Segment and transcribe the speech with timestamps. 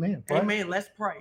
[0.00, 0.68] Man, Amen.
[0.68, 1.16] Let's pray.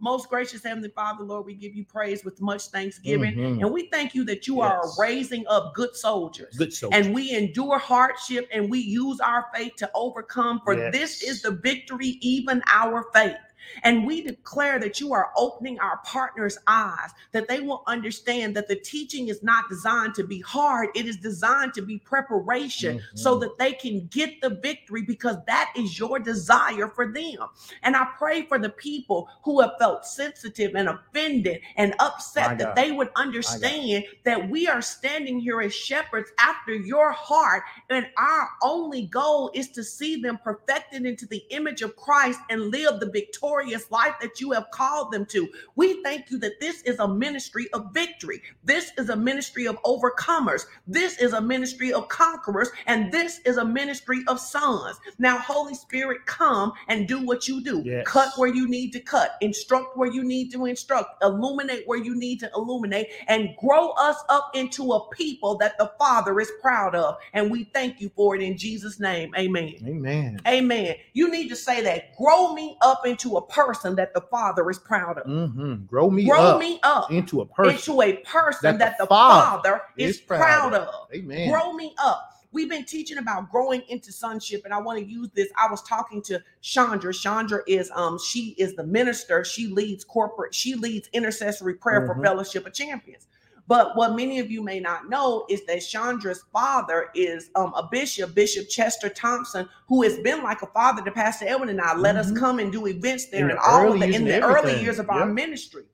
[0.00, 3.34] Most gracious Heavenly Father, Lord, we give you praise with much thanksgiving.
[3.36, 3.60] Mhm.
[3.60, 6.56] And we thank you that you are raising up good soldiers.
[6.56, 6.90] Good so.
[6.90, 10.60] And we endure hardship and we use our faith to overcome.
[10.64, 10.92] For Yes.
[10.92, 13.36] this is the victory, even our faith.
[13.82, 18.68] And we declare that you are opening our partners' eyes, that they will understand that
[18.68, 23.36] the teaching is not designed to be hard, it is designed to be preparation so
[23.36, 23.40] Mhm.
[23.40, 27.48] that they can get the victory because that is your desire for them.
[27.82, 32.74] And I pray for the people who have felt sensitive and offended and upset that
[32.74, 38.48] they would understand that we are standing here as shepherds after your heart, and our
[38.62, 43.10] only goal is to see them perfected into the image of Christ and live the
[43.10, 43.55] victorious
[43.90, 45.48] life that you have called them to.
[45.74, 48.42] We thank you that this is a ministry of victory.
[48.64, 50.62] This is a ministry of overcomers.
[50.86, 54.98] This is a ministry of conquerors, and this is a ministry of sons.
[55.18, 57.82] Now, Holy Spirit, come and do what you do.
[57.84, 58.06] Yes.
[58.06, 62.14] Cut where you need to cut, instruct where you need to instruct, illuminate where you
[62.14, 66.94] need to illuminate, and grow us up into a people that the Father is proud
[66.94, 67.16] of.
[67.32, 69.32] And we thank you for it in Jesus' name.
[69.36, 69.74] Amen.
[69.84, 70.40] Amen.
[70.46, 70.96] Amen.
[71.12, 72.16] You need to say that.
[72.16, 75.26] Grow me up into a person that the Father is proud of.
[75.26, 77.74] hmm Grow me Grow up me up into a person.
[77.76, 80.88] into a person that that the the, Father Father is proud proud of.
[80.88, 80.94] of.
[81.14, 81.50] Amen.
[81.50, 82.30] Grow me up.
[82.52, 85.48] We've been teaching about growing into sonship, and I want to use this.
[85.58, 87.12] I was talking to Chandra.
[87.14, 89.44] Chandra is um she is the minister.
[89.44, 90.54] She leads corporate.
[90.54, 92.22] She leads intercessory prayer for Mhm.
[92.22, 93.26] Fellowship of Champions.
[93.68, 97.88] But what many of you may not know is that Chandra's father is um, a
[97.90, 101.96] bishop, Bishop Chester Thompson, who has been like a father to Pastor Edwin and I.
[101.96, 102.38] Let us Mhm.
[102.38, 104.40] come and do events there In and the all early of the years in the
[104.42, 105.84] early years of our ministry.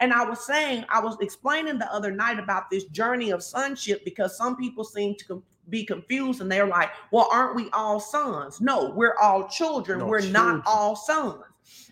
[0.00, 4.04] And I was saying, I was explaining the other night about this journey of sonship
[4.04, 8.60] because some people seem to be confused and they're like, well, aren't we all sons?
[8.60, 9.98] No, we're all children.
[9.98, 10.32] No, we're children.
[10.32, 11.42] not all sons.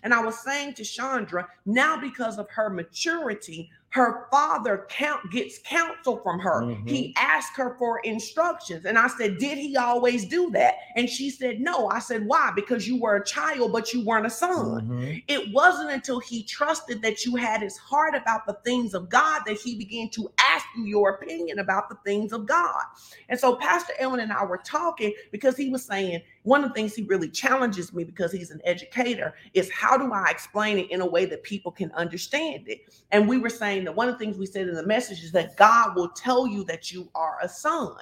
[0.03, 5.59] And I was saying to Chandra, now because of her maturity, her father count gets
[5.59, 6.61] counsel from her.
[6.61, 6.89] Mhm.
[6.89, 8.85] He asked her for instructions.
[8.85, 10.75] And I said, Did he always do that?
[10.95, 11.87] And she said, No.
[11.89, 12.51] I said, Why?
[12.55, 14.87] Because you were a child, but you weren't a son.
[14.89, 15.23] Mhm.
[15.27, 19.43] It wasn't until he trusted that you had his heart about the things of God
[19.45, 22.83] that he began to ask you your opinion about the things of God.
[23.29, 26.73] And so Pastor Edwin and I were talking because he was saying one of the
[26.73, 30.89] things he really challenges me because he's an educator is how do I explain it
[30.89, 32.93] in a way that people can understand it?
[33.11, 35.33] And we were saying that one of the things we said in the message is
[35.33, 37.97] that God will tell you that you are a son.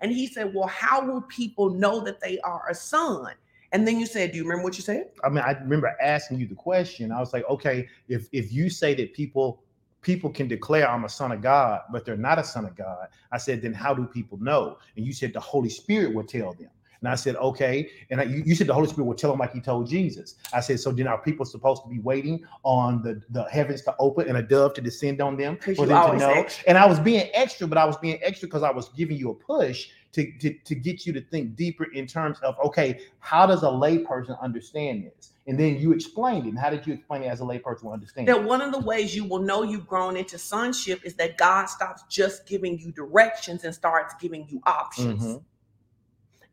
[0.00, 3.34] And he said, Well, how will people know that they are a son?
[3.72, 5.10] And then you said, Do you remember what you said?
[5.22, 7.12] I mean, I remember asking you the question.
[7.12, 9.62] I was like, okay, if if you say that people
[10.00, 13.08] people can declare I'm a son of God, but they're not a son of God,
[13.30, 14.78] I said, then how do people know?
[14.96, 16.70] And you said the Holy Spirit will tell them.
[17.00, 17.88] And I said, okay.
[18.10, 20.34] And I, you, you said the Holy Spirit will tell them like he told Jesus.
[20.52, 23.94] I said, so then are people supposed to be waiting on the, the heavens to
[23.98, 26.30] open and a dove to descend on them for them to know?
[26.32, 26.68] extra.
[26.68, 29.30] And I was being extra, but I was being extra because I was giving you
[29.30, 33.46] a push to, to, to get you to think deeper in terms of, okay, how
[33.46, 35.32] does a layperson understand this?
[35.46, 36.50] And then you explained it.
[36.50, 38.80] And how did you explain it as a layperson will understand that one of the
[38.80, 42.92] ways you will know you've grown into sonship is that God stops just giving you
[42.92, 45.22] directions and starts giving you options.
[45.22, 45.42] Mhm.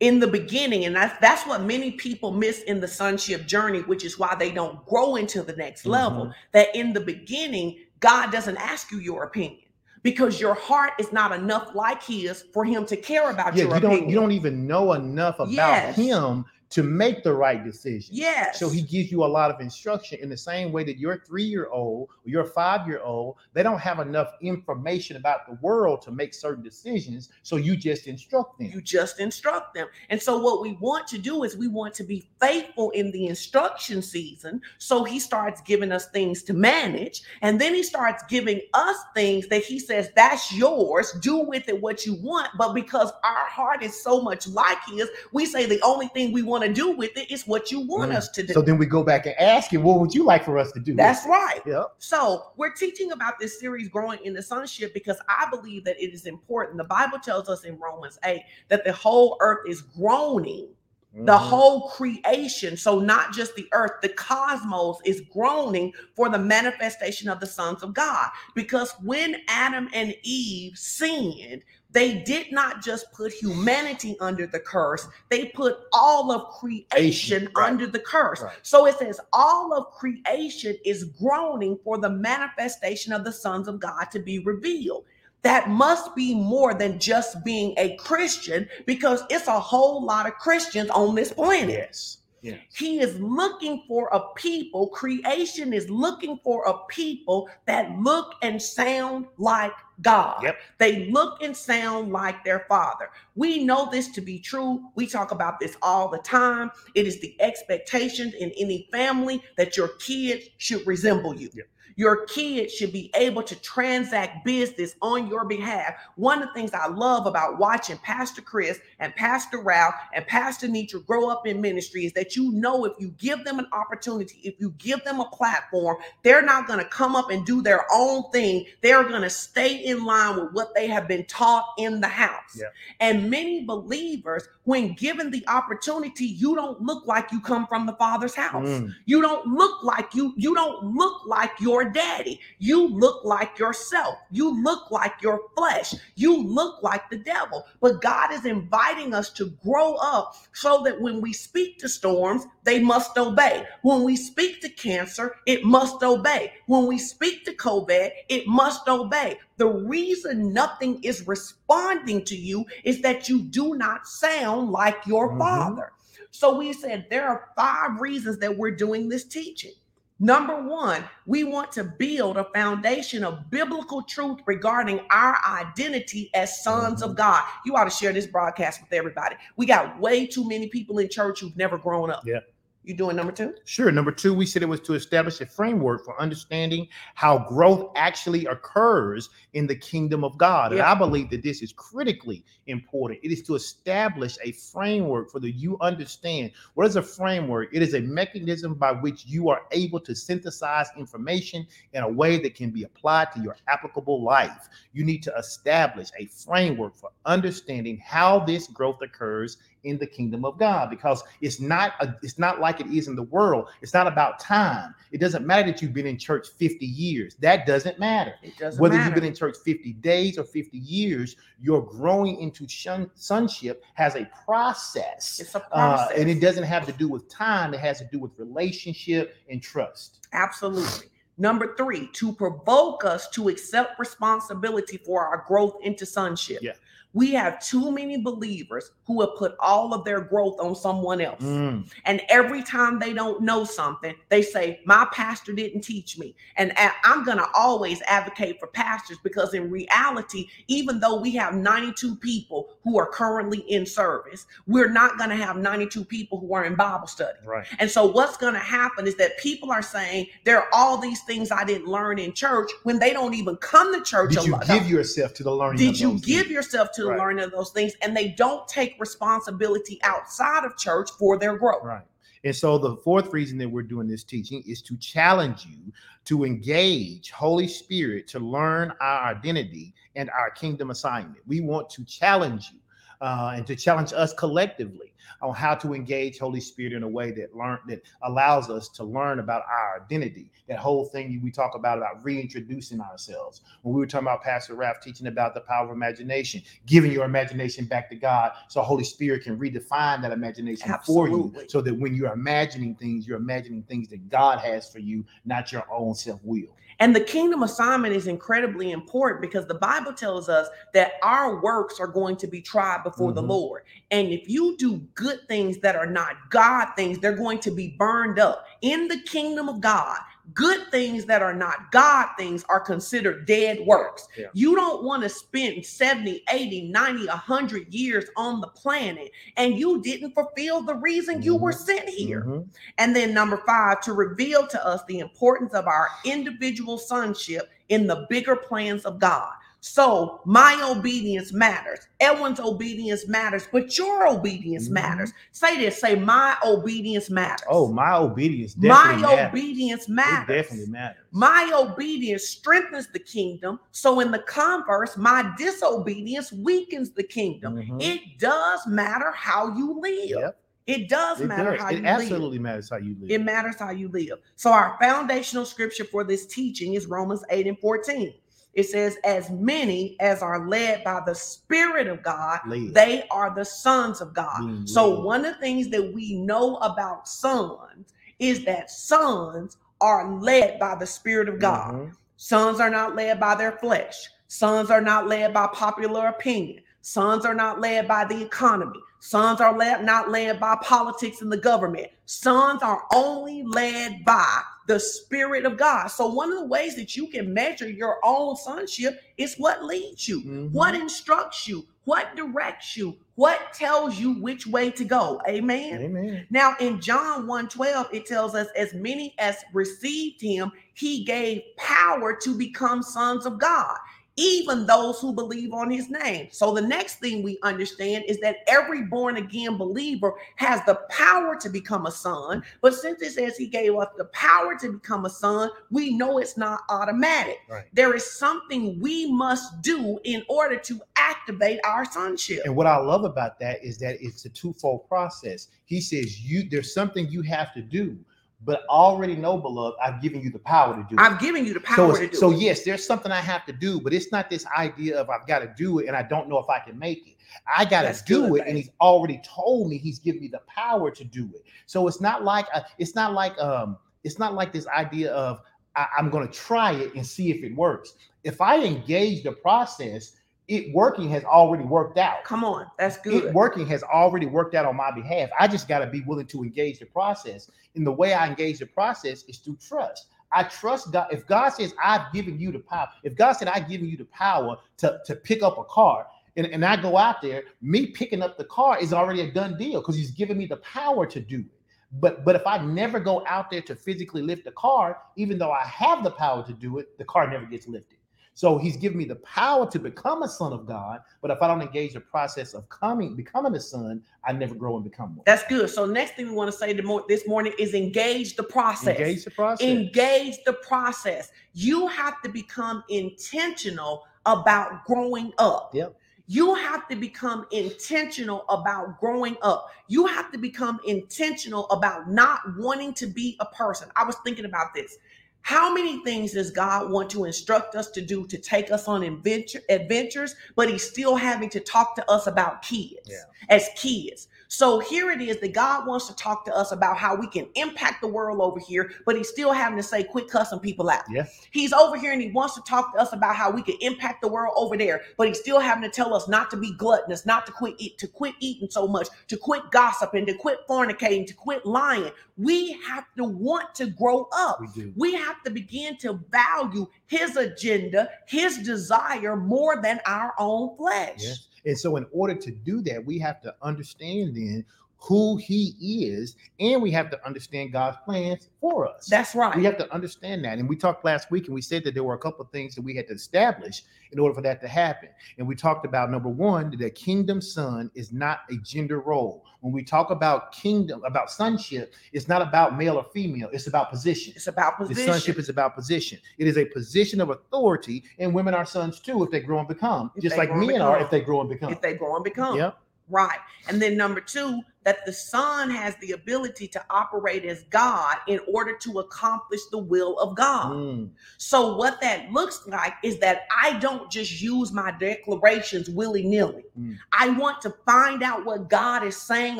[0.00, 4.04] In the beginning, and that's that's what many people miss in the sonship journey, which
[4.04, 6.26] is why they don't grow into the next level.
[6.26, 6.34] Mhm.
[6.52, 9.58] That in the beginning, God doesn't ask you your opinion
[10.04, 13.74] because your heart is not enough like His for Him to care about Yeah, your
[13.74, 14.10] you don't opinion.
[14.10, 15.96] you don't even know enough about Yes.
[15.96, 18.14] him to make the right decision.
[18.14, 18.58] Yes.
[18.58, 22.08] So he gives you a lot of instruction in the same way that your three-year-old
[22.10, 27.30] or your five-year-old, they don't have enough information about the world to make certain decisions.
[27.42, 28.70] So you just instruct them.
[28.70, 29.88] You just instruct them.
[30.10, 33.26] And so, what we want to do is we want to be faithful in the
[33.26, 34.60] instruction season.
[34.78, 37.22] So, he starts giving us things to manage.
[37.40, 41.12] And then he starts giving us things that he says, that's yours.
[41.20, 42.50] Do with it what you want.
[42.58, 46.42] But because our heart is so much like his, we say the only thing we
[46.42, 48.16] want to do with it is what you want Mm.
[48.16, 48.52] us to do.
[48.52, 50.80] So then we go back and ask him, what would you like for us to
[50.80, 50.94] do?
[50.94, 51.60] That's right.
[51.66, 51.94] Yep.
[51.98, 56.12] So we're teaching about this series growing in the sonship because I believe that it
[56.12, 56.78] is important.
[56.78, 60.68] The Bible tells us in Romans 8 that the whole earth is groaning,
[61.14, 61.38] the Mhm.
[61.38, 62.76] whole creation.
[62.76, 67.82] So not just the earth, the cosmos is groaning for the manifestation of the sons
[67.82, 68.30] of God.
[68.54, 75.08] Because when Adam and Eve sinned, they did not just put humanity under the curse,
[75.30, 77.68] they put all of creation Right.
[77.70, 78.42] under the curse.
[78.42, 78.56] Right.
[78.62, 83.80] So it says all of creation is groaning for the manifestation of the sons of
[83.80, 85.04] God to be revealed.
[85.42, 90.34] That must be more than just being a Christian because it's a whole lot of
[90.34, 91.70] Christians on this planet.
[91.70, 92.17] Yes.
[92.42, 92.60] Yes.
[92.74, 98.60] He is looking for a people, creation is looking for a people that look and
[98.60, 100.42] sound like God.
[100.42, 100.58] Yep.
[100.78, 103.10] They look and sound like their father.
[103.34, 104.84] We know this to be true.
[104.94, 106.70] We talk about this all the time.
[106.94, 111.50] It is the expectation in any family that your kids should resemble you.
[111.54, 111.66] Yep.
[111.98, 115.94] Your kids should be able to transact business on your behalf.
[116.14, 120.68] One of the things I love about watching Pastor Chris and Pastor Ralph and Pastor
[120.68, 124.38] Nitra grow up in ministry is that you know if you give them an opportunity,
[124.44, 127.84] if you give them a platform, they're not going to come up and do their
[127.92, 128.66] own thing.
[128.80, 132.56] They're going to stay in line with what they have been taught in the house.
[132.56, 132.66] Yeah.
[133.00, 137.94] And many believers, when given the opportunity, you don't look like you come from the
[137.94, 138.68] Father's house.
[138.68, 138.94] Mm.
[139.06, 142.40] You don't look like you you don't look like your daddy.
[142.58, 144.16] You look like yourself.
[144.30, 145.94] You look like your flesh.
[146.14, 147.64] You look like the devil.
[147.80, 152.46] But God is inviting us to grow up so that when we speak to storms,
[152.64, 153.64] they must obey.
[153.82, 156.52] When we speak to cancer, it must obey.
[156.66, 159.38] When we speak to COVID, it must obey.
[159.56, 165.34] The reason nothing is responding to you is that you do not sound like your
[165.34, 165.38] Mhm.
[165.38, 165.92] father.
[166.30, 169.72] So we said there are five reasons that we're doing this teaching.
[170.20, 176.62] Number one, we want to build a foundation of biblical truth regarding our identity as
[176.62, 177.18] sons of mm-hmm.
[177.18, 177.44] God.
[177.64, 179.36] You ought to share this broadcast with everybody.
[179.56, 182.24] We got way too many people in church who've never grown up.
[182.26, 182.40] Yeah.
[182.88, 183.52] You doing number two?
[183.66, 183.92] Sure.
[183.92, 188.46] Number two, we said it was to establish a framework for understanding how growth actually
[188.46, 190.72] occurs in the kingdom of God.
[190.72, 193.20] And I believe that this is critically important.
[193.22, 196.52] It is to establish a framework for the you understand.
[196.72, 197.68] What is a framework?
[197.74, 202.38] It is a mechanism by which you are able to synthesize information in a way
[202.38, 204.66] that can be applied to your applicable life.
[204.94, 209.58] You need to establish a framework for understanding how this growth occurs
[209.88, 213.16] in the kingdom of God because it's not a, it's not like it is in
[213.16, 213.68] the world.
[213.82, 214.94] It's not about time.
[215.10, 217.34] It doesn't matter that you've been in church 50 years.
[217.40, 218.34] That doesn't matter.
[218.42, 219.06] It doesn't Whether matter.
[219.06, 224.14] you've been in church 50 days or 50 years, you're growing into shun- sonship has
[224.14, 225.40] a process.
[225.40, 226.18] it's a Uh, process.
[226.18, 229.62] and it doesn't have to do with time, it has to do with relationship and
[229.62, 230.26] trust.
[230.32, 231.08] Absolutely.
[231.40, 236.58] Number three, to provoke us to accept responsibility for our growth into sonship.
[236.60, 236.72] Yeah.
[237.14, 241.42] We have too many believers who have put all of their growth on someone else.
[241.42, 246.34] Mm, And every time they don't know something, they say, My pastor didn't teach me.
[246.56, 246.72] And
[247.04, 252.16] I'm going to always advocate for pastors because, in reality, even though we have 92
[252.16, 256.64] people who are currently in service, we're not going to have 92 people who are
[256.64, 257.38] in Bible study.
[257.44, 257.66] right.
[257.78, 261.22] And so what's going to happen is that people are saying there are all these
[261.22, 264.34] things I didn't learn in church when they don't even come to church.
[264.34, 264.66] Did you lot.
[264.66, 265.78] give yourself to the learning?
[265.78, 266.50] Did you give things?
[266.50, 267.18] yourself to the Right.
[267.18, 267.94] learning of those things?
[268.02, 271.84] And they don't take responsibility outside of church for their growth.
[271.84, 272.04] Right.
[272.44, 275.92] And so the fourth reason that we're doing this teaching is to challenge you
[276.26, 281.38] to engage Holy Spirit to learn our identity and our kingdom assignment.
[281.46, 282.78] We want to challenge you
[283.20, 287.30] uh, and to challenge us collectively on how to engage Holy Spirit in a way
[287.30, 290.50] that learn that allows us to learn about our identity.
[290.68, 293.60] That whole thing we talk about about reintroducing ourselves.
[293.82, 297.24] When we were talking about Pastor Ralph teaching about the power of imagination, giving your
[297.24, 301.94] imagination back to God, so Holy Spirit can redefine that imagination for you, so that
[301.94, 306.14] when you're imagining things, you're imagining things that God has for you, not your own
[306.14, 306.74] self will.
[307.00, 312.00] And the kingdom assignment is incredibly important because the Bible tells us that our works
[312.00, 313.48] are going to be tried before the Mhm.
[313.48, 313.82] Lord.
[314.10, 317.94] And if you do good things that are not God things, they're going to be
[317.98, 318.66] burned up.
[318.82, 320.18] In the kingdom of God,
[320.54, 324.28] good things that are not God things are considered dead works.
[324.36, 324.46] Yeah.
[324.52, 330.00] You don't want to spend 70, 80, 90, 100 years on the planet and you
[330.00, 331.78] didn't fulfill the reason you were Mhm.
[331.86, 332.42] sent here.
[332.42, 332.66] Mhm.
[332.98, 338.06] And then number five, to reveal to us the importance of our individual sonship in
[338.06, 339.52] the bigger plans of God.
[339.80, 342.00] So my obedience matters.
[342.20, 344.92] Edwin's obedience matters, but your obedience Mhm.
[344.92, 345.32] matters.
[345.52, 347.66] Say this, say my obedience matters.
[347.70, 349.48] Oh, my obedience my definitely matters.
[349.48, 350.56] obedience It matters.
[350.56, 351.24] definitely matters.
[351.30, 353.78] My obedience strengthens the kingdom.
[353.92, 357.76] So, in the converse, my disobedience weakens the kingdom.
[357.76, 358.02] Mhm.
[358.02, 360.28] It does matter how you live.
[360.30, 361.80] Yep, It does it matter does.
[361.80, 362.06] how It you live.
[362.06, 363.30] absolutely matters how you live.
[363.30, 364.38] It matters how you live.
[364.56, 368.34] So, our foundational scripture for this teaching is Romans 8 and 14.
[368.78, 372.94] It says, As many as are led by the Spirit of God, Led.
[372.94, 374.88] they are the sons of God.
[374.88, 380.78] So, one of the things that we know about sons is that sons are led
[380.78, 381.92] by the Spirit of God.
[381.92, 382.12] Mhm.
[382.36, 384.28] Sons are not led by their flesh.
[384.46, 386.84] Sons are not led by popular opinion.
[387.08, 389.00] Sons are not led by the economy.
[389.20, 392.08] Sons are led, not led by politics and the government.
[392.26, 396.08] Sons are only led by the Spirit of God.
[396.08, 400.28] So, one of the ways that you can measure your own sonship is what leads
[400.28, 400.72] you, Mhm.
[400.72, 405.40] what instructs you, what directs you, what tells you which way to go.
[405.48, 406.02] Amen.
[406.02, 406.46] Amen.
[406.50, 412.34] Now in John 1:12 it tells us as many as received him he gave power
[412.34, 413.96] to become sons of God
[414.38, 416.46] even those who believe on his name.
[416.52, 421.56] So the next thing we understand is that every born again believer has the power
[421.56, 425.24] to become a son, but since it says he gave us the power to become
[425.24, 427.58] a son, we know it's not automatic.
[427.68, 427.86] Right.
[427.92, 432.62] There is something we must do in order to activate our sonship.
[432.64, 435.68] And what I love about that is that it's a twofold process.
[435.86, 438.16] He says you there's something you have to do,
[438.64, 441.20] but I already know, beloved, I've given you the power to do it.
[441.20, 442.58] I've given you the power it's- to do so it.
[442.58, 445.60] yes, there's something I have to do, but it's not this idea of I've got
[445.60, 447.34] to do it and I don't know if I can make it.
[447.76, 451.10] I got to do it, and he's already told me he's given me the power
[451.10, 451.64] to do it.
[451.86, 455.60] So it's not like uh, it's not like um it's not like this idea of
[455.96, 458.14] I, I'm going to try it and see if it works.
[458.44, 460.32] If I engage the process,
[460.68, 463.44] it working has already worked out Come on, that's good.
[463.46, 465.48] it working has already worked out on my behalf.
[465.58, 467.70] I just got to be willing to engage the process.
[467.94, 470.26] And the way I engage the process is through trust.
[470.52, 471.28] I trust God.
[471.30, 474.26] If God says, I've given you the power, if God said, I've given you the
[474.26, 478.42] power to, to pick up a car, and, and I go out there, me picking
[478.42, 481.40] up the car is already a done deal because he's given me the power to
[481.40, 481.78] do it.
[482.20, 485.70] But but if I never go out there to physically lift the car, even though
[485.70, 488.17] I have the power to do it, the car never gets lifted.
[488.58, 491.20] So he's given me the power to become a son of God.
[491.42, 494.96] But if I don't engage the process of coming, becoming a son, I never grow
[494.96, 495.44] and become one.
[495.46, 495.88] That's good.
[495.90, 499.16] So next thing we want to say this morning is engage the process.
[499.16, 499.86] Engage the process.
[499.86, 501.52] Engage the process.
[501.72, 505.94] You have to become intentional about growing up.
[505.94, 506.16] Yep.
[506.48, 509.88] You have to become intentional about growing up.
[510.08, 514.08] You have to become intentional about not wanting to be a person.
[514.16, 515.18] I was thinking about this.
[515.62, 519.22] How many things does God want to instruct us to do to take us on
[519.22, 523.42] adventure, adventures, but He's still having to talk to us about kids Yeah.
[523.68, 524.48] as kids?
[524.68, 527.66] So here it is that God wants to talk to us about how we can
[527.74, 531.24] impact the world over here, but He's still having to say, quit cussing people out.
[531.30, 531.46] Yeah.
[531.70, 534.42] He's over here and He wants to talk to us about how we can impact
[534.42, 537.46] the world over there, but He's still having to tell us not to be gluttonous,
[537.46, 541.46] not to quit eat, to quit eating so much, to quit gossiping, to quit fornicating,
[541.46, 542.30] to quit lying.
[542.58, 544.80] We have to want to grow up.
[544.94, 545.12] we.
[545.16, 551.38] We have to begin to value his agenda, his desire more than our own flesh.
[551.38, 551.67] Yes.
[551.84, 554.84] And so, in order to do that, we have to understand then
[555.20, 555.94] who he
[556.26, 559.26] is, and we have to understand God's plans for us.
[559.26, 559.76] That's right.
[559.76, 560.78] we have to understand that.
[560.78, 562.94] And we talked last week and we said that there were a couple of things
[562.94, 565.28] that we had to establish in order for that to happen.
[565.58, 569.64] And we talked about number one, that kingdom son is not a gender role.
[569.80, 574.10] When we talk about kingdom, about sonship, it's not about male or female, it's about
[574.10, 574.52] position.
[574.56, 575.32] it's about The position.
[575.32, 576.38] sonship is about position.
[576.58, 579.88] It is a position of authority, and women are sons too if they grow and
[579.88, 581.92] become, If just like men are if they grow and become.
[581.92, 582.76] if they grow and become.
[582.76, 582.98] Yep.
[583.30, 583.58] Right.
[583.88, 588.60] And then number two, that the son has the ability to operate as God in
[588.68, 590.92] order to accomplish the will of God.
[590.92, 596.42] Mm, So, what that looks like is that I don't just use my declarations willy
[596.44, 596.84] nilly.
[596.98, 597.16] Mm.
[597.32, 599.78] I want to find out what God is saying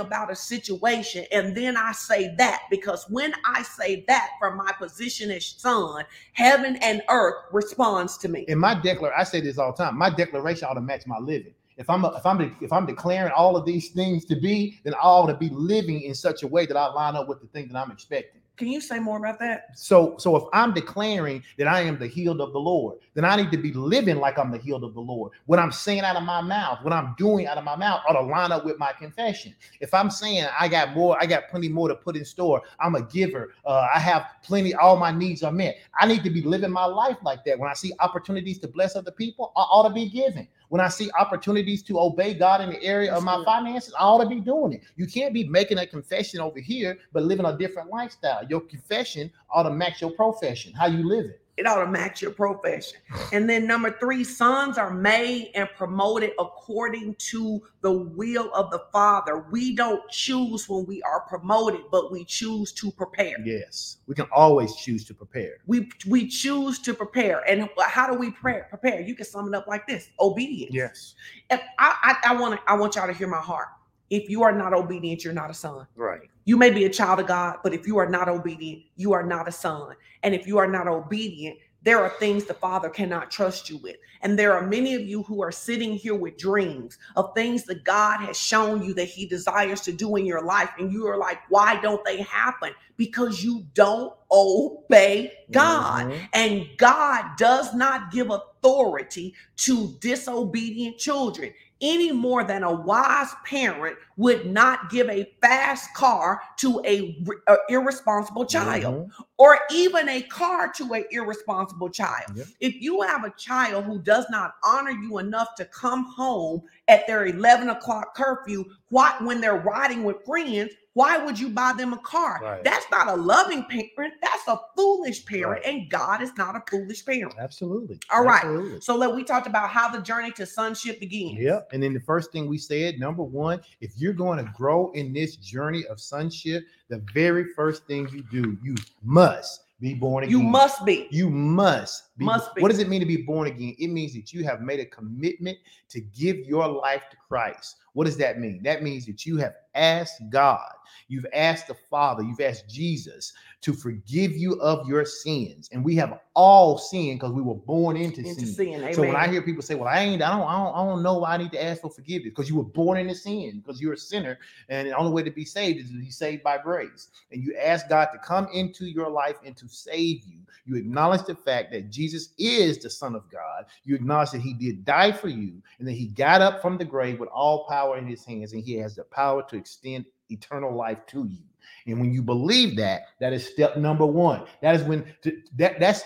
[0.00, 4.72] about a situation, and then I say that because when I say that from my
[4.78, 8.46] position as son, heaven and earth responds to me.
[8.48, 9.98] And my declaration, I say this all the time.
[9.98, 11.52] My declaration ought to match my living.
[11.78, 14.98] If I'm if I'm if I'm declaring all of these things to be, then I
[14.98, 17.68] ought to be living in such a way that I line up with the thing
[17.68, 18.42] that I'm expecting.
[18.58, 19.78] Can you say more about that?
[19.78, 23.36] So, so if I'm declaring that I am the healed of the Lord, then I
[23.36, 25.30] need to be living like I'm the healed of the Lord.
[25.46, 28.14] What I'm saying out of my mouth, what I'm doing out of my mouth, ought
[28.14, 29.54] to line up with my confession.
[29.80, 32.60] If I'm saying I got more, I got plenty more to put in store.
[32.80, 33.54] I'm a giver.
[33.64, 34.74] Uh, I have plenty.
[34.74, 35.76] All my needs are met.
[35.94, 37.60] I need to be living my life like that.
[37.60, 40.48] When I see opportunities to bless other people, I ought to be giving.
[40.68, 43.44] When I see opportunities to obey God in the area of my mm-hmm.
[43.44, 44.82] finances, I ought to be doing it.
[44.96, 48.44] You can't be making a confession over here, but living a different lifestyle.
[48.48, 51.40] Your confession ought to match your profession, how you live it.
[51.58, 53.00] It ought to match your profession.
[53.32, 58.84] And then number three, sons are made and promoted according to the will of the
[58.92, 59.44] Father.
[59.50, 63.36] We don't choose when we are promoted, but we choose to prepare.
[63.44, 65.56] Yes, we can always choose to prepare.
[65.66, 67.40] We we choose to prepare.
[67.48, 69.00] And how do we pray, prepare?
[69.00, 70.72] You can sum it up like this: obedience.
[70.72, 71.14] Yes,
[71.50, 73.68] If I I, I want to I want y'all to hear my heart.
[74.10, 75.86] If you are not obedient, you're not a son.
[75.96, 76.20] right.
[76.44, 79.22] You may be a child of God, but if you are not obedient, you are
[79.22, 79.94] not a son.
[80.22, 83.96] And if you are not obedient, there are things the Father cannot trust you with.
[84.22, 87.84] And there are many of you who are sitting here with dreams of things that
[87.84, 90.70] God has shown you that He desires to do in your life.
[90.78, 92.72] And you are like, why don't they happen?
[92.96, 96.06] Because you don't obey God.
[96.10, 96.28] Mhm.
[96.32, 103.96] And God does not give authority to disobedient children any more than a wise parent
[104.16, 109.10] would not give a fast car to a, a irresponsible child Mhm.
[109.36, 112.32] or even a car to an irresponsible child.
[112.34, 112.46] Yep.
[112.60, 117.06] If you have a child who does not honor you enough to come home at
[117.06, 121.92] their 11 o'clock curfew, what when they're riding with friends, why would you buy them
[121.92, 122.40] a car?
[122.42, 122.64] Right.
[122.64, 124.14] That's not a loving parent.
[124.20, 125.74] That's a foolish parent, Right.
[125.74, 127.34] and God is not a foolish parent.
[127.38, 128.00] Absolutely.
[128.12, 128.42] All right.
[128.42, 128.80] Absolutely.
[128.80, 131.38] So, let we talked about how the journey to sonship begins.
[131.38, 131.68] Yep.
[131.72, 135.12] And then the first thing we said, number one, if you're going to grow in
[135.12, 138.74] this journey of sonship, the very first thing you do, you
[139.04, 140.36] must be born again.
[140.36, 141.06] You must be.
[141.10, 142.24] You must be.
[142.24, 142.62] Must be.
[142.62, 143.76] What does it mean to be born again?
[143.78, 145.58] It means that you have made a commitment
[145.90, 147.76] to give your life to Christ.
[147.92, 148.62] What does that mean?
[148.64, 150.70] That means that you have asked God,
[151.08, 155.68] you've asked the Father, you've asked Jesus to forgive you of your sins.
[155.72, 158.46] And we have all sinned because we were born into, Into sin.
[158.46, 158.94] sin.
[158.94, 161.02] So when I hear people say, "Well, I ain't, I don't, I don't, I don't
[161.02, 163.80] know why I need to ask for forgiveness," because you were born into sin, because
[163.80, 164.38] you're a sinner,
[164.68, 167.08] and the only way to be saved is to be saved by grace.
[167.32, 170.38] And you ask God to come into your life and to save you.
[170.64, 173.64] You acknowledge the fact that Jesus is the Son of God.
[173.84, 176.84] You acknowledge that He did die for you, and that He got up from the
[176.84, 180.74] grave with all power in His hands, and He has the power to extend eternal
[180.74, 181.42] life to you.
[181.86, 184.44] And when you believe that, that is step number one.
[184.62, 186.04] That is when to, that that's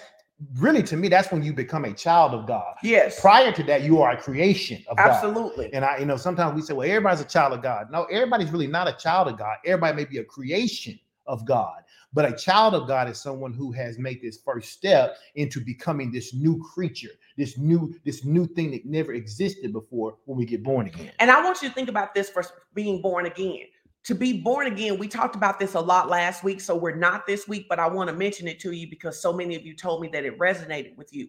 [0.56, 2.74] really to me that's when you become a child of God.
[2.82, 5.08] yes, Prior to that, you are a creation of God.
[5.10, 5.72] absolutely.
[5.72, 7.90] And I, you know, sometimes we say, well, everybody's a child of God.
[7.90, 9.58] No, everybody's really not a child of God.
[9.64, 13.70] Everybody may be a creation of God, but a child of God is someone who
[13.72, 18.72] has made this first step into becoming this new creature, this new, this new thing
[18.72, 21.12] that never existed before when we get born again.
[21.20, 23.66] And I want you to think about this for being born again.
[24.04, 27.24] To be born again, we talked about this a lot last week, so we're not
[27.26, 29.76] this week, but I want to mention it to you because so many of you
[29.76, 31.28] told me that it resonated with you.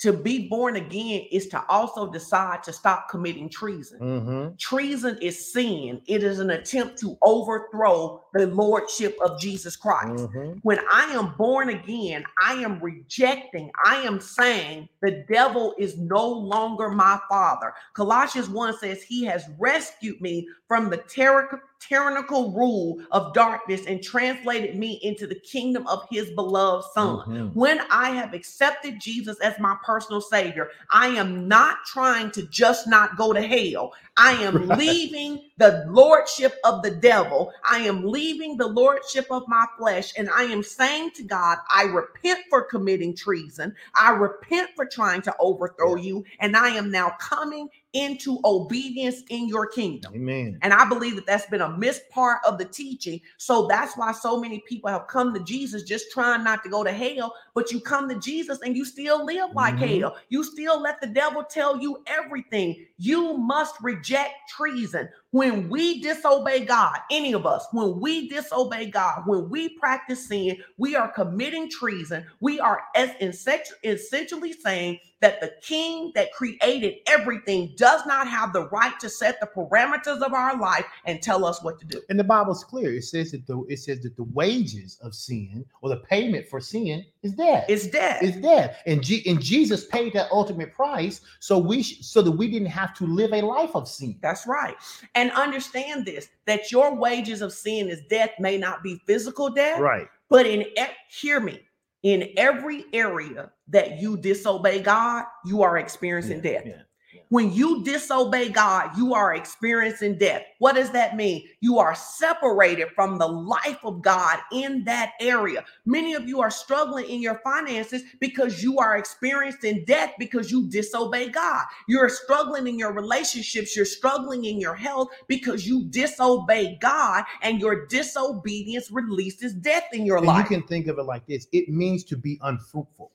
[0.00, 3.98] To be born again is to also decide to stop committing treason.
[3.98, 4.58] Mhm.
[4.58, 10.26] Treason is sin, it is an attempt to overthrow the lordship of Jesus Christ.
[10.26, 10.58] Mhm.
[10.62, 16.28] When I am born again, I am rejecting, I am saying the devil is no
[16.28, 17.72] longer my father.
[17.94, 24.02] Colossians 1 says, He has rescued me from the tyra- tyrannical rule of darkness and
[24.02, 27.18] translated me into the kingdom of His beloved Son.
[27.26, 27.54] Mhm.
[27.54, 32.86] When I have accepted Jesus as my personal savior, I am not trying to just
[32.88, 33.92] not go to hell.
[34.16, 34.78] I am Right.
[34.78, 37.52] leaving the lordship of the devil.
[37.68, 40.12] I am leaving the lordship of my flesh.
[40.16, 43.74] And I am saying to God, I repent for committing treason.
[43.94, 46.24] I repent for trying to overthrow you.
[46.40, 50.12] And I am now coming into obedience in your kingdom.
[50.14, 50.58] Amen.
[50.60, 53.20] And I believe that that's been a missed part of the teaching.
[53.38, 56.84] So that's why so many people have come to Jesus just trying not to go
[56.84, 57.34] to hell.
[57.56, 60.00] But you come to Jesus and you still live like Mhm.
[60.02, 60.18] hell.
[60.28, 62.86] You still let the devil tell you everything.
[62.98, 65.08] You must reject treason.
[65.32, 70.58] When we disobey God, any of us, when we disobey God, when we practice sin,
[70.78, 72.26] we are committing treason.
[72.40, 78.98] We are essentially saying that the king that created everything does not have the right
[79.00, 82.02] to set the parameters of our life and tell us what to do.
[82.08, 82.92] And the Bible's clear.
[82.94, 86.60] It says that the it says that the wages of sin or the payment for
[86.60, 87.64] sin is death.
[87.68, 88.22] It's death.
[88.22, 88.76] It's death.
[88.86, 92.68] And, G- and Jesus paid that ultimate price so we sh- so that we didn't
[92.68, 94.18] have to live a life of sin.
[94.20, 94.76] That's right.
[95.14, 99.80] And understand this that your wages of sin is death may not be physical death,
[99.80, 100.08] Right.
[100.28, 100.64] but in
[101.08, 101.60] hear me,
[102.06, 106.62] in every area that you disobey God, you are experiencing Yeah, death.
[106.66, 106.82] yeah.
[107.28, 110.42] When you disobey God, you are experiencing death.
[110.58, 111.42] What does that mean?
[111.60, 115.64] You are separated from the life of God in that area.
[115.84, 120.68] Many of you are struggling in your finances because you are experiencing death because you
[120.68, 121.64] disobey God.
[121.88, 127.60] You're struggling in your relationships, you're struggling in your health because you disobey God and
[127.60, 130.48] your disobedience releases death in your And life.
[130.50, 133.10] you can think of it like this: it means to be unfruitful.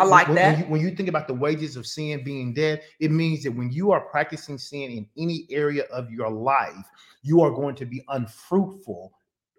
[0.00, 0.52] I like when, that.
[0.52, 3.52] When you, when you think about the wages of sin being death, it means that
[3.52, 6.86] when you are practicing sin in any area of your life,
[7.22, 9.12] you are going to be unfruitful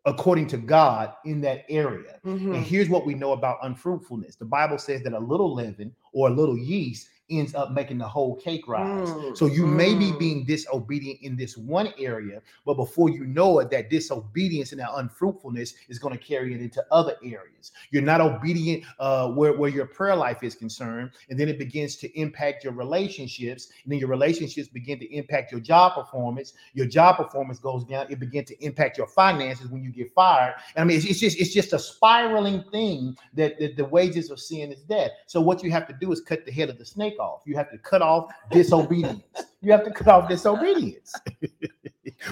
[0.05, 2.19] according to God in that area.
[2.25, 2.55] Mhm.
[2.55, 4.35] And here's what we know about unfruitfulness.
[4.35, 8.07] The Bible says that a little leaven or a little yeast ends up making the
[8.07, 9.09] whole cake rise.
[9.09, 10.19] Mm, So you may be mm.
[10.19, 14.89] being disobedient in this one area, but before you know it, that disobedience and that
[14.95, 17.71] unfruitfulness is going to carry it into other areas.
[17.91, 21.95] You're not obedient uh, where, where your prayer life is concerned, and then it begins
[21.97, 26.53] to impact your relationships, and then your relationships begin to impact your job performance.
[26.73, 28.07] Your job performance goes down.
[28.09, 30.55] It begins to impact your finances when you get fired.
[30.75, 34.29] And I mean, it's, it's just it's just a spiraling thing that, that the wages
[34.29, 35.11] of sin is death.
[35.27, 37.41] So what you have to do is cut the head of the snake off.
[37.45, 39.23] You have to cut off disobedience.
[39.61, 41.13] You have to cut off disobedience.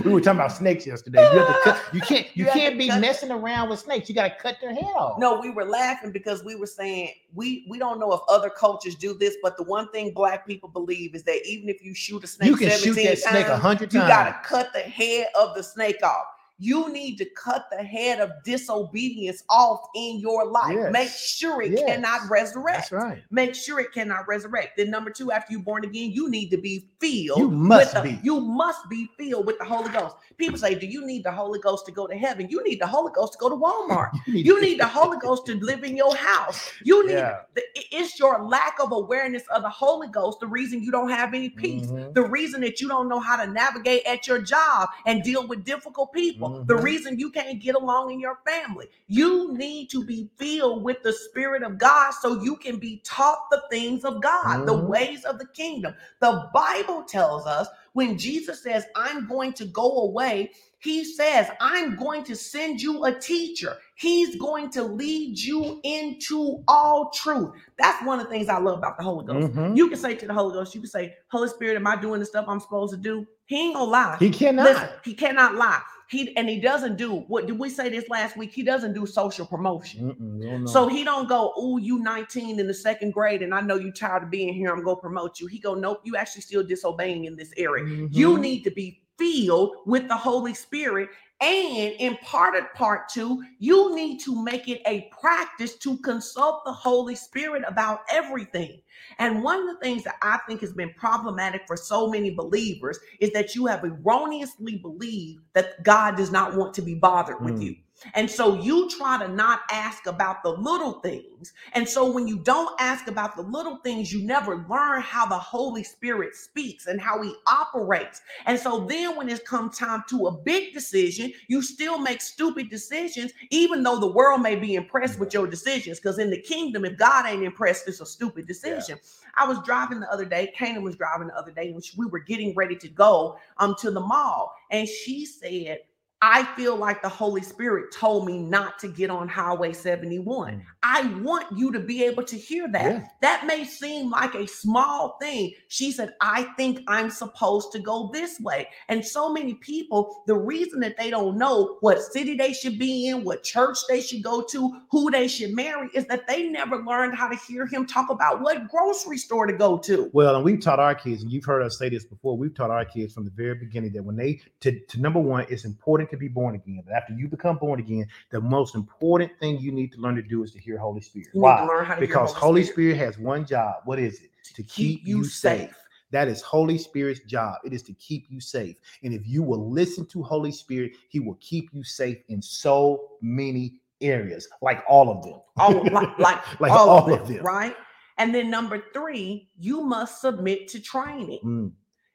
[0.04, 1.22] we were talking about snakes yesterday.
[1.34, 1.94] You have to cut.
[1.94, 2.28] You can't.
[2.36, 4.10] You, You can't be cut- messing around with snakes.
[4.10, 5.20] You got to cut their head off.
[5.20, 8.96] No, we were laughing because we were saying we we don't know if other cultures
[8.96, 12.24] do this, but the one thing black people believe is that even if you shoot
[12.24, 14.80] a snake, you can shoot 17 that snake a hundred times, you gotta cut the
[14.80, 16.26] head of the snake off.
[16.64, 20.76] You need to cut the head of disobedience off in your life.
[20.76, 20.92] Yes.
[20.94, 21.84] Make sure it Yes.
[21.86, 22.92] cannot resurrect.
[22.92, 23.24] That's right.
[23.32, 24.78] Make sure it cannot resurrect.
[24.78, 27.40] Then number two, after you're born again, you need to be filled.
[27.40, 28.20] You must with the, be.
[28.24, 30.16] You must be filled with the Holy Ghost.
[30.38, 32.88] People say, "Do you need the Holy Ghost to go to heaven?" You need the
[32.88, 34.12] Holy Ghost to go to Walmart.
[34.28, 36.70] You need the Holy Ghost to live in your house.
[36.84, 37.40] You need Yeah.
[37.56, 41.34] the, it's your lack of awareness of the Holy Ghost the reason you don't have
[41.34, 41.88] any peace.
[41.88, 42.14] Mhm.
[42.14, 45.64] The reason that you don't know how to navigate at your job and deal with
[45.64, 46.51] difficult people.
[46.68, 46.84] The Mhm.
[46.84, 48.88] reason you can't get along in your family.
[49.08, 53.50] You need to be filled with the Spirit of God so you can be taught
[53.52, 54.88] the things of God, the Mhm.
[54.88, 55.96] ways of the kingdom.
[56.20, 61.96] The Bible tells us when Jesus says, I'm going to go away, he says, I'm
[61.96, 63.78] going to send you a teacher.
[63.96, 67.52] He's going to lead you into all truth.
[67.78, 69.54] That's one of the things I love about the Holy Ghost.
[69.54, 69.78] Mhm.
[69.78, 72.20] You can say to the Holy Ghost, you can say, Holy Spirit, am I doing
[72.20, 73.28] the stuff I'm supposed to do?
[73.46, 74.18] He ain't gonna lie.
[74.20, 74.66] He cannot.
[74.66, 75.82] Listen, he cannot lie.
[76.12, 78.52] He and he doesn't do what did we say this last week?
[78.52, 80.10] He doesn't do social promotion.
[80.10, 80.70] You don't know.
[80.70, 83.94] So he don't go, oh, you 19 in the second grade, and I know you
[83.94, 84.74] tired of being here.
[84.74, 85.48] I'm gonna promote you.
[85.48, 87.86] He go, nope, you actually still disobeying in this area.
[88.12, 88.42] You Mhm.
[88.42, 91.10] need to be filled with the Holy Spirit.
[91.42, 96.66] And in part of part two, you need to make it a practice to consult
[96.66, 98.82] the Holy Spirit about everything.
[99.20, 103.00] And one of the things that I think has been problematic for so many believers
[103.22, 107.58] is that you have erroneously believed that God does not want to be bothered with
[107.58, 107.62] Mm.
[107.62, 107.76] you.
[108.14, 111.54] And so you try to not ask about the little things.
[111.74, 115.38] And so when you don't ask about the little things, you never learn how the
[115.38, 118.22] Holy Spirit speaks and how he operates.
[118.46, 122.70] And so then when it's come time to a big decision, you still make stupid
[122.70, 126.00] decisions, even though the world may be impressed with your decisions.
[126.00, 129.00] Because in the kingdom, if God ain't impressed, it's a stupid decision.
[129.36, 132.20] I was driving the other day, Kanan was driving the other day, and we were
[132.20, 134.54] getting ready to go um to the mall.
[134.72, 135.80] And she said,
[136.22, 140.54] I feel like the Holy Spirit told me not to get on Highway 71.
[140.54, 140.62] Mm.
[140.84, 142.86] I want you to be able to hear that.
[142.86, 143.08] Yeah.
[143.22, 145.54] That may seem like a small thing.
[145.68, 148.68] She said, I think I'm supposed to go this way.
[148.90, 153.10] And so many people, the reason that they don't know what city they should be
[153.10, 156.78] in, what church they should go to, who they should marry, is that they never
[156.78, 160.10] learned how to hear him talk about what grocery store to go to.
[160.14, 162.36] Well, and we've taught our kids, and you've heard us say this before.
[162.36, 165.46] We've taught our kids from the very beginning that when they to, to number one,
[165.50, 166.82] it's important to be born again.
[166.86, 170.24] But after you become born again, the most important thing you need to learn to
[170.24, 171.30] do is to hear Holy Spirit.
[171.34, 171.58] You Why?
[171.58, 172.98] to learn how to hear Because Holy Spirit.
[172.98, 173.76] has one job.
[173.86, 174.32] What is it?
[174.56, 175.76] To keep, you safe.
[176.12, 177.56] That is Holy Spirit's job.
[177.64, 178.76] It is to keep you safe.
[179.04, 183.12] And if you will listen to Holy Spirit, He will keep you safe in so
[183.22, 185.40] many areas, like all of them.
[185.58, 187.46] all like, like, Like all, all of, them, them.
[187.46, 187.76] right?
[188.18, 191.40] And then number three, you must submit to training.
[191.46, 191.72] Mm,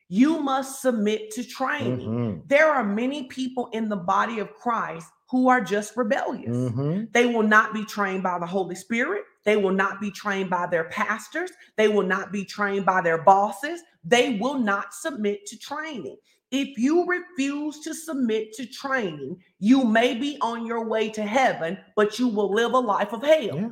[0.08, 2.08] You must submit to training.
[2.08, 6.56] mhm, There are many people in the body of Christ who are just rebellious.
[6.56, 7.12] mhm.
[7.12, 9.24] They will not be trained by the Holy Spirit.
[9.44, 11.50] They will not be trained by their pastors.
[11.76, 13.82] They will not be trained by their bosses.
[14.04, 16.16] They will not submit to training.
[16.52, 21.76] If you refuse to submit to training, you may be on your way to heaven,
[21.96, 23.40] but you will live a life of hell.
[23.40, 23.68] Yeah.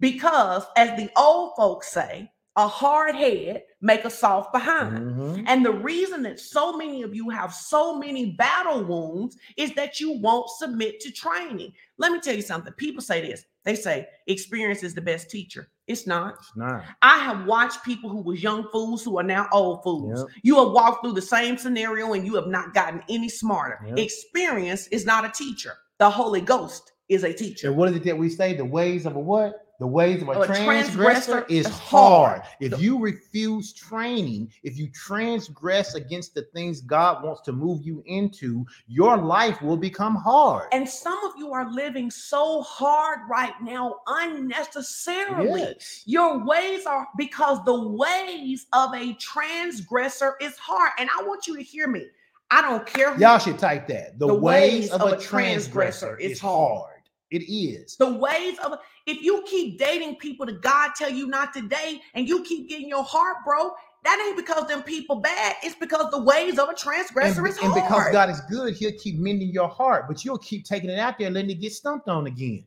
[0.00, 4.98] Because, as the old folks say, a hard head make a soft behind.
[4.98, 5.44] Mhm.
[5.46, 10.00] And the reason that so many of you have so many battle wounds is that
[10.00, 11.72] you won't submit to training.
[11.98, 12.72] Let me tell you something.
[12.72, 13.44] People say this.
[13.64, 15.68] They say experience is the best teacher.
[15.86, 16.34] It's not.
[16.40, 16.82] It's not.
[17.00, 20.18] I have watched people who was young fools who are now old fools.
[20.18, 20.28] Yep.
[20.42, 23.78] You have walked through the same scenario and you have not gotten any smarter.
[23.86, 23.98] Yep.
[23.98, 25.74] Experience is not a teacher.
[25.98, 27.68] The Holy Ghost is a teacher.
[27.68, 28.54] And what is it that we say?
[28.54, 29.64] The ways of a what?
[29.78, 32.40] The ways of a, oh, a transgressor, transgressor is hard.
[32.40, 32.42] hard.
[32.58, 38.02] If you refuse training, if you transgress against the things God wants to move you
[38.06, 40.68] into, your life will become hard.
[40.72, 45.60] And some of you are living so hard right now unnecessarily.
[45.60, 46.02] Yes.
[46.06, 50.90] Your ways are because the ways of a transgressor is hard.
[50.98, 52.06] And I want you to hear me.
[52.50, 54.18] I don't care who Y'all should type that.
[54.18, 56.80] The, The ways, ways of, a transgressor transgressor is is hard.
[56.80, 56.94] hard.
[57.30, 57.96] It is.
[57.96, 62.00] the ways of if you keep dating people that God tell you not to date
[62.14, 65.56] and you keep getting your heart broke, that ain't because them people bad.
[65.62, 67.84] It's because the ways of a And, transgressor is and hard.
[67.84, 71.18] because God is good, He'll keep mending your heart, but you'll keep taking it out
[71.18, 72.64] there and letting it get stumped on again.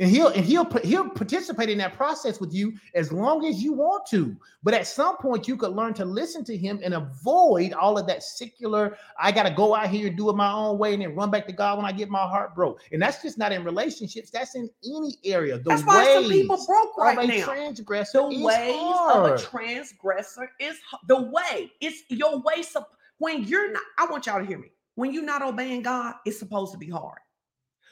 [0.00, 3.72] And he'll and he'll he'll participate in that process with you as long as you
[3.72, 4.36] want to.
[4.64, 8.08] But at some point, you could learn to listen to him and avoid all of
[8.08, 8.96] that secular.
[9.20, 11.46] I gotta go out here and do it my own way and then run back
[11.46, 12.80] to God when I get my heart broke.
[12.90, 14.30] And that's just not in relationships.
[14.30, 15.58] That's in any area.
[15.58, 17.44] The That's why some people broke right of a now.
[17.44, 19.32] transgressor The ways hard.
[19.32, 20.76] of a transgressor is
[21.06, 21.70] the way.
[21.80, 22.64] It's your way.
[23.18, 24.72] When you're not, I want y'all to hear me.
[24.96, 27.18] When you're not obeying God, it's supposed to be hard.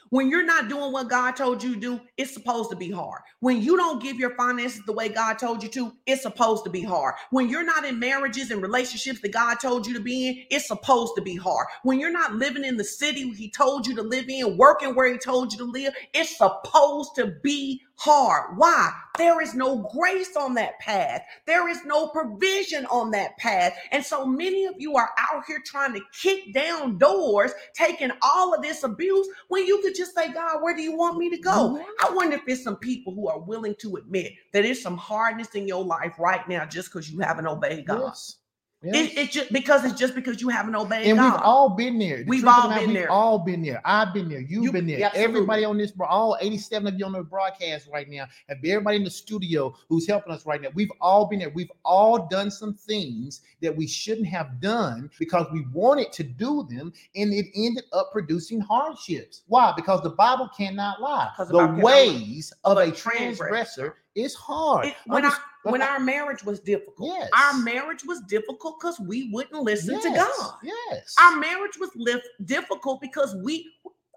[0.09, 3.21] When you're not doing what God told you to do, it's supposed to be hard.
[3.39, 6.69] When you don't give your finances the way God told you to, it's supposed to
[6.69, 7.15] be hard.
[7.31, 10.67] When you're not in marriages and relationships that God told you to be in, it's
[10.67, 11.67] supposed to be hard.
[11.83, 15.11] When you're not living in the city He told you to live in, working where
[15.11, 18.57] He told you to live, it's supposed to be hard.
[18.57, 18.91] Why?
[19.17, 21.21] There is no grace on that path.
[21.45, 23.75] There is no provision on that path.
[23.91, 28.53] And so many of you are out here trying to kick down doors, taking all
[28.53, 31.37] of this abuse when you could just say, God, where do you want me to
[31.37, 31.75] go?
[31.77, 31.85] Mhm.
[31.99, 35.49] I wonder if there's some people who are willing to admit that there's some hardness
[35.53, 38.01] in your life right now just because you haven't obeyed God.
[38.05, 38.37] Yes.
[38.83, 39.11] Yes.
[39.13, 41.31] It, it just because it's just because you haven't obeyed and God.
[41.33, 42.17] we've all been there.
[42.17, 43.09] The We've all been we've there.
[43.09, 43.81] all been there.
[43.85, 44.41] I've been there.
[44.41, 45.05] You've You- been there.
[45.05, 45.23] absolutely.
[45.23, 49.03] Everybody on this, all 87 of you on the broadcast right now, and everybody in
[49.05, 50.67] the studio who's helping us right now.
[50.73, 51.49] We've all been there.
[51.49, 56.67] We've all done some things that we shouldn't have done because we wanted to do
[56.69, 59.43] them, and it ended up producing hardships.
[59.47, 59.71] Why?
[59.75, 61.31] Because the Bible cannot lie.
[61.37, 63.97] The The Bible ways of a transgressor.
[64.15, 64.87] Is hard.
[64.87, 67.29] It- when, our, Underst- when but- our marriage was difficult, Yes.
[67.33, 70.53] our marriage was difficult because we wouldn't listen to God.
[70.63, 71.15] Yes.
[71.19, 73.67] Our marriage was lif- difficult because we,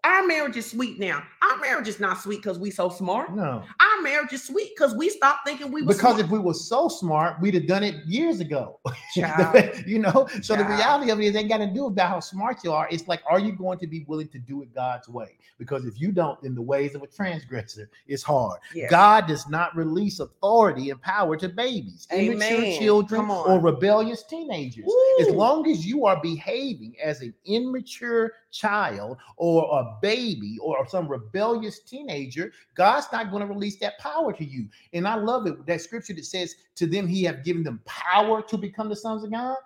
[0.04, 1.22] our marriage is sweet now.
[1.42, 3.34] Our marriage is not sweet because we so smart.
[3.34, 3.62] no.
[3.96, 6.20] Our marriage is sweet because we stopped thinking we were because smart.
[6.20, 8.80] if we were so smart, we'd have done it years ago.
[9.86, 12.58] You know, so the reality of it is ain't got to do about how smart
[12.64, 12.88] you are.
[12.90, 15.38] It's like, are you going to be willing to do it God's way?
[15.58, 18.60] Because if you don't, then the ways of a transgressor is hard.
[18.90, 24.86] God does not release authority and power to babies, immature children, or rebellious teenagers.
[25.20, 31.08] As long as you are behaving as an immature child or a baby or some
[31.08, 34.68] rebellious teenager, God's not going to release that power to you.
[34.92, 38.42] And I love it that scripture that says, To them, He have given them power
[38.42, 39.56] to become the sons of God.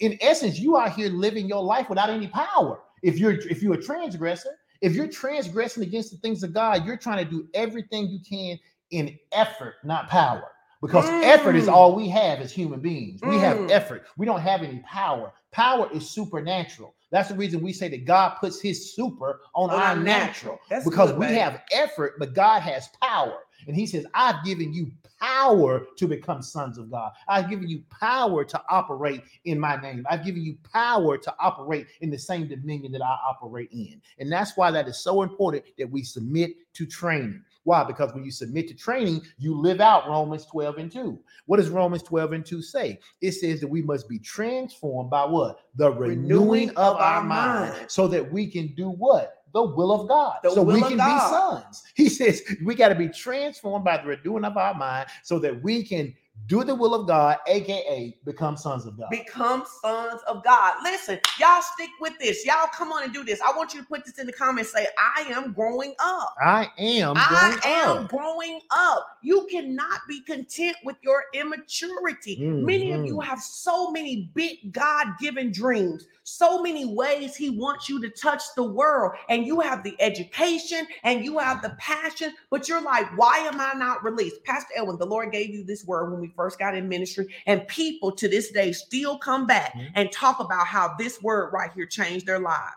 [0.00, 2.80] In essence, you are here living your life without any power.
[3.02, 6.96] If you're if you're a transgressor, if you're transgressing against the things of God, you're
[6.96, 8.58] trying to do everything you can
[8.90, 10.44] in effort, not power.
[10.80, 11.72] Because effort is Mm.
[11.72, 13.20] all we have as human beings.
[13.22, 13.70] We have Mm.
[13.70, 14.04] effort.
[14.16, 15.32] We don't have any power.
[15.52, 16.94] Power is supernatural.
[17.12, 20.58] That's the reason we say that God puts his super on, On our natural.
[20.68, 20.90] natural.
[20.90, 21.36] Because good, we babe.
[21.38, 23.38] have effort, but God has power.
[23.66, 27.12] And he says, I've given you power to become sons of God.
[27.28, 30.04] I've given you power to operate in my name.
[30.10, 34.00] I've given you power to operate in the same dominion that I operate in.
[34.18, 37.42] And that's why that is so important that we submit to training.
[37.64, 37.84] Why?
[37.84, 41.18] Because when you submit to training, you live out Romans 12 and 2.
[41.46, 42.98] What does Romans 12 and 2 say?
[43.20, 45.60] It says that we must be transformed by what?
[45.76, 47.90] The renewing, of, our mind, mind.
[47.90, 49.41] so that we can do what?
[49.52, 50.38] The will of God.
[50.42, 51.82] The so we can be sons.
[51.94, 55.62] He says we got to be transformed by the renewing of our mind so that
[55.62, 56.14] we can
[56.46, 59.08] do the will of God, aka become sons of God.
[59.10, 60.74] become sons of God.
[60.82, 62.44] Listen, y'all stick with this.
[62.44, 63.40] Y'all come on and do this.
[63.42, 64.72] I want you to put this in the comments.
[64.72, 66.34] Say, I am growing up.
[66.42, 68.08] I am I am up.
[68.08, 69.06] growing up.
[69.22, 72.38] You cannot be content with your immaturity.
[72.60, 73.24] Many of you Mhm.
[73.24, 78.42] have so many big God given dreams, so many ways He wants you to touch
[78.56, 79.12] the world.
[79.28, 83.60] And you have the education and you have the passion, but you're like, why am
[83.60, 84.44] I not released?
[84.44, 87.66] Pastor Edwin, the Lord gave you this word when we first got in ministry, and
[87.68, 89.90] people to this day still come back Mhm.
[89.94, 92.76] and talk about how this word right here changed their lives.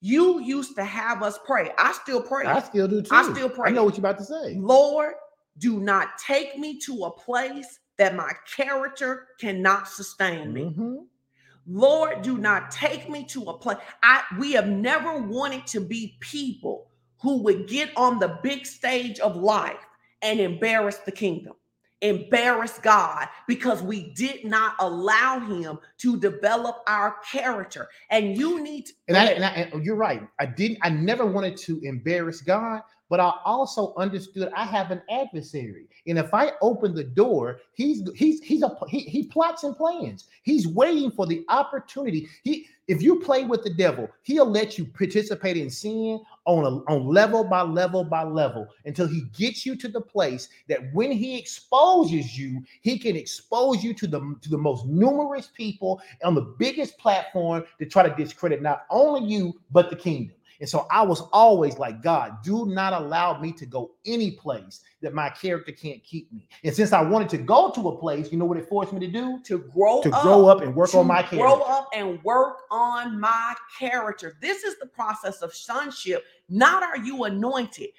[0.00, 1.72] You used to have us pray.
[1.76, 2.46] I still pray.
[2.46, 3.14] I still do too.
[3.14, 3.70] I still pray.
[3.70, 4.54] I know what you're about to say.
[4.54, 5.14] Lord,
[5.58, 10.72] do not take me to a place that my character cannot sustain me.
[10.76, 11.06] Mhm.
[11.68, 13.78] Lord, do not take me to a place.
[14.02, 19.18] I we have never wanted to be people who would get on the big stage
[19.20, 19.84] of life
[20.22, 21.54] and embarrass the kingdom,
[22.00, 27.88] embarrass God because we did not allow him to develop our character.
[28.10, 30.22] And you need to And, I, and, I, and you're right.
[30.40, 30.78] I didn't.
[30.82, 36.18] I never wanted to embarrass God, but I also understood I have an adversary, and
[36.18, 40.26] if I open the door, he's he's he's a he, he plots and plans.
[40.42, 42.28] He's waiting for the opportunity.
[42.44, 46.92] He if you play with the devil, he'll let you participate in sin on a
[46.92, 51.12] on level by level by level until he gets you to the place that when
[51.12, 56.34] he exposes you, he can expose you to the to the most numerous people on
[56.34, 60.34] the biggest platform to try to discredit not only you but the kingdom.
[60.60, 64.80] And so I was always like, God, do not allow me to go any place
[65.02, 66.48] that my character can't keep me.
[66.64, 69.00] And since I wanted to go to a place, you know what it forced me
[69.00, 69.40] to do?
[69.44, 71.36] to grow To up, grow up and work on my character.
[71.36, 74.36] To grow up and work on my character.
[74.40, 76.24] This is the process of sonship.
[76.48, 77.90] Not are you anointed.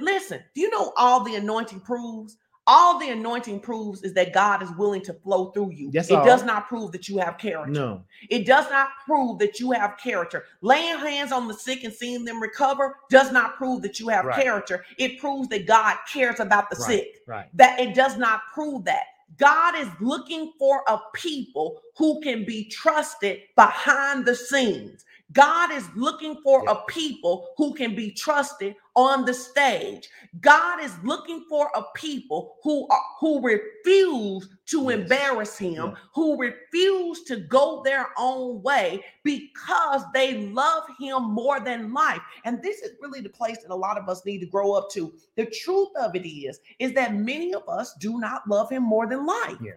[0.00, 2.36] Listen, do you know all the anointing proves?
[2.68, 5.90] All the anointing proves is that God is willing to flow through you.
[5.92, 6.26] That's it all.
[6.26, 7.72] does not prove that you have character.
[7.72, 8.04] No.
[8.30, 10.44] It does not prove that you have character.
[10.62, 14.26] Laying hands on the sick and seeing them recover does not prove that you have
[14.26, 14.36] Right.
[14.44, 14.84] character.
[14.98, 16.86] It proves that God cares about the Right.
[16.88, 17.48] sick Right.
[17.54, 19.04] that it does not prove that.
[19.38, 25.04] God is looking for a people who can be trusted behind the scenes.
[25.32, 26.72] God is looking for Yeah.
[26.72, 30.08] a people who can be trusted on the stage.
[30.40, 34.92] God is looking for a people who are who refuse to Yes.
[35.00, 35.94] embarrass him, Yeah.
[36.14, 42.20] who refuse to go their own way because they love him more than life.
[42.44, 44.90] And this is really the place that a lot of us need to grow up
[44.92, 45.12] to.
[45.36, 49.06] The truth of it is is that many of us do not love him more
[49.06, 49.58] than life.
[49.60, 49.72] Yeah.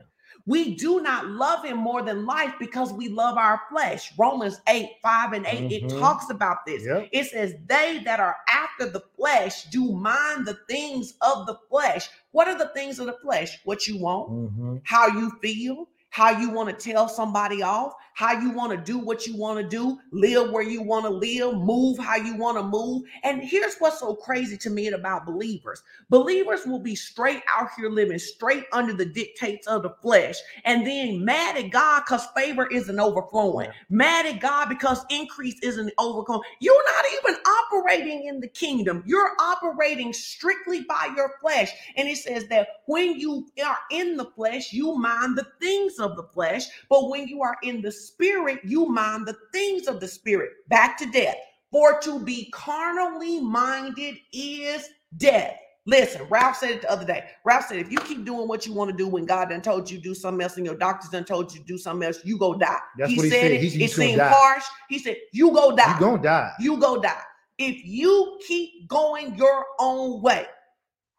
[0.45, 4.11] We do not love him more than life because we love our flesh.
[4.17, 5.99] Romans 8, 5 and 8, it Mhm.
[5.99, 6.83] talks about this.
[6.85, 7.09] Yep.
[7.11, 12.09] It says, They that are after the flesh do mind the things of the flesh.
[12.31, 13.59] What are the things of the flesh?
[13.65, 14.81] What you want, Mhm.
[14.85, 18.99] how you feel, how you want to tell somebody off, how you want to do
[18.99, 22.57] what you want to do, live where you want to live, move how you want
[22.57, 23.03] to move.
[23.23, 27.89] And here's what's so crazy to me about believers believers will be straight out here
[27.89, 32.67] living straight under the dictates of the flesh and then mad at God because favor
[32.67, 33.73] isn't overflowing, Yeah.
[33.89, 36.43] mad at God because increase isn't overcoming.
[36.59, 41.71] You're not even operating in the kingdom, you're operating strictly by your flesh.
[41.97, 46.15] And it says that when you are in the flesh, you mind the things of
[46.17, 50.07] the flesh, but when you are in the spirit, you mind the things of the
[50.07, 50.51] spirit.
[50.69, 51.37] Back to death.
[51.71, 55.55] For to be carnally minded is death.
[55.87, 57.23] Listen, Ralph said it the other day.
[57.43, 59.89] Ralph said, if you keep doing what you want to do when God done told
[59.89, 62.19] you to do something else and your doctors done told you to do something else,
[62.23, 62.77] you go die.
[62.97, 63.51] That's what he said.
[63.51, 63.61] it.
[63.61, 64.29] He's- he's it seemed die.
[64.29, 64.63] harsh.
[64.89, 65.93] He said, you go die.
[65.95, 66.51] You gonna die.
[66.59, 67.21] You go die.
[67.57, 70.45] If you keep going your own way,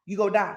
[0.06, 0.56] you go die.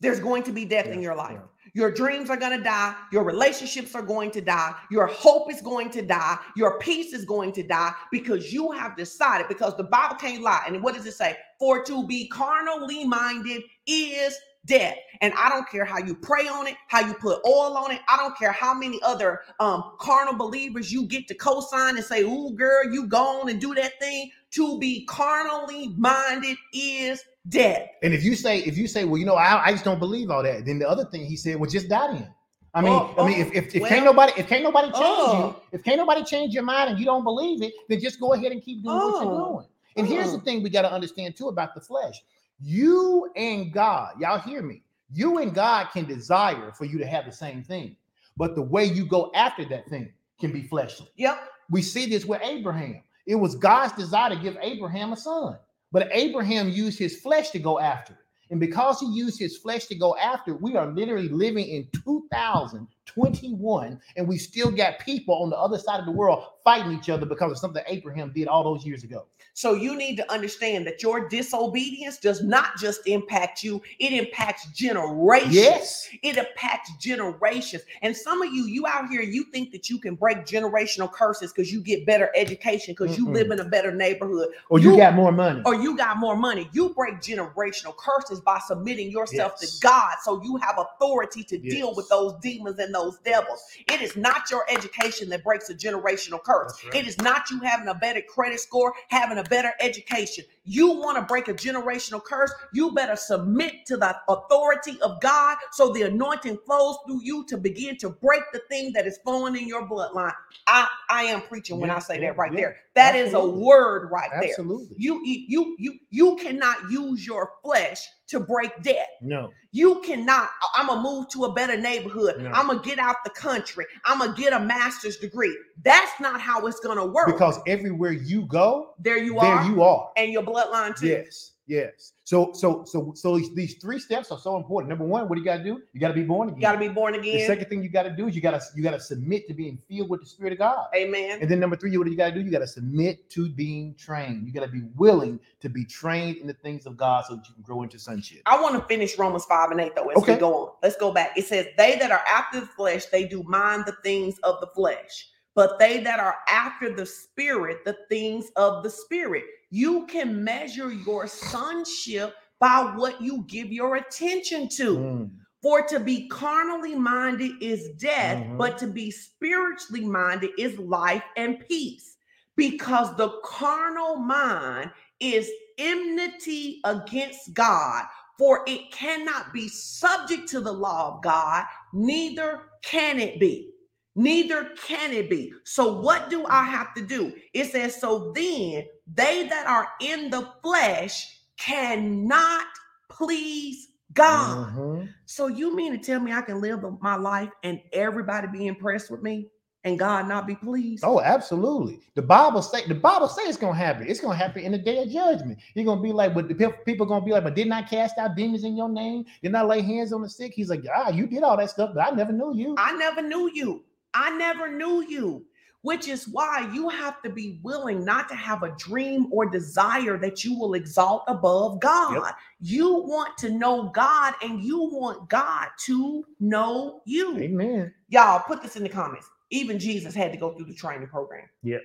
[0.00, 1.32] There's going to be death in your life.
[1.34, 1.40] yeah.
[1.74, 2.94] Your dreams are going to die.
[3.10, 4.74] Your relationships are going to die.
[4.90, 6.38] Your hope is going to die.
[6.56, 10.62] Your peace is going to die because you have decided, because the Bible can't lie.
[10.66, 11.36] And what does it say?
[11.58, 14.96] For to be carnally minded is death.
[15.20, 18.00] And I don't care how you pray on it, how you put oil on it.
[18.08, 22.22] I don't care how many other um, carnal believers you get to co-sign and say,
[22.22, 27.88] "Ooh, girl, you gone and do that thing." To be carnally minded is death.
[28.02, 30.30] And if you say, if you say, well, you know, I, I just don't believe
[30.30, 32.34] all that, then the other thing he said, well, just die then.
[32.72, 34.88] I mean, Oh, I mean, oh, if if, if well- can't nobody, if can't nobody
[34.88, 35.56] change Oh.
[35.72, 38.32] you, if can't nobody change your mind and you don't believe it, then just go
[38.32, 39.52] ahead and keep doing what you're Oh.
[39.54, 39.66] doing.
[39.96, 40.40] And here's the Oh.
[40.40, 42.20] thing we got to understand too about the flesh.
[42.60, 44.82] You and God, y'all hear me?
[45.12, 47.96] You and God can desire for you to have the same thing,
[48.36, 51.08] but the way you go after that thing can be fleshly.
[51.16, 51.38] Yep.
[51.70, 53.02] We see this with Abraham.
[53.26, 55.56] It was God's desire to give Abraham a son,
[55.92, 58.18] but Abraham used his flesh to go after it.
[58.50, 61.88] And because he used his flesh to go after it, we are literally living in
[61.92, 67.08] 2021, and we still got people on the other side of the world fighting each
[67.08, 69.24] other because of something Abraham did all those years ago.
[69.56, 74.66] So you need to understand that your disobedience does not just impact you, it impacts
[74.72, 75.54] generations.
[75.54, 76.08] Yes.
[76.24, 77.84] It impacts generations.
[78.02, 81.52] And some of you, you out here, you think that you can break generational curses
[81.52, 84.96] because you get better education, because you live in a better neighborhood, Or you, You-
[84.96, 85.62] got more money.
[85.64, 86.68] or you got more money.
[86.72, 89.78] You break generational curses by submitting yourself Yes.
[89.78, 90.16] to God.
[90.24, 93.62] So you have authority to deal with those demons and those devils.
[93.86, 96.76] It is not your education that breaks a generational curse.
[96.86, 96.96] Right.
[96.96, 100.44] It is not you having a better credit score, having a better education.
[100.64, 105.58] You want to break a generational curse, you better submit to the authority of God
[105.72, 109.56] so the anointing flows through you to begin to break the thing that is flowing
[109.56, 110.32] in your bloodline.
[110.66, 112.60] I, I am preaching when I say yeah, that right yeah.
[112.60, 112.76] there.
[112.94, 114.50] That is a word right there.
[114.50, 114.96] Absolutely.
[114.98, 119.08] You you you you cannot use your flesh to break debt.
[119.20, 119.50] No.
[119.72, 120.48] You cannot.
[120.74, 122.40] I'm gonna move to a better neighborhood.
[122.40, 122.50] No.
[122.50, 123.84] I'm gonna get out the country.
[124.04, 125.56] I'm gonna get a master's degree.
[125.82, 127.26] That's not how it's gonna work.
[127.26, 130.10] Because everywhere you go, there you there are, you are.
[130.16, 131.08] and your bloodline too.
[131.08, 131.52] Yes.
[131.66, 132.12] Yes.
[132.24, 134.90] So so so so these, these three steps are so important.
[134.90, 135.80] Number one, what do you got to do?
[135.92, 136.60] You got to be born again.
[136.60, 137.38] You gotta be born again.
[137.38, 139.48] the second thing you got to do is you got to you got to submit
[139.48, 140.86] to being filled with the Spirit of God.
[140.94, 141.38] Amen.
[141.40, 142.40] And then number three, what do you got to do?
[142.40, 144.46] You got to submit to being trained.
[144.46, 147.48] You got to be willing to be trained in the things of God so that
[147.48, 148.42] you can grow into sonship.
[148.44, 150.72] I want to finish Romans 5 and 8 though as we go on.
[150.82, 151.32] Let's go back.
[151.36, 154.66] It says, They that are after the flesh, they do mind the things of the
[154.74, 155.30] flesh.
[155.54, 159.44] But they that are after the spirit, the things of the spirit.
[159.74, 164.96] You can measure your sonship by what you give your attention to.
[164.96, 165.30] Mm.
[165.62, 168.56] For to be carnally minded is death, Mhm.
[168.56, 172.16] but to be spiritually minded is life and peace.
[172.54, 178.04] Because the carnal mind is enmity against God,
[178.38, 183.73] for it cannot be subject to the law of God, neither can it be.
[184.16, 185.52] Neither can it be.
[185.64, 187.32] So, what do I have to do?
[187.52, 192.66] It says, So then they that are in the flesh cannot
[193.10, 194.56] please God.
[194.74, 195.08] Mhm.
[195.24, 199.10] So you mean to tell me I can live my life and everybody be impressed
[199.10, 199.48] with me
[199.84, 201.04] and God not be pleased?
[201.04, 202.00] Oh, absolutely.
[202.14, 204.06] The Bible say the Bible say it's gonna happen.
[204.08, 205.58] It's gonna happen in the day of judgment.
[205.74, 208.18] You're gonna be like, but the pe- people gonna be like, but didn't I cast
[208.18, 209.24] out demons in your name?
[209.42, 210.52] Didn't I lay hands on the sick?
[210.54, 212.74] He's like, ah, you did all that stuff, but I never knew you.
[212.78, 213.84] I never knew you.
[214.14, 215.44] I never knew you.
[215.82, 220.16] Which is why you have to be willing not to have a dream or desire
[220.16, 222.32] that you will exalt above God.
[222.58, 227.36] You want to know God and you want God to know you.
[227.36, 227.92] Amen.
[228.08, 229.28] Y'all put this in the comments.
[229.50, 231.44] Even Jesus had to go through the training program.
[231.64, 231.82] Yep.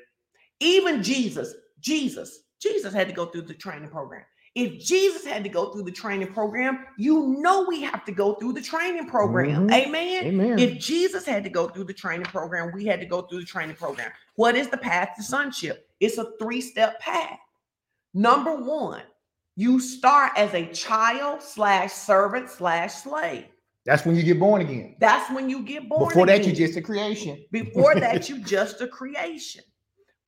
[0.62, 4.24] Even Jesus, Jesus, Jesus had to go through the training program.
[4.56, 8.34] If Jesus had to go through the training program, you know we have to go
[8.34, 9.68] through the training program.
[9.68, 9.74] Mhm.
[9.74, 10.24] Amen.
[10.26, 10.60] Amen.
[10.60, 13.46] If Jesus had to go through the training program, we had to go through the
[13.46, 14.12] training program.
[14.36, 15.88] What is the path to sonship?
[16.00, 17.38] It's a three step path.
[18.14, 19.04] Number one,
[19.56, 23.46] you start as a child slash servant slash slave.
[23.86, 24.96] That's when you get born again.
[25.00, 26.10] That's when you get born.
[26.10, 26.56] Before that, you again.
[26.68, 27.44] just a creation.
[27.52, 29.64] Before that, you're just a creation.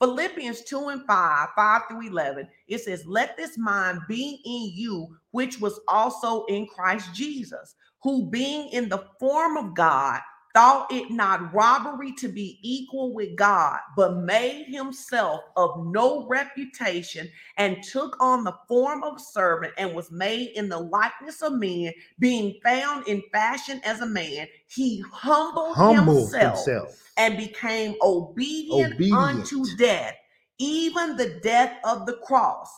[0.01, 5.15] Philippians 2 and 5, 5 through 11, it says, Let this mind be in you,
[5.29, 10.19] which was also in Christ Jesus, who being in the form of God,
[10.53, 17.29] thought it not robbery to be equal with God, but made himself of no reputation
[17.57, 21.93] and took on the form of servant and was made in the likeness of men,
[22.19, 24.47] being found in fashion as a man.
[24.67, 27.13] He humbled, Humble himself himself.
[27.17, 29.19] and became obedient, Obedient.
[29.21, 30.15] unto death,
[30.59, 32.69] even the death of the cross.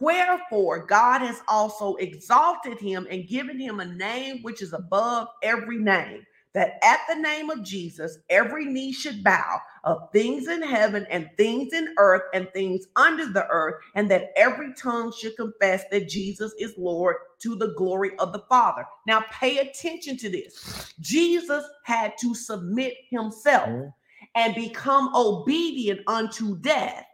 [0.00, 5.78] Wherefore, God has also exalted him and given him a name which is above every
[5.78, 6.24] name,
[6.54, 11.28] that at the name of Jesus, every knee should bow of things in heaven and
[11.36, 16.08] things in earth and things under the earth, and that every tongue should confess that
[16.08, 18.84] Jesus is Lord to the glory of the Father.
[19.06, 20.92] Now, pay attention to this.
[21.00, 23.92] Jesus had to submit himself Mhm.
[24.34, 27.04] and become obedient unto death.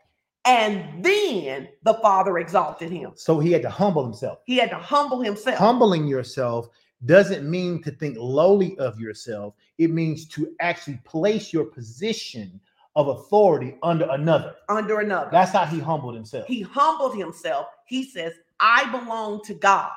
[0.46, 3.12] And then the Father exalted him.
[3.14, 4.38] So he had to humble himself.
[4.44, 5.58] He had to humble himself.
[5.58, 6.68] Humbling yourself
[7.06, 9.54] doesn't mean to think lowly of yourself.
[9.78, 12.60] It means to actually place your position
[12.96, 14.54] of authority under another.
[14.68, 15.28] under another.
[15.32, 16.46] That's how he humbled himself.
[16.46, 17.66] he humbled himself.
[17.86, 19.90] He says, I belong to God.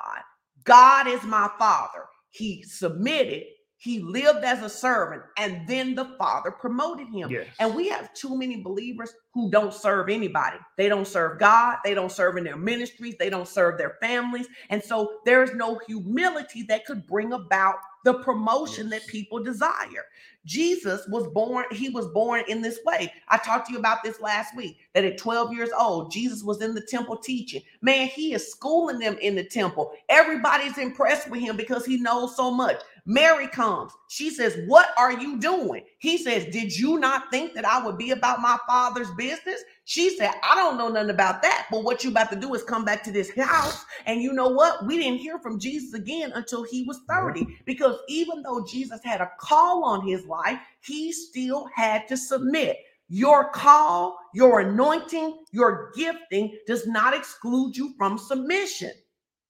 [0.64, 2.04] God is my father.
[2.30, 3.44] He submitted,
[3.80, 7.30] he lived as a servant, and then the father promoted him.
[7.30, 7.46] Yes.
[7.60, 10.56] And we have too many believers who don't serve anybody.
[10.76, 11.76] They don't serve God.
[11.84, 13.14] They don't serve in their ministries.
[13.18, 14.48] They don't serve their families.
[14.70, 20.06] And so there is no humility that could bring about the promotion that people desire.
[20.44, 23.12] Jesus was born, he was born in this way.
[23.28, 26.62] I talked to you about this last week that at 12 years old, Jesus was
[26.62, 27.62] in the temple teaching.
[27.82, 29.92] Man, he is schooling them in the temple.
[30.08, 32.80] Everybody's impressed with him because he knows so much.
[33.04, 33.92] Mary comes.
[34.08, 35.84] She says, What are you doing?
[35.98, 39.62] He says, Did you not think that I would be about my father's business?
[39.84, 41.66] She said, I don't know nothing about that.
[41.70, 43.84] But what you about to do is come back to this house.
[44.06, 44.86] And you know what?
[44.86, 47.46] We didn't hear from Jesus again until he was 30.
[47.64, 52.76] Because even though Jesus had a call on his life, he still had to submit.
[53.08, 58.92] Your call, your anointing, your gifting does not exclude you from submission.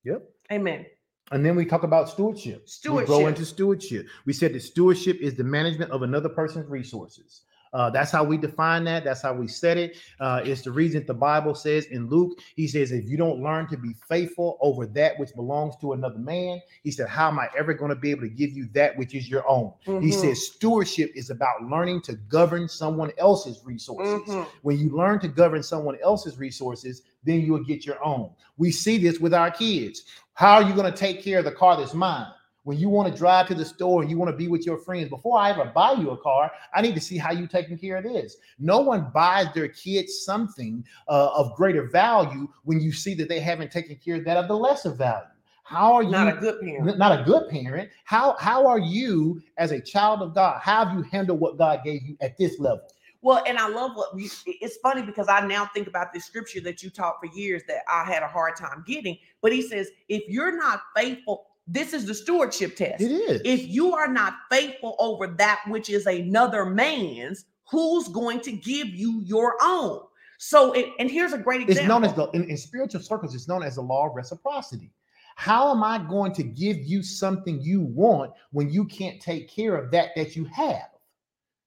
[0.04, 0.22] Yep.
[0.52, 0.86] Amen.
[1.30, 2.68] And then we talk about stewardship.
[2.68, 3.08] Stewardship.
[3.08, 4.06] We go into stewardship.
[4.24, 7.42] We said that stewardship is the management of another person's resources.
[7.74, 9.04] Uh, that's how we define that.
[9.04, 9.98] That's how we said it.
[10.20, 13.68] Uh, it's the reason the Bible says in Luke, he says, if you don't learn
[13.68, 17.48] to be faithful over that which belongs to another man, he said, how am I
[17.58, 19.74] ever going to be able to give you that which is your own?
[19.84, 20.14] He Mhm.
[20.14, 24.22] says, stewardship is about learning to govern someone else's resources.
[24.34, 24.46] Mhm.
[24.62, 28.30] When you learn to govern someone else's resources, then you'll get your own.
[28.56, 30.04] We see this with our kids.
[30.38, 32.28] How are you going to take care of the car that's mine?
[32.62, 34.78] When you want to drive to the store and you want to be with your
[34.78, 37.76] friends, before I ever buy you a car, I need to see how you taking
[37.76, 38.36] care of this.
[38.56, 43.40] No one buys their kids something uh, of greater value when you see that they
[43.40, 45.26] haven't taken care of that of the lesser value.
[45.64, 46.98] How are you Not a good parent.
[46.98, 47.90] not a good parent?
[48.04, 50.60] How how are you as a child of God?
[50.62, 52.82] How have you handled what God gave you at this level?
[53.20, 56.60] Well, and I love what you, it's funny because I now think about this scripture
[56.60, 59.18] that you taught for years that I had a hard time getting.
[59.42, 63.02] But he says, if you're not faithful, this is the stewardship test.
[63.02, 63.42] It is.
[63.44, 68.88] If you are not faithful over that which is another man's, who's going to give
[68.88, 70.00] you your own?
[70.38, 71.82] So, it, and here's a great example.
[71.82, 74.92] It's known as the in, in spiritual circles, it's known as the law of reciprocity.
[75.34, 79.76] How am I going to give you something you want when you can't take care
[79.76, 80.88] of that that you have?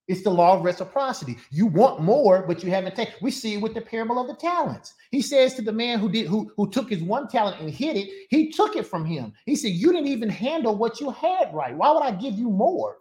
[0.07, 1.37] It's the law of reciprocity.
[1.51, 3.13] You want more, but you haven't taken.
[3.21, 4.93] We see it with the parable of the talents.
[5.11, 7.97] He says to the man who did who who took his one talent and hid
[7.97, 9.33] it, he took it from him.
[9.45, 11.75] He said, "You didn't even handle what you had right.
[11.75, 12.97] Why would I give you more?"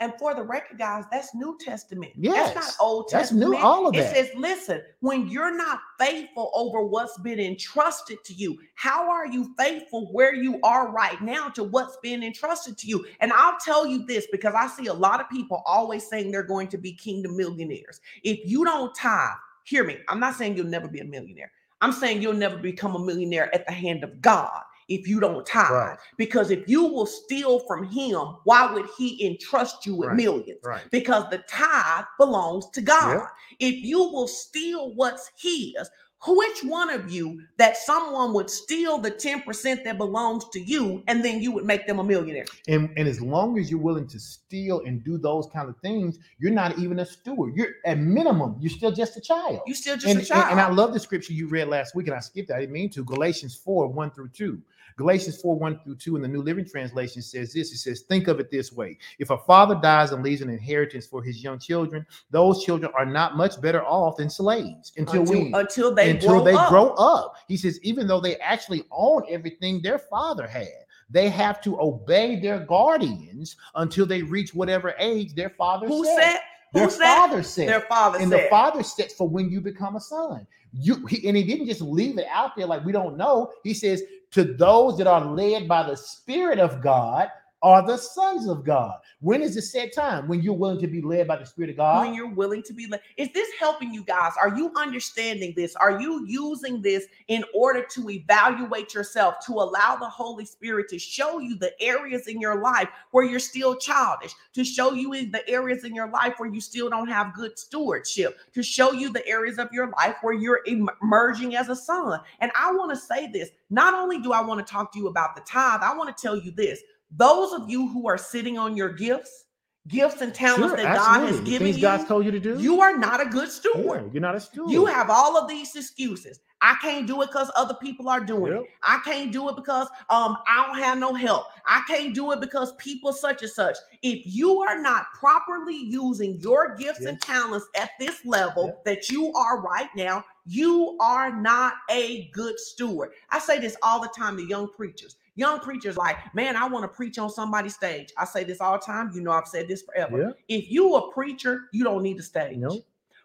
[0.00, 2.12] And for the record, guys, that's New Testament.
[2.14, 3.50] Yes, that's not Old that's Testament.
[3.50, 4.14] new, all of it that.
[4.14, 9.52] says, listen, when you're not faithful over what's been entrusted to you, how are you
[9.58, 13.04] faithful where you are right now to what's been entrusted to you?
[13.18, 16.44] And I'll tell you this because I see a lot of people always saying they're
[16.44, 18.00] going to be kingdom millionaires.
[18.22, 19.30] If you don't tithe,
[19.64, 21.50] hear me, I'm not saying you'll never be a millionaire.
[21.80, 25.44] I'm saying you'll never become a millionaire at the hand of God if you don't
[25.46, 25.70] tithe.
[25.70, 25.98] Right.
[26.16, 30.16] Because if you will steal from him, why would he entrust you with Right.
[30.16, 30.58] millions?
[30.64, 30.82] Right.
[30.90, 33.12] Because the tithe belongs to God.
[33.14, 33.22] Yep.
[33.60, 35.90] If you will steal what's his,
[36.26, 41.24] which one of you that someone would steal the 10% that belongs to you and
[41.24, 42.44] then you would make them a millionaire?
[42.66, 46.18] And, and as long as you're willing to steal and do those kind of things,
[46.40, 47.54] you're not even a steward.
[47.54, 49.60] You're at minimum, you're still just a child.
[49.66, 50.50] You still just and, a and- child.
[50.50, 52.56] and I love the scripture you read last week, and I skipped that.
[52.56, 53.04] I didn't mean to.
[53.04, 54.60] Galatians 4, 1 through 2.
[54.98, 57.72] Galatians 4, 1 through 2 in the New Living Translation says this.
[57.72, 58.98] It says, Think of it this way.
[59.20, 63.06] If a father dies and leaves an inheritance for his young children, those children are
[63.06, 66.68] not much better off than slaves until, until, we until they until grow they up.
[66.68, 67.36] grow up.
[67.46, 70.66] He says, even though they actually own everything their father had,
[71.08, 76.20] they have to obey their guardians until they reach whatever age their father Who set.
[76.20, 76.40] said?
[76.74, 77.16] Their Who said?
[77.16, 77.68] father said.
[77.68, 78.44] Their father and said.
[78.44, 80.44] the father sets for when you become a son.
[80.72, 83.52] You he, and he didn't just leave it out there like we don't know.
[83.64, 84.02] He says,
[84.32, 87.28] to those that are led by the Spirit of God
[87.62, 88.94] are the sons of God.
[89.20, 90.28] When is the set time?
[90.28, 92.06] When you're willing to be led by the Spirit of God?
[92.06, 93.00] when you're willing to be led.
[93.16, 94.32] Is this helping you guys?
[94.40, 95.74] Are you understanding this?
[95.74, 100.98] Are you using this in order to evaluate yourself, to allow the Holy Spirit to
[100.98, 105.30] show you the areas in your life where you're still childish, to show you in
[105.32, 109.12] the areas in your life where you still don't have good stewardship, to show you
[109.12, 112.20] the areas of your life where you're emerging as a son?
[112.40, 115.08] And I want to say this not only do I want to talk to you
[115.08, 116.80] about the tithe, I want to tell you this.
[117.16, 119.44] Those of you who are sitting on your gifts,
[119.88, 122.60] gifts and talents Sure, that God has given you, God's told you to do.
[122.60, 124.12] you are not a good Yeah, steward.
[124.12, 124.70] you're not a steward.
[124.70, 126.40] You have all of these excuses.
[126.60, 128.62] I can't do it because other people are doing Yep.
[128.64, 128.70] it.
[128.82, 131.46] I can't do it because um I don't have no help.
[131.64, 133.76] I can't do it because people such and such.
[134.02, 138.84] If you are not properly using your gifts and talents at this level Yep.
[138.86, 143.12] that you are right now, you are not a good steward.
[143.30, 145.16] I say this all the time to young preachers.
[145.38, 148.12] Young preachers like, man, I want to preach on somebody's stage.
[148.18, 149.12] I say this all the time.
[149.14, 150.34] You know, I've said this forever.
[150.48, 150.58] Yeah.
[150.58, 152.56] If you a preacher, you don't need a stage.
[152.56, 152.80] No.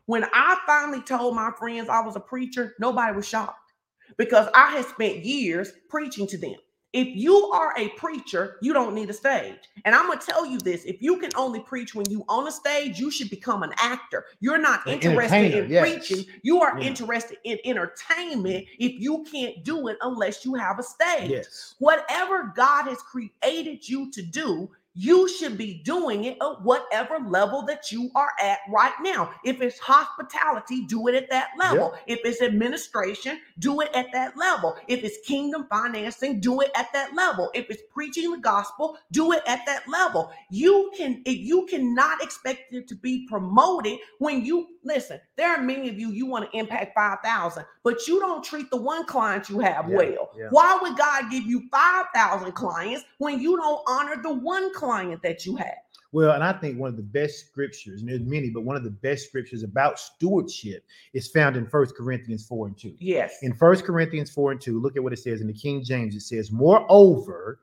[0.06, 3.74] When I finally told my friends I was a preacher, nobody was shocked
[4.16, 6.54] because I had spent years preaching to them.
[6.94, 9.58] If you are a preacher, you don't need a stage.
[9.86, 12.52] And I'm gonna tell you this: if you can only preach when you on a
[12.52, 14.26] stage, you should become an actor.
[14.40, 15.82] You're not An interested in yes.
[15.82, 16.26] preaching.
[16.44, 16.88] You are Yeah.
[16.88, 18.76] interested in entertainment mm-hmm.
[18.84, 21.76] if you can't do it unless you have a stage Yes.
[21.80, 27.64] whatever God has created you to do, you should be doing it at whatever level
[27.64, 29.32] that you are at right now.
[29.44, 31.94] If it's hospitality, do it at that level.
[32.06, 34.76] If it's administration, do it at that level.
[34.88, 37.50] If it's kingdom financing, do it at that level.
[37.54, 40.32] If it's preaching the gospel, do it at that level.
[40.52, 45.20] You can you cannot expect it to be promoted when you listen.
[45.38, 48.78] There are many of you you want to impact 5,000, but you don't treat the
[48.78, 50.30] one client you have Yeah, well.
[50.38, 50.48] yeah.
[50.50, 54.83] Why would God give you 5,000 clients when you don't honor the one client
[55.24, 55.78] that you have?
[56.14, 58.84] Well, and I think one of the best scriptures, and there's many, but one of
[58.84, 62.94] the best scriptures about stewardship is found in First Corinthians 4 and 2.
[63.00, 63.40] Yes.
[63.42, 66.16] In First Corinthians 4 and 2, look at what it says in the King James.
[66.16, 67.62] It says, Moreover,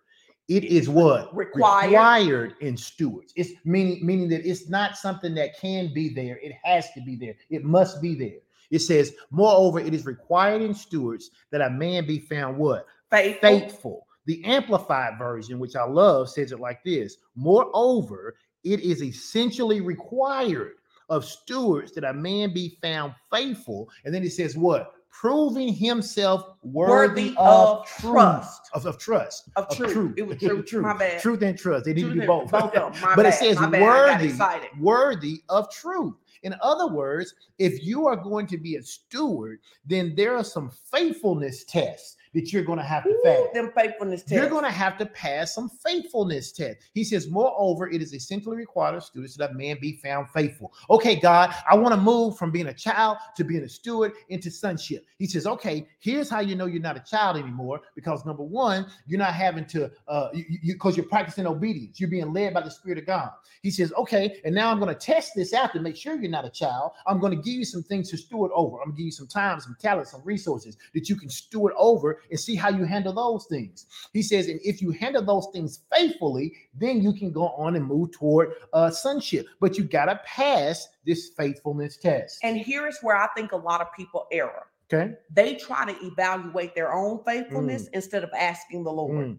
[0.49, 1.35] it is what?
[1.35, 1.87] Required.
[1.87, 3.33] Required in stewards.
[3.37, 6.41] It's meaning, meaning that it's not something that can be there.
[6.43, 7.37] It has to be there.
[7.51, 8.41] It must be there.
[8.73, 12.87] It says, Moreover, it is required in stewards that a man be found what?
[13.11, 13.49] Faithful.
[13.49, 14.07] faithful.
[14.27, 20.73] The amplified version, which I love, says it like this Moreover, it is essentially required
[21.09, 23.89] of stewards that a man be found faithful.
[24.05, 24.93] And then it says, What?
[25.11, 28.71] Proving himself worthy, Worthy of, of truth, trust.
[28.73, 29.51] Of, of trust.
[29.57, 30.15] Of truth.
[30.17, 30.67] It was truth.
[30.69, 30.83] truth.
[30.85, 31.21] My bad.
[31.21, 31.85] Truth and trust.
[31.85, 32.51] They need Truth to be both.
[32.51, 33.01] both of 'em.
[33.03, 33.39] My but it bad.
[33.39, 33.83] says My bad.
[34.21, 36.15] I got worthy, worthy of truth.
[36.43, 40.71] In other words, if you are going to be a steward, then there are some
[40.91, 43.41] faithfulness tests that you're going to have to Ooh, pass.
[43.55, 44.33] them faithfulness tests.
[44.33, 46.79] You're going to have to pass some faithfulness test.
[46.95, 50.73] He says, moreover, it is essentially required of students that a man be found faithful.
[50.89, 54.51] Okay, God, I want to move from being a child to being a steward into
[54.51, 55.05] sonship.
[55.19, 58.87] He says, okay, here's how you know you're not a child anymore because number one,
[59.07, 61.99] you're not having to, uh, you because you, are practicing obedience.
[61.99, 63.31] You're being led by the Spirit of God.
[63.63, 66.31] He says, okay, and now I'm going to test this out to make sure you're
[66.31, 66.93] not a child.
[67.07, 68.79] I'm going to give you some things to steward over.
[68.79, 71.75] I'm going to give you some time, some talent, some resources that you can steward
[71.77, 73.87] over and see how you handle those things.
[74.13, 77.85] He says, and if you handle those things faithfully, then you can go on and
[77.85, 79.47] move toward uh, sonship.
[79.61, 82.39] But you got to pass this faithfulness test.
[82.43, 84.67] and here is where I think a lot of people error.
[84.93, 85.15] okay.
[85.33, 89.27] They try to evaluate their own faithfulness instead of asking the Lord.
[89.27, 89.39] Mm.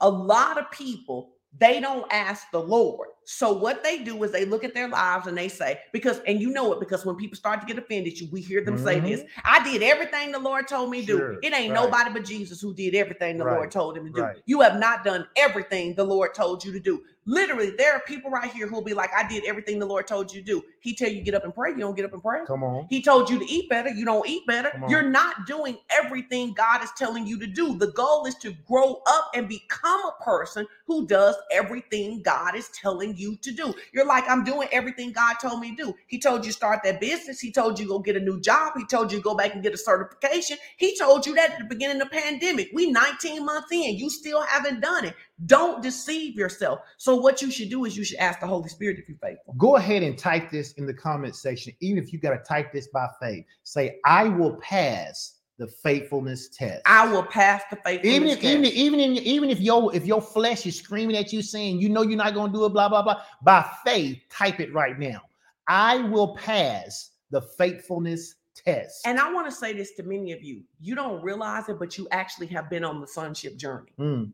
[0.00, 4.44] a lot of people they don't ask the lord so what they do is they
[4.44, 7.36] look at their lives and they say because and you know it because when people
[7.36, 10.66] start to get offended you we hear them say this i did everything the lord
[10.68, 11.18] told me to Mm-hmm.
[11.18, 11.82] Sure, do it ain't right.
[11.82, 14.36] nobody but jesus who did everything the lord told him to do right.
[14.46, 18.30] you have not done everything the lord told you to do literally there are people
[18.30, 20.94] right here who'll be like i did everything the lord told you to do he
[20.94, 22.86] tell you get up and pray you don't get up and pray Come on.
[22.90, 23.88] he told you to eat better.
[23.88, 24.70] You don't eat better.
[24.88, 27.78] You're not doing everything God is telling you to do.
[27.78, 32.68] The goal is to grow up and become a person who does everything God is
[32.68, 33.74] telling you to do.
[33.92, 35.94] You're like, I'm doing everything God told me to do.
[36.06, 37.40] He told you start that business.
[37.40, 38.72] He told you go get a new job.
[38.76, 40.58] He told you go back and get a certification.
[40.76, 42.70] He told you that at the beginning of the pandemic.
[42.72, 43.96] We 19 months in.
[43.96, 45.14] You still haven't done it.
[45.46, 46.80] Don't deceive yourself.
[46.96, 49.54] So what you should do is you should ask the Holy Spirit if you're faithful.
[49.54, 51.72] Go ahead and type this in the comment section.
[51.80, 56.48] Even if you got to type this by faith, say, I will pass the faithfulness
[56.48, 56.82] test.
[56.86, 58.44] I will pass the faithfulness even if test.
[58.44, 61.80] even if, even in, even if your if your flesh is screaming at you saying
[61.80, 64.72] you know you're not going to do it blah blah blah by faith type it
[64.74, 65.20] right now
[65.68, 70.42] i will pass the faithfulness test And I want to say this to many of
[70.42, 70.62] you.
[70.80, 73.90] You don't realize it, but you actually have been on the sonship journey.
[73.98, 74.32] Mm,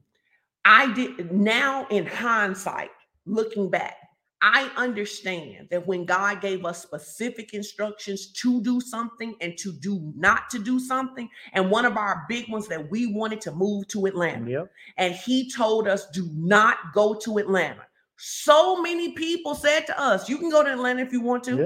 [0.65, 2.91] I did now in hindsight,
[3.25, 3.97] looking back,
[4.43, 10.13] I understand that when God gave us specific instructions to do something and to do
[10.17, 13.87] not to do something, and one of our big ones that we wanted to move
[13.89, 17.87] to Atlanta, yep and he told us do not go to Atlanta.
[18.17, 21.57] So many people said to us, You can go to Atlanta if you want to.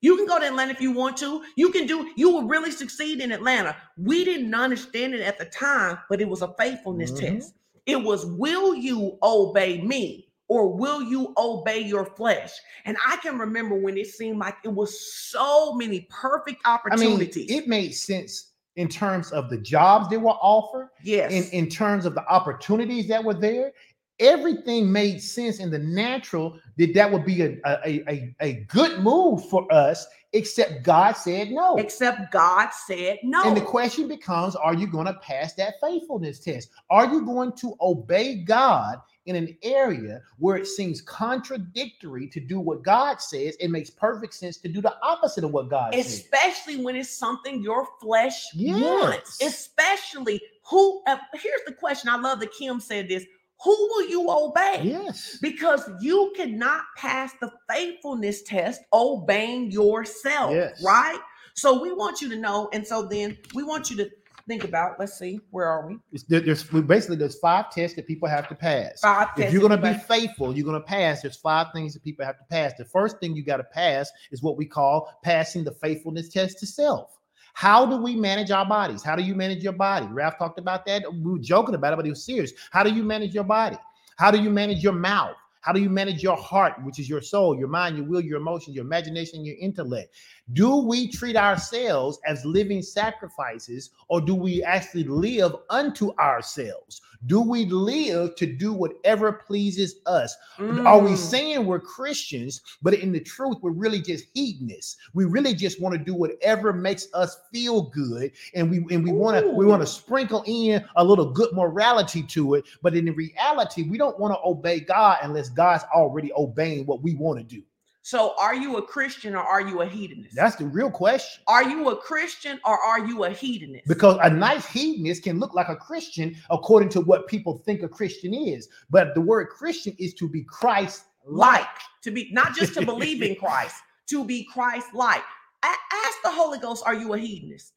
[0.00, 1.42] You can go to Atlanta if you want to.
[1.56, 3.74] You can do, you will really succeed in Atlanta.
[3.96, 7.20] We didn't understand it at the time, but it was a faithfulness Mhm.
[7.20, 7.54] test.
[7.86, 12.50] It was, will you obey me or will you obey your flesh?
[12.84, 17.12] And I can remember when it seemed like it was so many perfect i mean
[17.12, 17.50] opportunities.
[17.50, 21.32] it made sense in terms of the jobs that were offered yes.
[21.32, 23.72] in in terms of the opportunities that were there
[24.20, 29.00] everything made sense in the natural that that would be a a, a, a good
[29.00, 33.44] move for us except god said no Except God said no.
[33.44, 36.70] And the question becomes Are you going to pass that faithfulness test?
[36.90, 42.60] Are you going to obey God in an area where it seems contradictory to do
[42.60, 43.56] what God says?
[43.60, 46.06] It makes perfect sense to do the opposite of what God says.
[46.20, 48.82] especially when it's something your flesh Yes.
[48.82, 49.42] wants.
[49.42, 52.08] Especially who, uh, here's the question.
[52.10, 53.24] I love that Kim said this
[53.62, 54.80] who will you obey?
[54.82, 55.38] Yes.
[55.40, 60.82] Because you cannot pass the faithfulness test obeying yourself, Yes.
[60.84, 61.18] right?
[61.54, 64.10] So we want you to know, and so then we want you to
[64.46, 64.98] think about.
[64.98, 65.98] Let's see, where are we?
[66.12, 69.00] It's, there's basically there's five tests that people have to pass.
[69.00, 69.28] Five.
[69.36, 71.22] if you're going to be faithful, you're going to pass.
[71.22, 72.72] There's five things that people have to pass.
[72.76, 76.58] The first thing you got to pass is what we call passing the faithfulness test
[76.60, 77.18] to self.
[77.54, 79.02] How do we manage our bodies?
[79.02, 80.06] How do you manage your body?
[80.06, 81.04] Ralph talked about that.
[81.12, 82.52] We were joking about it, but he was serious.
[82.72, 83.76] How do you manage your body?
[84.16, 85.36] How do you manage your mouth?
[85.64, 88.36] How do you manage your heart, which is your soul, your mind, your will, your
[88.38, 90.14] emotions, your imagination, your intellect?
[90.52, 97.00] Do we treat ourselves as living sacrifices or do we actually live unto ourselves?
[97.26, 100.36] Do we live to do whatever pleases us?
[100.84, 101.16] Are we Mm.
[101.16, 104.98] saying we're Christians, but in the truth, we're really just hedonists?
[105.14, 109.12] We really just want to do whatever makes us feel good, and we and we
[109.12, 112.64] want to we want to sprinkle in a little good morality to it.
[112.82, 117.14] But in reality, we don't want to obey God unless God's already obeying what we
[117.14, 117.62] want to do.
[118.02, 120.36] So, are you a Christian or are you a hedonist?
[120.36, 121.42] That's the real question.
[121.46, 123.88] are you a Christian or are you a hedonist?
[123.88, 127.88] Because a nice hedonist can look like a Christian according to what people think a
[127.88, 128.68] Christian is.
[128.90, 131.66] But the word Christian is to be Christ like
[132.02, 133.76] to be not just to believe in Christ,
[134.08, 135.22] to be Christ like.
[135.62, 137.72] Ask the Holy Ghost, are you a hedonist?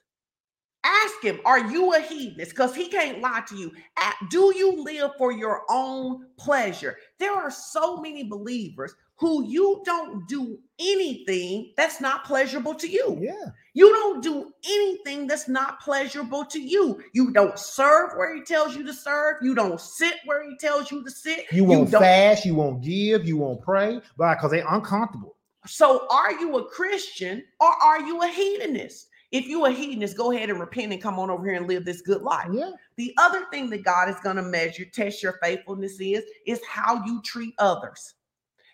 [0.87, 2.51] Ask him, are you a hedonist?
[2.51, 3.73] Because he can't lie to you.
[4.29, 6.95] Do you live for your own pleasure?
[7.19, 13.17] There are so many believers who you don't do anything that's not pleasurable to you.
[13.19, 13.49] Yeah.
[13.73, 17.03] You don't do anything that's not pleasurable to you.
[17.13, 19.37] You don't serve where he tells you to serve.
[19.41, 21.45] You don't sit where he tells you to sit.
[21.51, 25.35] You won't don't- fast, you won't give, you won't pray, but because they're uncomfortable.
[25.65, 29.07] So, are you a Christian or are you a hedonist?
[29.37, 31.85] If you a hedonist, go ahead and repent and come on over here and live
[31.85, 32.47] this good life.
[32.51, 32.71] Yeah.
[32.95, 37.05] The other thing that God is going to measure, test your faithfulness is, is how
[37.05, 38.15] you treat others.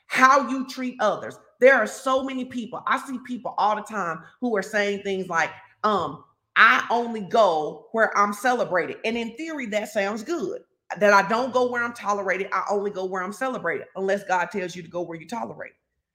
[0.08, 1.38] How you treat others.
[1.60, 2.82] There are so many people.
[2.88, 5.50] I see people all the time who are saying things like,
[5.84, 6.24] um,
[6.56, 9.00] I only go where I'm celebrated.
[9.04, 10.62] And in theory, that sounds good.
[10.98, 12.48] That I don't go where I'm tolerated.
[12.54, 15.74] I only go where I'm celebrated, unless God tells you to go where you tolerate.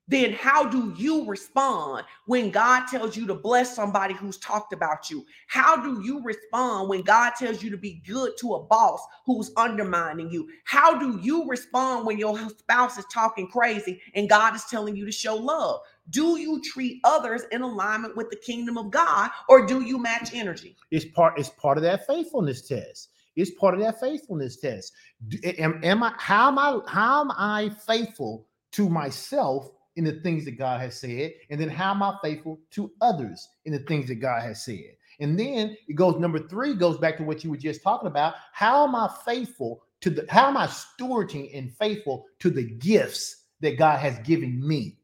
[0.09, 5.11] Then how do you respond when God tells you to bless somebody who's talked about
[5.11, 5.25] you?
[5.49, 9.53] How do you respond when God tells you to be good to a boss who's
[9.57, 10.49] undermining you?
[10.65, 15.05] How do you respond when your spouse is talking crazy and God is telling you
[15.05, 15.81] to show love?
[16.11, 20.33] Do you treat others in alignment with the kingdom of God or do you match
[20.33, 20.75] energy?
[20.91, 23.11] It's part, it's part of that faithfulness test.
[23.37, 24.95] It's part of that faithfulness test.
[25.45, 30.45] Am, am I how am I how am I faithful to myself in the things
[30.45, 31.35] that God has said?
[31.51, 34.97] And then how am I faithful to others in the things that God has said?
[35.19, 38.35] And then it goes number three goes back to what you were just talking about.
[38.53, 43.47] How am I faithful to the how am I stewarding and faithful to the gifts
[43.61, 44.97] that God has given me?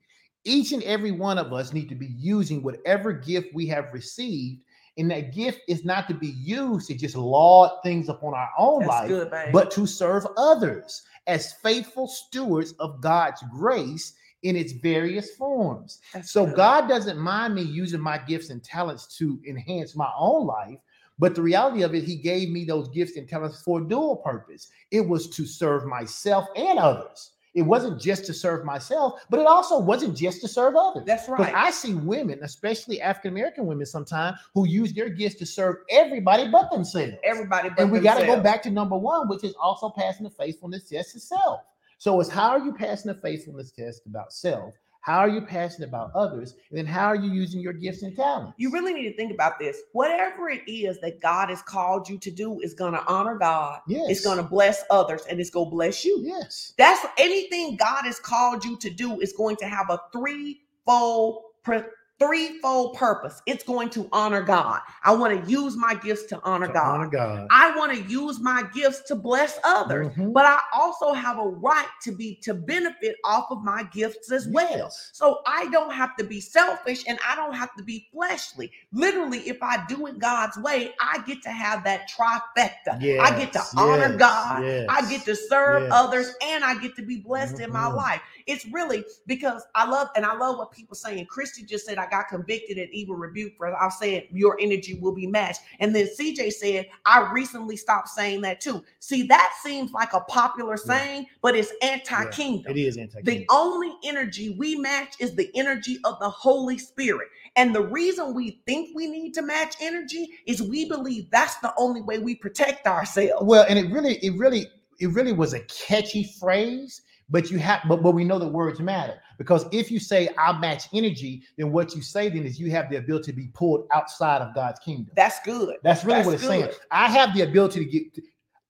[0.45, 4.61] Each and every one of us need to be using whatever gift we have received
[4.97, 8.81] and that gift is not to be used to just laud things upon our own
[8.81, 14.15] That's life, good, but to serve others as faithful stewards of God's grace
[14.45, 16.01] in its various forms.
[16.13, 16.55] That's So good.
[16.55, 20.79] God doesn't mind me using my gifts and talents to enhance my own life.
[21.19, 24.17] But the reality of it, he gave me those gifts and talents for a dual
[24.17, 24.69] purpose.
[24.91, 27.31] It was to serve myself and others.
[27.55, 31.05] It wasn't just to serve myself, but it also wasn't just to serve others.
[31.07, 31.55] That's right.
[31.55, 36.49] I see women, especially African American women, sometimes who use their gifts to serve everybody
[36.49, 37.15] but themselves.
[37.23, 40.25] Everybody, but and we got to go back to number one, which is also passing
[40.25, 41.61] the faithfulness test to self.
[42.05, 44.75] So it's how are you passing the faithfulness test about self?
[45.01, 46.55] How are you passionate about others?
[46.69, 48.53] And then how are you using your gifts and talents?
[48.59, 49.81] You really need to think about this.
[49.93, 53.81] Whatever it is that God has called you to do is going to honor God.
[53.89, 54.05] yes.
[54.11, 56.21] It's going to bless others and it's going to bless you.
[56.23, 56.75] yes.
[56.77, 61.89] That's anything God has called you to do is going to have a threefold pr-
[62.21, 63.43] threefold purpose.
[63.47, 64.81] It's going to honor God.
[65.05, 66.95] I want to use my gifts to honor To God.
[67.01, 67.49] honor God.
[67.51, 70.09] I want to use my gifts to bless others.
[70.17, 70.33] Mhm.
[70.33, 74.49] But I also have a right to be to benefit off of my gifts as
[74.49, 74.91] well.
[75.13, 78.73] So I don't have to be selfish and I don't have to be fleshly.
[78.93, 82.99] Literally, if I do it God's way, I get to have that trifecta.
[83.21, 84.65] I get to Yes, honor God.
[84.65, 84.87] yes.
[84.89, 85.93] I get to serve yes.
[85.93, 87.97] others and I get to be blessed in my Mhm.
[87.97, 88.21] life.
[88.47, 91.27] It's really because I love and I love what people saying.
[91.27, 95.15] Christy just said I got convicted and even rebuked for I said your energy will
[95.15, 95.61] be matched.
[95.81, 98.85] And then CJ said I recently stopped saying that too.
[99.01, 100.97] See, that seems like a popular Yeah.
[100.97, 102.71] saying, but it's anti-kingdom.
[102.71, 107.29] It is anti The only energy we match is the energy of the Holy Spirit.
[107.57, 111.73] And the reason we think we need to match energy is we believe that's the
[111.77, 113.45] only way we protect ourselves.
[113.45, 114.67] Well, and it really, it really,
[115.01, 118.81] it really was a catchy phrase, But you have, but, but we know that words
[118.81, 122.71] matter because if you say I match energy, then what you say then is you
[122.71, 125.11] have the ability to be pulled outside of God's kingdom.
[125.17, 125.77] That's good.
[125.83, 126.71] That's really That's what it's saying.
[126.91, 128.25] I have the ability to get,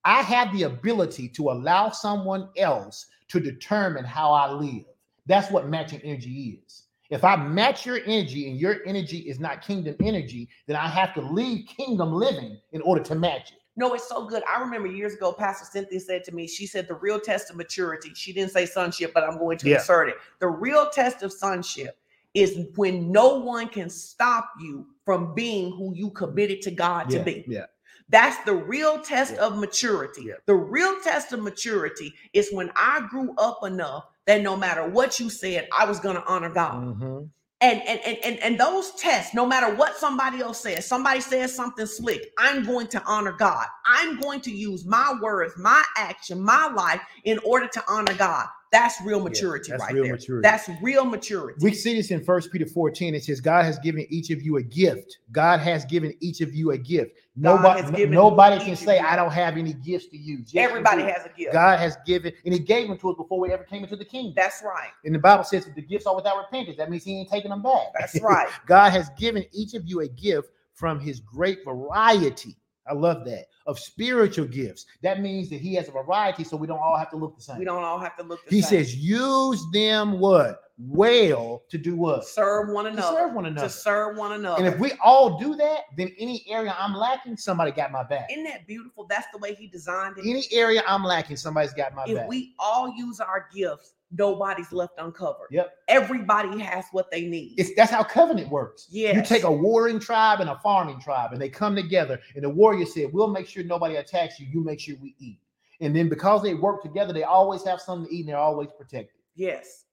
[0.04, 4.84] I have the ability to allow someone else to determine how I live.
[5.26, 6.84] That's what matching energy is.
[7.10, 11.14] If I match your energy and your energy is not kingdom energy, then I have
[11.14, 13.58] to leave kingdom living in order to match it.
[13.76, 14.42] No, it's so good.
[14.48, 17.56] I remember years ago, Pastor Cynthia said to me, she said, the real test of
[17.56, 19.76] maturity, she didn't say sonship, but I'm going to Yeah.
[19.78, 20.16] insert it.
[20.38, 21.98] The real test of sonship
[22.34, 27.20] is when no one can stop you from being who you committed to God to
[27.20, 27.44] be.
[27.48, 27.66] yeah.
[28.10, 29.46] That's the real test Yeah.
[29.46, 30.24] of maturity.
[30.24, 30.34] Yeah.
[30.46, 35.18] The real test of maturity is when I grew up enough that no matter what
[35.18, 36.82] you said, I was going to honor God.
[37.00, 37.30] Mhm.
[37.60, 41.86] And, and and and those tests, no matter what somebody else says, somebody says something
[41.86, 43.66] slick, I'm going to honor God.
[43.86, 48.46] I'm going to use my words, my action, my life in order to honor God.
[48.74, 50.14] That's real maturity that's right real there.
[50.14, 50.42] maturity.
[50.42, 51.60] That's real maturity.
[51.62, 53.14] We see this in First Peter 14.
[53.14, 55.18] It says, God has given each of you a gift.
[55.30, 57.12] God has given each of you a gift.
[57.40, 60.50] God Nobody, nobody can say, I don't have any gifts to use.
[60.56, 61.52] Everybody has a gift.
[61.52, 64.04] God has given, and He gave them to us before we ever came into the
[64.04, 64.34] kingdom.
[64.34, 64.90] That's right.
[65.04, 66.76] And the Bible says that the gifts are without repentance.
[66.76, 67.92] That means He ain't taking them back.
[67.96, 68.48] That's right.
[68.66, 72.56] God has given each of you a gift from His great variety.
[72.86, 74.86] I love that of spiritual gifts.
[75.02, 77.42] That means that He has a variety, so we don't all have to look the
[77.42, 77.58] same.
[77.58, 78.78] We don't all have to look the He same.
[78.78, 83.16] He says, use them what well to do what serve one to another.
[83.16, 83.68] serve one another.
[83.68, 84.58] To serve one another.
[84.58, 88.28] And if we all do that, then any area I'm lacking, somebody got my back.
[88.30, 89.06] Isn't that beautiful?
[89.08, 90.28] That's the way he designed it.
[90.28, 92.24] Any area I'm lacking, somebody's got my if back.
[92.24, 95.48] If we all use our gifts, nobody's left uncovered.
[95.50, 95.72] Yep.
[95.88, 97.54] Everybody has what they need.
[97.58, 98.88] It's that's how covenant works.
[98.90, 99.14] Yeah.
[99.14, 102.20] You take a warring tribe and a farming tribe, and they come together.
[102.34, 104.46] And the warrior said, "We'll make sure nobody attacks you.
[104.50, 105.40] You make sure we eat."
[105.80, 108.68] And then because they work together, they always have something to eat, and they're always
[108.76, 109.20] protected.
[109.34, 109.84] Yes.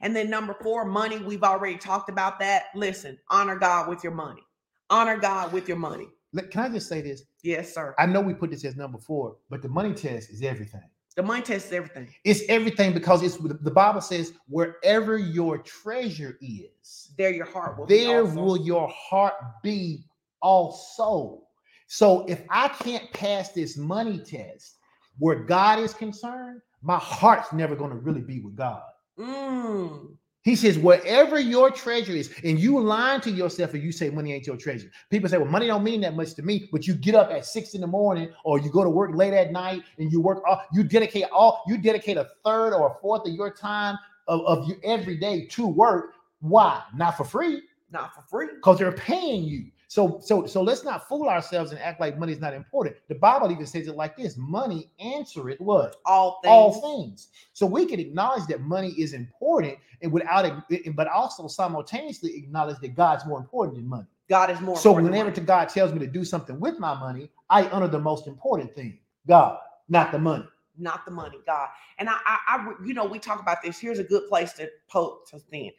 [0.00, 1.18] And then number four, money.
[1.18, 2.66] We've already talked about that.
[2.74, 4.42] Listen, honor God with your money.
[4.90, 6.08] Honor God with your money.
[6.32, 7.22] Look, Can I just say this?
[7.42, 7.94] Yes, sir.
[7.98, 10.88] I know we put this as number four, but the money test is everything.
[11.16, 12.08] The money test is everything.
[12.24, 17.86] It's everything because it's the Bible says, "Wherever your treasure is, There your heart will
[17.86, 20.04] be there will your heart be
[20.42, 21.42] also.
[21.86, 24.76] So if I can't pass this money test
[25.18, 28.82] where God is concerned, my heart's never going to really be with God.
[29.18, 30.16] Mm.
[30.46, 34.32] He says, wherever your treasure is, and you lie to yourself and you say money
[34.32, 34.88] ain't your treasure.
[35.10, 37.44] People say, well, money don't mean that much to me, but you get up at
[37.44, 40.44] six in the morning or you go to work late at night and you work
[40.48, 44.40] all you dedicate all you dedicate a third or a fourth of your time of,
[44.46, 46.14] of you every day to work.
[46.38, 46.80] Why?
[46.94, 48.46] Not for free Not for free.
[48.54, 49.64] because they're paying you.
[49.88, 52.96] So, so, so let's not fool ourselves and act like money is not important.
[53.08, 56.50] The Bible even says it like this: money answer it what All things.
[56.50, 57.28] all things.
[57.52, 62.78] So we can acknowledge that money is important, and without it, but also simultaneously acknowledge
[62.80, 64.06] that God's more important than money.
[64.28, 64.76] God is more.
[64.76, 68.00] So whenever to God tells me to do something with my money, I honor the
[68.00, 69.58] most important thing, God,
[69.88, 70.44] not the money.
[70.78, 71.68] not the money, God.
[71.98, 73.78] And I, I, I, you know, we talk about this.
[73.78, 75.70] Here's a good place to poke to stand.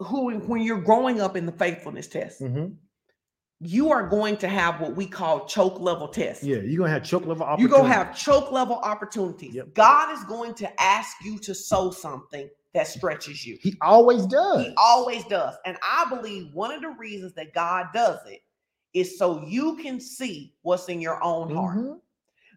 [0.00, 2.76] Who, when you're growing up in the faithfulness test, Mhm.
[3.60, 6.44] you are going to have what we call choke level tests.
[6.44, 9.54] Yeah, you're gonna have choke level You're going to have choke level opportunities.
[9.54, 9.72] Yep.
[9.74, 13.56] God is going to ask you to sow something that stretches you.
[13.62, 14.66] He always does.
[14.66, 15.54] He always does.
[15.64, 18.42] And I believe one of the reasons that God does it
[18.92, 21.78] is so you can see what's in your own heart.
[21.78, 22.00] Mhm.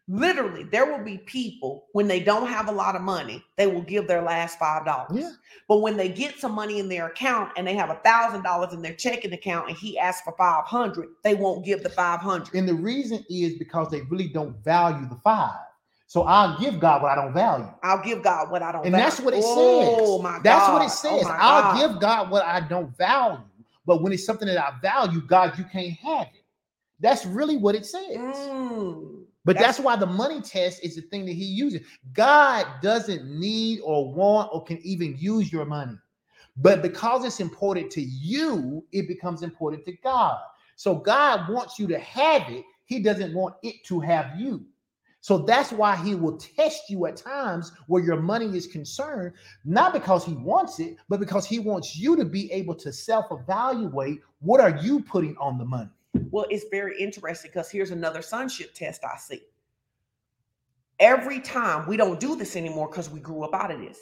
[0.10, 3.84] Literally, there will be people when they don't have a lot of money, they will
[3.84, 5.12] give their last five dollars.
[5.14, 5.32] Yeah.
[5.68, 8.74] But when they get some money in their account and they have a thousand dollars
[8.74, 12.22] in their checking account and he asks for five hundred, they won't give the five
[12.22, 12.56] hundred.
[12.56, 15.54] And the reason is because they really don't value the five.
[16.08, 17.68] So I'll give God what I don't value.
[17.84, 18.86] I'll give God what I don't.
[18.86, 19.06] And value.
[19.06, 20.24] that's what it oh, says.
[20.24, 20.74] my That's God.
[20.74, 21.24] what it Oh, says.
[21.28, 21.92] my I'll God.
[21.92, 23.40] give God what I don't value.
[23.86, 26.44] But when it's something that I value, God, you can't have it.
[27.00, 28.18] That's really what it says.
[28.18, 31.82] Mm, But that's- that's, why the money test is the thing that he uses.
[32.14, 35.98] God doesn't need or want or can even use your money.
[36.58, 40.40] But because it's important to you, it becomes important to God.
[40.76, 42.66] So God wants you to have it.
[42.86, 44.66] He doesn't want it to have you.
[45.22, 49.34] So that's why he will test you at times where your money is concerned,
[49.66, 54.22] not because he wants it, but because he wants you to be able to self-evaluate
[54.40, 55.90] what are you putting on the money.
[56.14, 59.44] Well, it's very interesting because here's another sonship test I see.
[61.00, 64.00] Every time we don't do this anymore because we grew up out of this.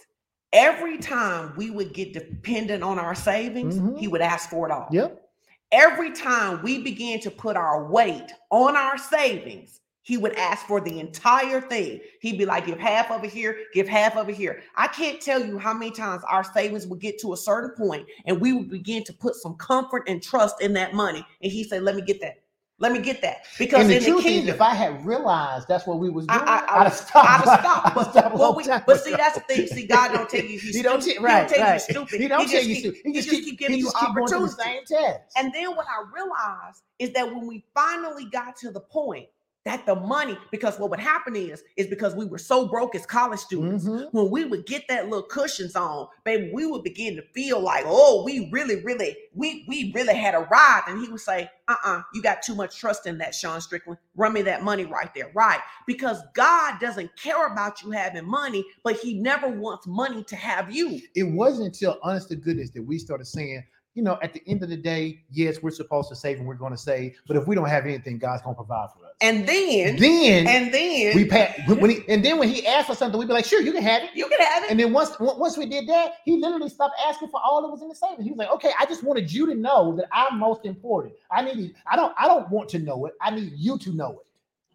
[0.54, 4.00] Every time we would get dependent on our savings, Mhm.
[4.00, 4.88] he would ask for it all.
[4.92, 5.30] Yep.
[5.72, 10.80] Every time we began to put our weight on our savings, he would ask for
[10.80, 12.00] the entire thing.
[12.22, 14.62] He'd be like, give half it here, give half it here.
[14.78, 18.08] I can't tell you how many times our savings would get to a certain point
[18.26, 21.26] and we would begin to put some comfort and trust in that money.
[21.44, 22.36] And he said, Let me get that.
[22.80, 23.40] Let me get that.
[23.60, 26.10] Because And the in the truth kingdom, is, if I had realized that's what we
[26.10, 27.28] was doing, I- I, I would have stopped.
[27.30, 27.96] I'd have stopped.
[27.96, 29.68] But, stopped but, we, but see, that's the thing.
[29.68, 31.22] See, God don't tell you he's He don't stupid.
[31.22, 31.74] right, he don't tell right.
[31.74, 32.22] you stupid.
[32.22, 33.02] He don't tell you stupid.
[33.04, 34.90] He just keep, keep giving you just keep doing the opportunities.
[34.90, 35.20] test.
[35.36, 39.28] And then what I realized is that when we finally got to the point
[39.68, 43.06] that the money, because what would happen is, is because we were so broke as
[43.06, 44.08] college students, Mhm.
[44.14, 47.84] when we would get that little cushions on, baby, we would begin to feel like,
[47.86, 50.88] oh, we really, really, we we really had arrived.
[50.88, 54.00] And he would say, uh-uh, you got too much trust in that, Sean Strickland.
[54.16, 55.32] Run me that money right there.
[55.36, 55.60] Right.
[55.86, 60.72] Because God doesn't care about you having money, but he never wants money to have
[60.74, 61.02] you.
[61.16, 63.64] It wasn't until honest to goodness that we started saying,
[63.98, 66.54] you know, at the end of the day, yes, we're supposed to save and we're
[66.54, 69.14] going to save, but if we don't have anything, God's going to provide for us.
[69.22, 72.94] And then, then and then we pay when he, and then when he asked for
[72.94, 74.12] something, we'd be like, sure, you can have it.
[74.14, 74.70] you can have it.
[74.70, 77.82] And then once once we did that, he literally stopped asking for all that was
[77.82, 78.24] in the savings.
[78.24, 81.16] He was like, okay, I just wanted you to know that I'm most important.
[81.32, 83.16] I need I don't I don't want to know it.
[83.20, 84.27] I need you to know it.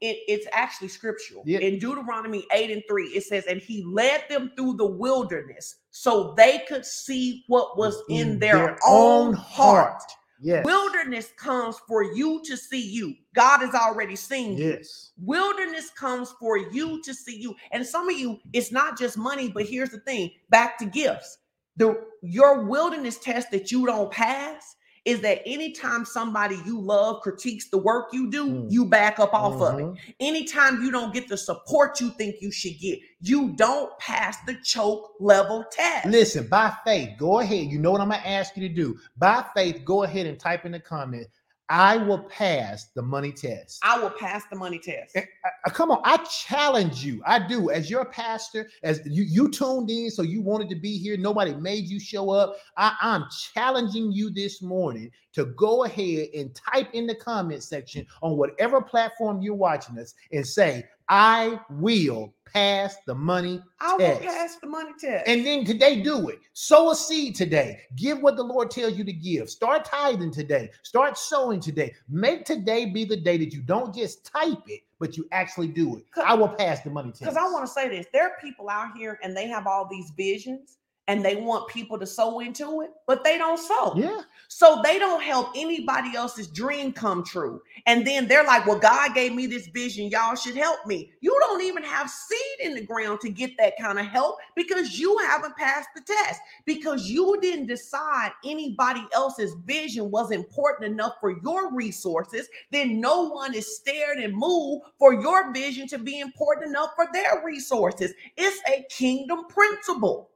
[0.02, 1.44] It, it's actually scriptural.
[1.46, 1.60] Yeah.
[1.60, 6.34] In Deuteronomy 8 and 3, it says, And he led them through the wilderness so
[6.36, 10.02] they could see what was in, their, own heart.
[10.40, 10.64] Yes.
[10.64, 13.14] Wilderness comes for you to see you.
[13.32, 14.72] God has already seen you.
[14.72, 15.12] Yes.
[15.16, 17.54] Wilderness comes for you to see you.
[17.70, 21.38] And some of you, it's not just money, but here's the thing back to gifts.
[21.76, 24.74] The your wilderness test that you don't pass
[25.04, 28.70] is that anytime somebody you love critiques the work you do, Mm.
[28.70, 29.82] you back up off of it.
[29.82, 29.96] Mhm.
[30.20, 34.54] Anytime you don't get the support you think you should get, you don't pass the
[34.62, 36.06] choke level test.
[36.06, 37.66] Listen, by faith, go ahead.
[37.66, 38.96] You know what I'm gonna ask you to do.
[39.16, 41.26] By faith, go ahead and type in the comment.
[41.72, 43.80] I will pass the money test.
[43.82, 45.16] I will pass the money test.
[45.16, 45.20] Uh,
[45.64, 47.22] uh, come on, I challenge you.
[47.24, 47.70] I do.
[47.70, 51.16] As your pastor, as you, you tuned in, so you wanted to be here.
[51.16, 52.56] Nobody made you show up.
[52.76, 58.06] I, I'm challenging you this morning to go ahead and type in the comment section
[58.20, 63.64] on whatever platform you're watching us and say, I will pass the money test.
[63.80, 65.26] I will pass the money test.
[65.26, 66.40] And then today, do it.
[66.52, 67.80] Sow a seed today.
[67.96, 69.48] Give what the Lord tells you to give.
[69.48, 70.70] Start tithing today.
[70.82, 71.94] Start sowing today.
[72.08, 75.96] Make today be the day that you don't just type it, but you actually do
[75.96, 76.04] it.
[76.22, 77.22] I will pass the money test.
[77.22, 79.88] Because I want to say this there are people out here and they have all
[79.90, 80.78] these visions
[81.08, 83.92] and they want people to sow into it, but they don't sow.
[83.96, 84.20] Yeah.
[84.48, 87.60] So they don't help anybody else's dream come true.
[87.86, 90.10] And then they're like, well, God gave me this vision.
[90.10, 91.10] Y'all should help me.
[91.20, 94.98] You don't even have seed in the ground to get that kind of help because
[94.98, 101.14] you haven't passed the test, because you didn't decide anybody else's vision was important enough
[101.18, 102.46] for your resources.
[102.70, 107.08] Then no one is stared and moved for your vision to be important enough for
[107.12, 108.12] their resources.
[108.36, 110.28] It's a kingdom principle.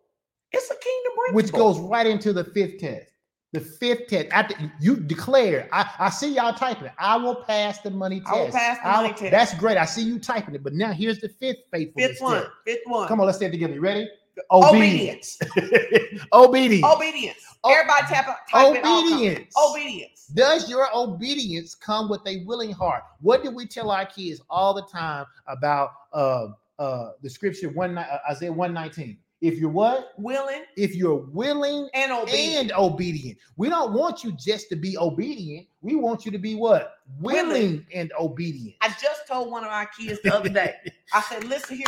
[0.52, 1.34] It's a kingdom principle.
[1.34, 3.10] Which goes right into the fifth test.
[3.52, 4.28] The fifth test.
[4.32, 6.92] After you declare, I, I see y'all typing it.
[6.98, 8.32] I will pass the money test.
[8.32, 9.30] I will pass the money will- test.
[9.30, 9.76] That's great.
[9.76, 10.62] I see you typing it.
[10.62, 12.42] But now here's the fifth faithfulness fifth one.
[12.42, 12.50] test.
[12.64, 13.08] Fifth one.
[13.08, 13.74] Come on, let's say it together.
[13.74, 14.08] You ready?
[14.50, 15.38] Obedience.
[16.32, 16.84] Obedience.
[16.84, 17.38] Obedience.
[17.64, 18.26] O- Everybody tap.
[18.50, 18.84] Type it.
[18.84, 19.54] Obedience.
[19.56, 20.26] Obedience.
[20.34, 23.04] Does your obedience come with a willing heart?
[23.20, 27.96] What do we tell our kids all the time about uh uh the scripture one
[27.96, 29.16] uh, Isaiah 119?
[29.42, 30.12] If you're what?
[30.16, 32.56] Willing If you're willing and obedient.
[32.56, 33.38] and obedient.
[33.56, 35.66] We don't want you just to be obedient.
[35.82, 36.94] We want you to be what?
[37.20, 37.86] Willing, Willing.
[37.94, 38.76] and obedient.
[38.80, 40.74] I just told one of our kids the other day.
[41.12, 41.86] I said, listen here,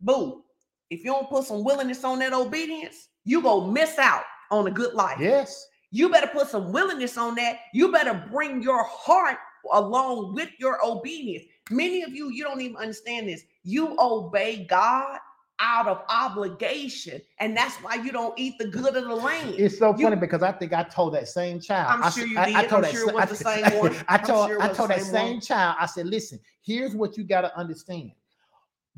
[0.00, 0.44] boo.
[0.90, 4.70] If you don't put some willingness on that obedience, you gonna miss out on a
[4.70, 5.18] good life.
[5.18, 5.66] yes.
[5.90, 7.58] You better put some willingness on that.
[7.72, 9.36] You better bring your heart
[9.72, 11.44] along with your obedience.
[11.70, 13.44] Many of you, you don't even understand this.
[13.62, 15.18] You obey God
[15.60, 19.54] out of obligation, and that's why you don't eat the good of the land.
[19.56, 21.90] It's so You- funny because I think I told that same child.
[21.92, 22.70] I'm I sure you I- I did.
[22.70, 23.96] told I'm that sure it was the I- same one.
[24.08, 25.40] I told sure I told the that same one.
[25.40, 25.76] child.
[25.80, 28.10] I said, listen, here's what you got to understand.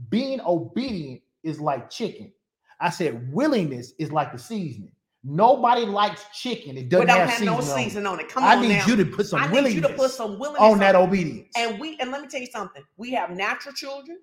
[0.08, 2.32] Being obedient is like chicken.
[2.80, 4.92] I said willingness is like the seasoning.
[5.24, 6.76] Nobody likes chicken.
[6.76, 7.74] It doesn't have, have, no seasoning.
[7.74, 7.84] on it.
[7.84, 8.28] season on it.
[8.28, 8.86] Come I on need now.
[8.86, 11.48] you to put some I need willingness you to put some willingness on that obedience.
[11.56, 12.82] And we and let me tell you something.
[12.96, 14.18] We have natural children,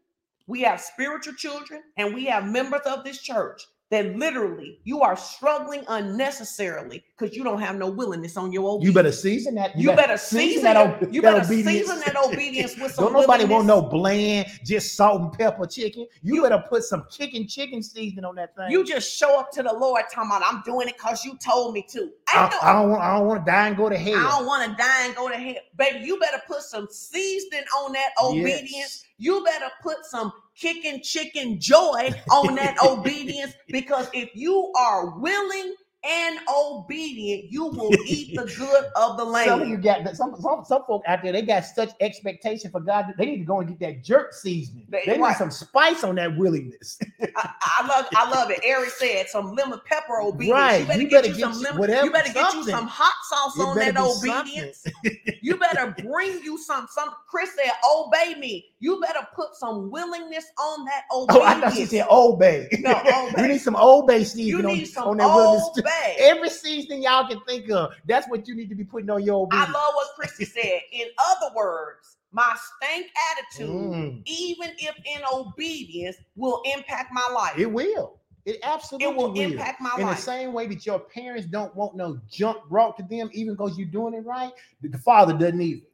[0.48, 3.62] we have spiritual children, and we have members of this church
[3.94, 8.88] that literally you are struggling unnecessarily because you don't have no willingness on your obedience.
[8.88, 9.78] you better season that.
[9.78, 13.84] You better season that, you better season that obedience with some Don't nobody want no
[13.84, 16.08] bland, just salt and pepper chicken.
[16.24, 18.72] You, better put some chicken chicken seasoning on that thing.
[18.72, 21.76] You just show up to the Lord talking about I'm doing it because you told
[21.76, 22.10] me to.
[22.30, 23.04] I, no- I don't want.
[23.04, 24.16] I don't want to die and go to hell.
[24.18, 25.56] I don't want to die and go to hell.
[25.78, 28.72] Baby, you better put some seasoning on that obedience.
[28.72, 29.06] Yes.
[29.18, 35.76] You better put some kicking chicken joy on that obedience because if you are willing
[36.06, 39.48] and obedient, you will eat the good of the land.
[39.48, 41.32] Some of you got some, some some folk out there.
[41.32, 43.06] They got such expectation for God.
[43.08, 44.86] that They need to go and get that jerk seasoning.
[44.90, 47.00] They- They, need some spice on that willingness.
[47.38, 48.60] I, I love I love it.
[48.66, 50.52] Eric said some lemon pepper obedience.
[50.60, 50.82] Right.
[50.82, 51.80] You better You get better you get some lemon.
[51.80, 54.86] whatever, you better get you some hot sauce It on that obedience.
[55.42, 56.88] You better bring you some.
[56.90, 61.40] Some Chris said, "Obey me." You better put some willingness on that obedience.
[61.42, 62.68] Oh, I thought she said Old Bay.
[62.80, 63.42] No, Old Bay.
[63.44, 65.70] you need some you need on, some on that willingness.
[65.80, 66.16] obey.
[66.20, 67.92] Every season y'all can think of.
[68.06, 70.82] That's what you need to be putting on your I love what Christy said.
[70.92, 74.22] In other words, my stank attitude, Mm.
[74.26, 77.58] even if in obedience, will impact my life.
[77.58, 78.20] It will.
[78.46, 80.00] It absolutely It will impact my life.
[80.02, 83.54] In the same way that your parents don't want no junk brought to them, even
[83.54, 85.86] because you're doing it right, the father doesn't either.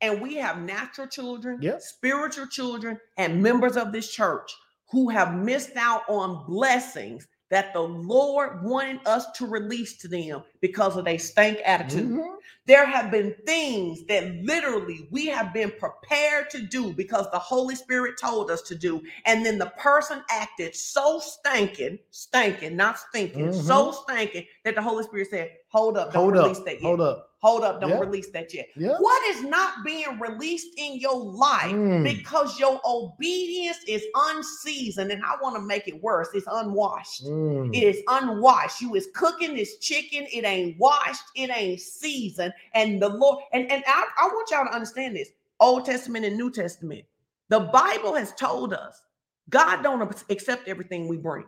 [0.00, 1.82] And we have natural children, Yep.
[1.82, 4.52] spiritual children, and members of this church
[4.90, 10.42] who have missed out on blessings that the Lord wanted us to release to them
[10.60, 12.10] because of their stank attitude.
[12.10, 12.36] Mhm.
[12.66, 17.74] There have been things that literally we have been prepared to do because the Holy
[17.74, 19.02] Spirit told us to do.
[19.24, 25.04] And then the person acted so stinking, stinking, not stinking, so stinking that the Holy
[25.04, 26.64] Spirit said, Hold up, don't Hold release up.
[26.66, 26.82] that yet.
[26.82, 27.24] Hold up.
[27.40, 28.00] Hold up, don't Yep.
[28.00, 28.68] release that yet.
[28.76, 32.02] What is not being released in your life Mm.
[32.02, 35.12] because your obedience is unseasoned?
[35.12, 37.24] And I want to make it worse, it's unwashed.
[37.26, 37.74] Mm.
[37.74, 38.80] It is unwashed.
[38.80, 40.26] You is cooking this chicken.
[40.32, 41.22] It ain't washed.
[41.36, 42.52] It ain't seasoned.
[42.74, 45.28] And the Lord, and, and I, I want y'all to understand this
[45.60, 47.04] Old Testament and New Testament.
[47.50, 49.00] The Bible has told us
[49.48, 51.44] God don't accept everything we bring.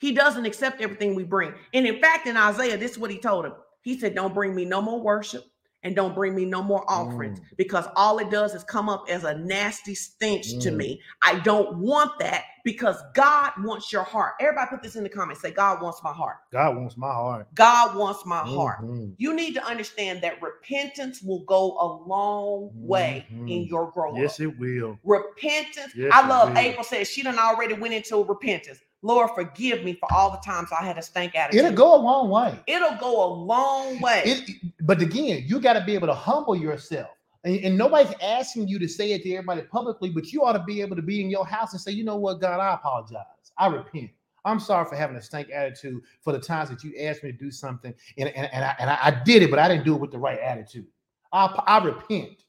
[0.00, 1.54] He doesn't accept everything we bring.
[1.74, 3.54] And in fact, in Isaiah, this is what he told him.
[3.82, 5.44] He said, Don't bring me no more worship
[5.84, 7.44] and don't bring me no more offerings Mm.
[7.56, 10.76] because all it does is come up as a nasty stench to Mm.
[10.76, 11.02] me.
[11.22, 14.34] I don't want that because God wants your heart.
[14.40, 15.40] Everybody put this in the comments.
[15.42, 16.36] Say, God wants my heart.
[16.52, 17.48] God wants my heart.
[17.54, 18.82] God wants my heart.
[18.82, 19.14] Mhm.
[19.18, 23.68] You need to understand that repentance will go a long way in Mhm.
[23.70, 24.18] your growth.
[24.18, 24.98] Yes, it will.
[25.04, 25.94] repentance.
[25.96, 26.56] Yes, I love.
[26.58, 28.80] April says she done already went into repentance.
[29.02, 31.64] Lord, forgive me for all the times I had a stank attitude.
[31.64, 32.58] It'll go a long way.
[32.66, 34.22] It'll go a long way.
[34.26, 37.08] It, but again, you got to be able to humble yourself.
[37.44, 40.62] And, and nobody's asking you to say it to everybody publicly, but you ought to
[40.64, 43.24] be able to be in your house and say, you know what, God, I apologize.
[43.56, 44.10] I repent.
[44.44, 47.38] I'm sorry for having a stank attitude for the times that you asked me to
[47.38, 49.94] do something and, and, and, I, and I, I did it, but I didn't do
[49.94, 50.86] it with the right attitude.
[51.32, 52.44] I, I repent.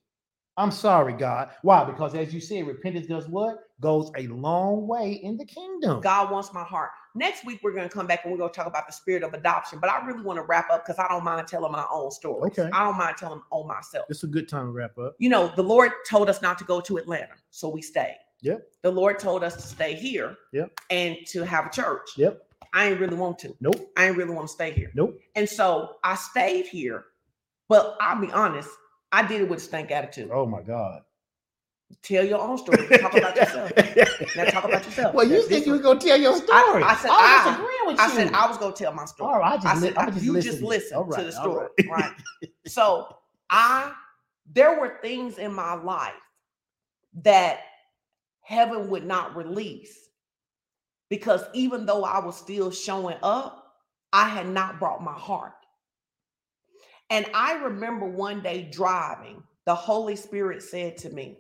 [0.58, 1.50] I'm sorry, God.
[1.62, 1.84] Why?
[1.84, 3.70] Because as you said, repentance does what?
[3.82, 6.02] Goes a long way in the kingdom.
[6.02, 6.92] God wants my heart.
[7.16, 9.24] Next week, we're going to come back and we're going to talk about the spirit
[9.24, 9.80] of adoption.
[9.80, 12.52] But I really want to wrap up because I don't mind telling my own story.
[12.52, 12.70] Okay.
[12.72, 14.06] I don't mind telling on myself.
[14.10, 15.16] It's a good time to wrap up.
[15.18, 18.18] You know, the Lord told us not to go to Atlanta, so we stayed.
[18.42, 18.68] Yep.
[18.84, 20.80] The Lord told us to stay here Yep.
[20.90, 22.12] and to have a church.
[22.18, 22.42] Yep.
[22.74, 23.56] I ain't really want to.
[23.60, 23.92] Nope.
[23.98, 24.92] I ain't really want to stay here.
[24.94, 25.20] Nope.
[25.36, 27.06] And so I stayed here.
[27.68, 28.70] But I'll be honest,
[29.12, 30.30] I did it with a stank attitude.
[30.32, 31.02] Oh my God.
[32.04, 32.88] Tell your own story.
[33.00, 33.72] Talk about yourself.
[34.36, 35.14] Now talk about yourself.
[35.16, 36.50] Well, you That's said you were gonna tell your story.
[36.52, 38.14] Oh, I said was I- disagreeing with I you.
[38.14, 39.34] said I was gonna tell my story.
[39.34, 40.54] All right, I just, I li- said I'm just you listening.
[40.54, 41.90] just listen All to the story, right.
[41.90, 42.12] right?
[42.68, 43.18] So
[43.50, 43.94] I
[44.54, 46.14] there were things in my life
[47.24, 47.60] that
[48.42, 50.10] heaven would not release
[51.10, 53.76] because even though I was still showing up,
[54.14, 55.54] I had not brought my heart.
[57.10, 61.38] And I remember one day driving, the Holy Spirit said to me,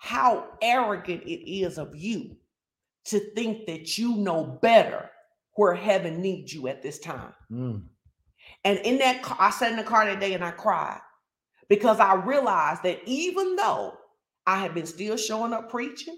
[0.00, 2.34] How arrogant it is of you
[3.04, 5.10] to think that you know better
[5.54, 7.34] where heaven needs you at this time.
[7.52, 7.82] Mm.
[8.64, 11.00] And in that car, I sat in the car that day and I cried
[11.68, 13.92] because I realized that even though
[14.46, 16.16] I had been still showing up preaching,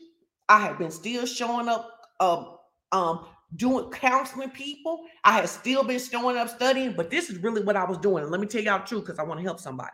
[0.48, 2.56] I had been still showing up um,
[2.92, 3.26] um,
[3.56, 7.76] doing counseling people, I had still been showing up studying, but this is really what
[7.76, 8.22] I was doing.
[8.22, 9.90] And let me tell y'all the truth because I want to help somebody.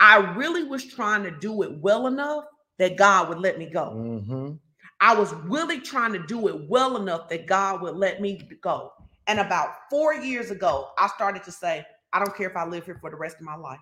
[0.00, 2.44] I really was trying to do it well enough
[2.80, 3.90] that God would let me go.
[3.94, 4.58] Mhm.
[5.00, 8.92] I was really trying to do it well enough that God would let me go.
[9.26, 12.86] And about four years ago, I started to say, I don't care if I live
[12.86, 13.80] here for the rest of my life.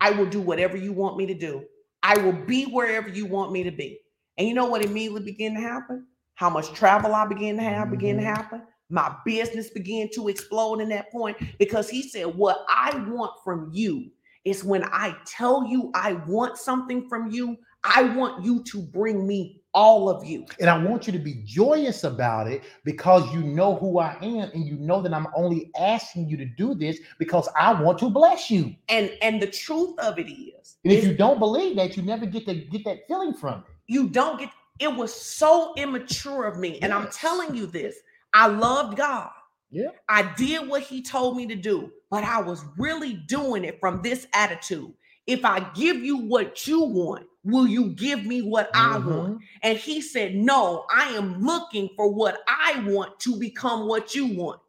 [0.00, 1.64] I will do whatever you want me to do.
[2.02, 4.00] I will be wherever you want me to be.
[4.36, 6.06] And you know what immediately began to happen?
[6.34, 8.36] How much travel I began to have began to Mhm.
[8.36, 8.62] happen.
[8.90, 13.70] My business began to explode in that point because he said, What I want from
[13.72, 14.10] you
[14.44, 19.26] is when I tell you I want something from you, I want you to bring
[19.26, 20.46] me all of you.
[20.60, 24.50] And I want you to be joyous about it because you know who I am
[24.52, 28.10] and you know that I'm only asking you to do this because I want to
[28.10, 28.74] bless you.
[28.88, 32.02] And and the truth of it is, And if is you don't believe that, you
[32.02, 33.64] never get to get that feeling from it.
[33.86, 34.50] you don't get
[34.80, 36.78] it was so immature of me.
[36.82, 37.96] And I'm telling you this.
[38.34, 39.30] I loved God.
[39.70, 39.90] Yeah.
[40.08, 44.02] I did what he told me to do, but I was really doing it from
[44.02, 44.92] this attitude.
[45.26, 49.16] If I give you what you want, will you give me what I mm-hmm.
[49.16, 49.40] want?
[49.62, 54.26] And he said, No, I am looking for what I want to become what you
[54.26, 54.60] want.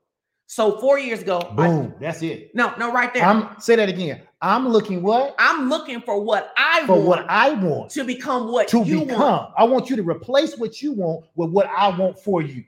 [0.47, 1.93] So four years ago, I- Boom.
[1.99, 2.55] That's it.
[2.55, 3.23] no, no, right there.
[3.23, 4.21] I'm, I'm say that again.
[4.41, 5.35] I'm looking what?
[5.37, 9.01] I'm looking for what I For want what I want to become what to you
[9.01, 9.19] become.
[9.19, 9.53] want.
[9.57, 12.63] I want you to replace what you want with what I want for you.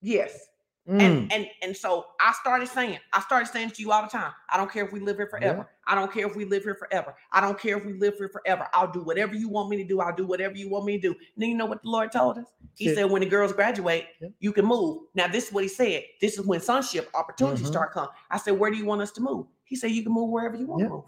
[0.00, 0.48] Yes.
[0.88, 1.00] Mm.
[1.00, 4.32] And and and so I started saying, I started saying to you all the time,
[4.50, 5.66] I don't care if we live here forever.
[5.86, 7.14] I don't care if we live here forever.
[7.32, 8.68] I don't care if we live here forever.
[8.74, 10.00] I'll do whatever you want me to do.
[10.00, 11.12] I'll do whatever you want me to do.
[11.14, 12.44] And then you know what the Lord told us?
[12.74, 12.94] He Yeah.
[12.96, 14.28] said, when the girls graduate, Yeah.
[14.40, 15.04] you can move.
[15.14, 16.04] Now, this is what he said.
[16.20, 17.70] This is when sonship opportunities Mhm.
[17.70, 18.10] start coming.
[18.30, 19.46] I said, where do you want us to move?
[19.64, 20.88] He said, you can move wherever you want Yeah.
[20.88, 21.04] to move.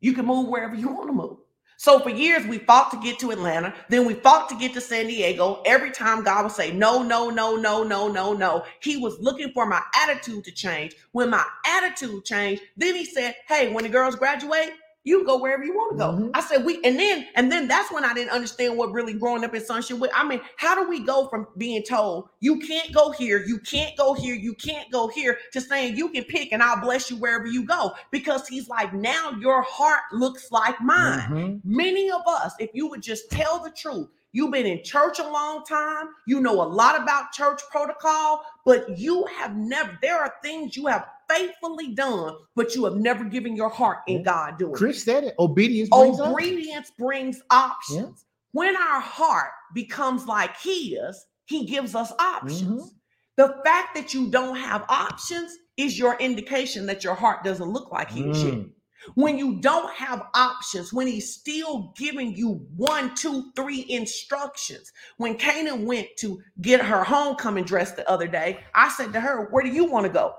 [0.00, 1.38] You can move wherever you want to move.
[1.78, 4.80] So for years we fought to get to Atlanta, then we fought to get to
[4.80, 5.62] San Diego.
[5.66, 9.52] Every time God would say no, no, no, no, no, no, no, He was looking
[9.52, 10.94] for my attitude to change.
[11.12, 14.70] When my attitude changed, then He said, "Hey, when the girls graduate,
[15.06, 16.30] you can go wherever you want to go." Mhm.
[16.34, 19.42] I said, "We," and then and then that's when I didn't understand what really growing
[19.44, 19.98] up in sonship.
[19.98, 23.58] with- I mean, how do we go from being told you can't go here, you
[23.60, 27.10] can't go here, you can't go here, to saying you can pick and I'll bless
[27.10, 27.94] you wherever you go?
[28.10, 31.28] Because He's like, now your heart looks like mine.
[31.30, 31.60] Mhm.
[31.64, 35.26] Many of us, if you would just tell the truth, you've been in church a
[35.26, 40.34] long time, you know a lot about church protocol, but you have never, there are
[40.42, 44.22] things you have faithfully done, but you have never given your heart in Yeah.
[44.22, 44.72] God doing.
[44.72, 44.76] it.
[44.76, 45.34] Chris said it.
[45.38, 46.32] Obedience brings up.
[46.32, 48.24] Obedience brings options.
[48.52, 52.82] When our heart becomes like His, He gives us options.
[52.84, 52.90] Mhm.
[53.36, 57.92] The fact that you don't have options is your indication that your heart doesn't look
[57.92, 58.70] like He should Mm.
[59.14, 64.90] when you don't have options, when he's still giving you one, two, three instructions.
[65.18, 69.48] When Canaan went to get her homecoming dress the other day, I said to her,
[69.50, 70.34] Where do you want to go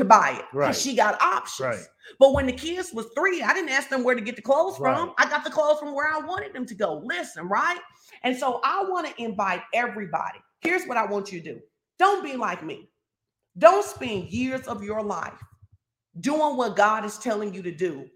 [0.00, 0.44] to buy it?
[0.52, 0.76] Because Right.
[0.76, 1.60] she got options.
[1.68, 1.86] Right.
[2.18, 4.76] But when the kids was three, I didn't ask them where to get the clothes
[4.76, 5.14] from.
[5.18, 7.00] I got the clothes from where I wanted them to go.
[7.04, 7.78] Listen, right?
[8.24, 10.40] And so I want to invite everybody.
[10.60, 11.60] Here's what I want you to do.
[11.98, 12.90] Don't be like me.
[13.58, 15.38] Don't spend years of your life
[16.20, 18.08] doing what God is telling you to do,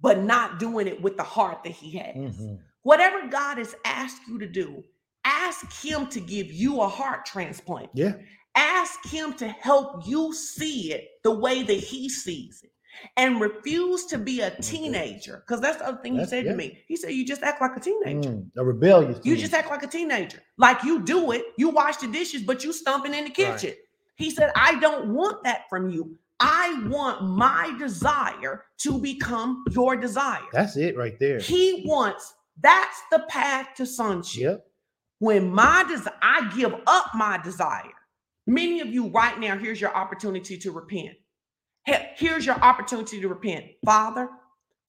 [0.00, 2.16] but not doing it with the heart that He has.
[2.16, 2.60] Mhm.
[2.82, 4.84] Whatever God has asked you to do,
[5.24, 7.90] ask Him to give you a heart transplant.
[7.94, 8.14] Yeah.
[8.56, 12.70] Ask Him to help you see it the way that He sees it.
[13.18, 15.42] And refuse to be a teenager.
[15.46, 16.52] Because that's the other thing That's- he said yeah.
[16.52, 16.78] to me.
[16.88, 18.30] He said, You just act like a teenager.
[18.30, 18.46] Mm.
[18.56, 19.20] A rebellious.
[19.22, 20.42] You just act like a teenager.
[20.56, 23.58] Like you do it, you wash the dishes, but you stumping in the Right.
[23.58, 23.74] kitchen.
[24.16, 26.16] He said, I don't want that from you.
[26.40, 30.40] I want my desire to become your desire.
[30.52, 31.38] That's it right there.
[31.38, 34.42] He wants, that's the path to sonship.
[34.42, 34.66] Yep.
[35.18, 37.92] When my desire, I give up my desire.
[38.46, 41.16] Many of you right now, here's your opportunity to repent.
[42.16, 43.66] Here's your opportunity to repent.
[43.84, 44.28] Father,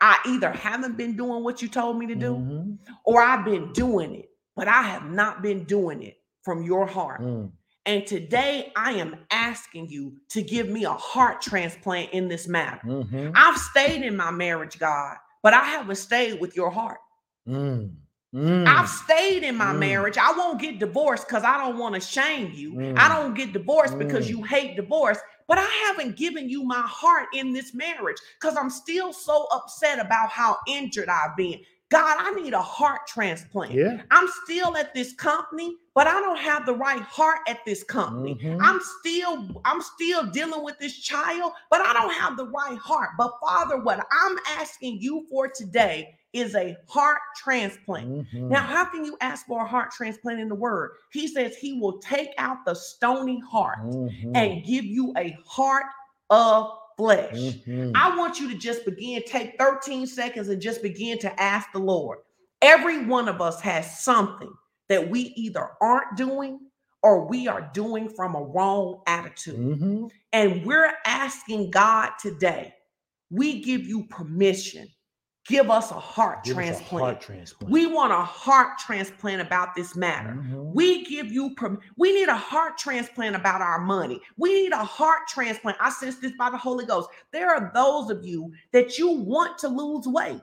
[0.01, 2.77] I either haven't been doing what you told me to do, Mhm.
[3.03, 7.21] or I've been doing it, but I have not been doing it from your heart.
[7.21, 7.51] Mm.
[7.85, 12.81] And today I am asking you to give me a heart transplant in this matter.
[12.85, 13.31] Mhm.
[13.33, 16.99] I've stayed in my marriage, God, but I haven't stayed with your heart.
[17.47, 17.95] Mm.
[18.35, 18.67] Mm.
[18.67, 19.79] I've stayed in my Mm.
[19.79, 20.17] marriage.
[20.17, 22.73] I won't get divorced because I don't want to shame you.
[22.73, 22.97] Mm.
[22.97, 24.29] I don't get divorced because Mm.
[24.31, 25.17] you hate divorce,
[25.47, 29.99] but I haven't given you my heart in this marriage because I'm still so upset
[29.99, 31.61] about how injured I've been.
[31.89, 33.71] God, I need a heart transplant.
[33.71, 34.01] Yeah.
[34.11, 38.35] I'm still at this company, but I don't have the right heart at this company.
[38.43, 38.57] Mhm.
[38.61, 43.11] I'm still I'm still dealing with this child, but I don't have the right heart.
[43.17, 48.27] But Father, what I'm asking you for today is a heart transplant.
[48.31, 48.49] Mhm.
[48.49, 50.91] Now, how can you ask for a heart transplant in the word?
[51.11, 54.35] He says he will take out the stony heart Mhm.
[54.35, 55.85] and give you a heart
[56.29, 57.33] of flesh.
[57.33, 57.91] Mhm.
[57.95, 61.79] I want you to just begin, take 13 seconds and just begin to ask the
[61.79, 62.19] Lord.
[62.61, 64.51] Every one of us has something
[64.89, 66.59] that we either aren't doing
[67.03, 69.79] or we are doing from a wrong attitude.
[69.79, 70.09] Mhm.
[70.33, 72.73] And we're asking God today,
[73.29, 74.87] we give you permission.
[75.47, 77.03] Give us a heart Give us a transplant.
[77.03, 77.71] heart transplant.
[77.71, 80.31] We want a heart transplant about this matter.
[80.31, 80.73] Mhm.
[80.73, 84.21] We give you perm- we need a heart transplant about our money.
[84.37, 85.77] We need a heart transplant.
[85.79, 87.09] I sense this by the Holy Ghost.
[87.31, 90.41] There are those of you that you want to lose weight.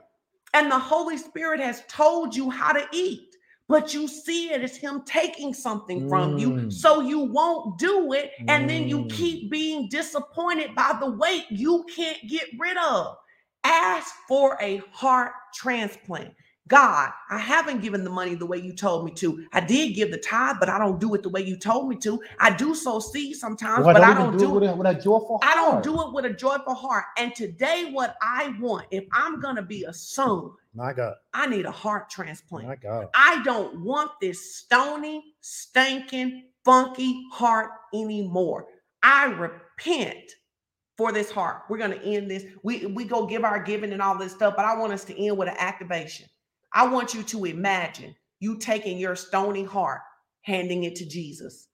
[0.55, 3.35] And the Holy Spirit has told you how to eat,
[3.67, 6.49] but you see it as Him taking something from you.
[6.51, 6.73] Mm.
[6.73, 8.31] So you won't do it.
[8.47, 9.11] And then you Mm.
[9.11, 13.17] keep being disappointed by the weight you can't get rid of.
[13.65, 16.33] Ask for a heart transplant.
[16.67, 19.45] God, I haven't given the money the way you told me to.
[19.53, 21.97] I did give the tithe, but I don't do it the way you told me
[21.97, 22.21] to.
[22.39, 24.53] I do sow seed sometimes, Why but I don't do it it.
[24.61, 25.83] with a, with a joyful I don't heart?
[25.83, 27.05] do it with a joyful heart.
[27.19, 31.65] And today, what I want, if I'm gonna be a son, My God, I need
[31.65, 32.67] a heart transplant.
[32.67, 33.09] my God.
[33.15, 38.67] I don't want this stony, stinking, funky heart anymore.
[39.03, 40.31] I repent
[40.97, 41.63] for this heart.
[41.69, 42.45] We're gonna end this.
[42.63, 45.25] We we go give our giving and all this stuff, but I want us to
[45.25, 46.27] end with an activation.
[46.73, 50.01] I want you to imagine you taking your stony heart,
[50.41, 51.67] handing it to Jesus.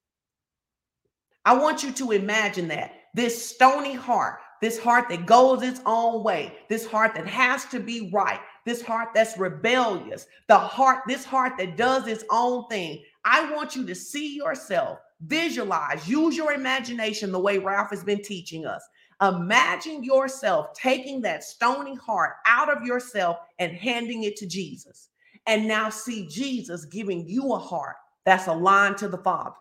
[1.45, 6.23] I want you to imagine that this stony heart, this heart that goes its own
[6.23, 11.25] way, this heart that has to be right, this heart that's rebellious, the heart, this
[11.25, 13.03] heart that does its own thing.
[13.25, 18.21] I want you to see yourself, visualize, use your imagination the way Ralph has been
[18.21, 18.83] teaching us.
[19.21, 25.09] Imagine yourself taking that stony heart out of yourself and handing it to Jesus.
[25.47, 27.95] And now see Jesus giving you a heart
[28.25, 29.55] that's aligned to the Father.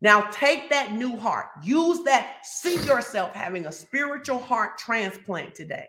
[0.00, 5.86] Now take that new heart, use that, see yourself having a spiritual heart transplant today,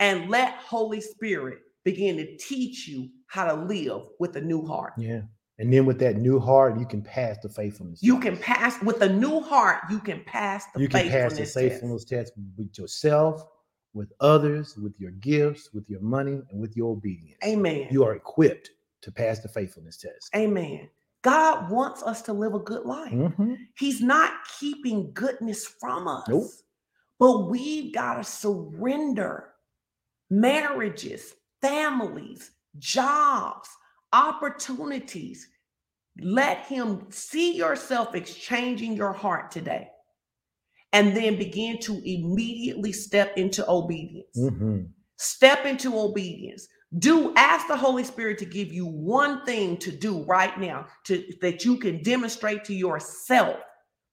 [0.00, 4.94] and let Holy Spirit begin to teach you how to live with a new heart.
[4.96, 5.22] Yeah.
[5.58, 8.02] And then with that new heart, you can pass the faithfulness.
[8.02, 8.24] You test.
[8.24, 12.04] can pass with a new heart, you can pass the you can pass the faithfulness
[12.04, 13.44] test with yourself,
[13.92, 17.38] with others, with your gifts, with your money, and with your obedience.
[17.44, 17.88] Amen.
[17.90, 18.70] You are equipped
[19.02, 20.30] to pass the faithfulness test.
[20.36, 20.88] Amen.
[21.22, 23.12] God wants us to live a good life.
[23.12, 23.56] Mhm.
[23.76, 26.28] He's not keeping goodness from us.
[26.28, 26.50] Nope.
[27.18, 29.54] But we've got to surrender
[30.30, 33.68] marriages, families, jobs,
[34.12, 35.48] opportunities.
[36.20, 39.88] Let Him see yourself exchanging your heart today.
[40.92, 44.38] And then begin to immediately step into obedience.
[44.38, 44.88] Mhm.
[45.18, 46.66] Step into obedience.
[46.98, 51.22] Do ask the Holy Spirit to give you one thing to do right now to
[51.42, 53.60] that you can demonstrate to yourself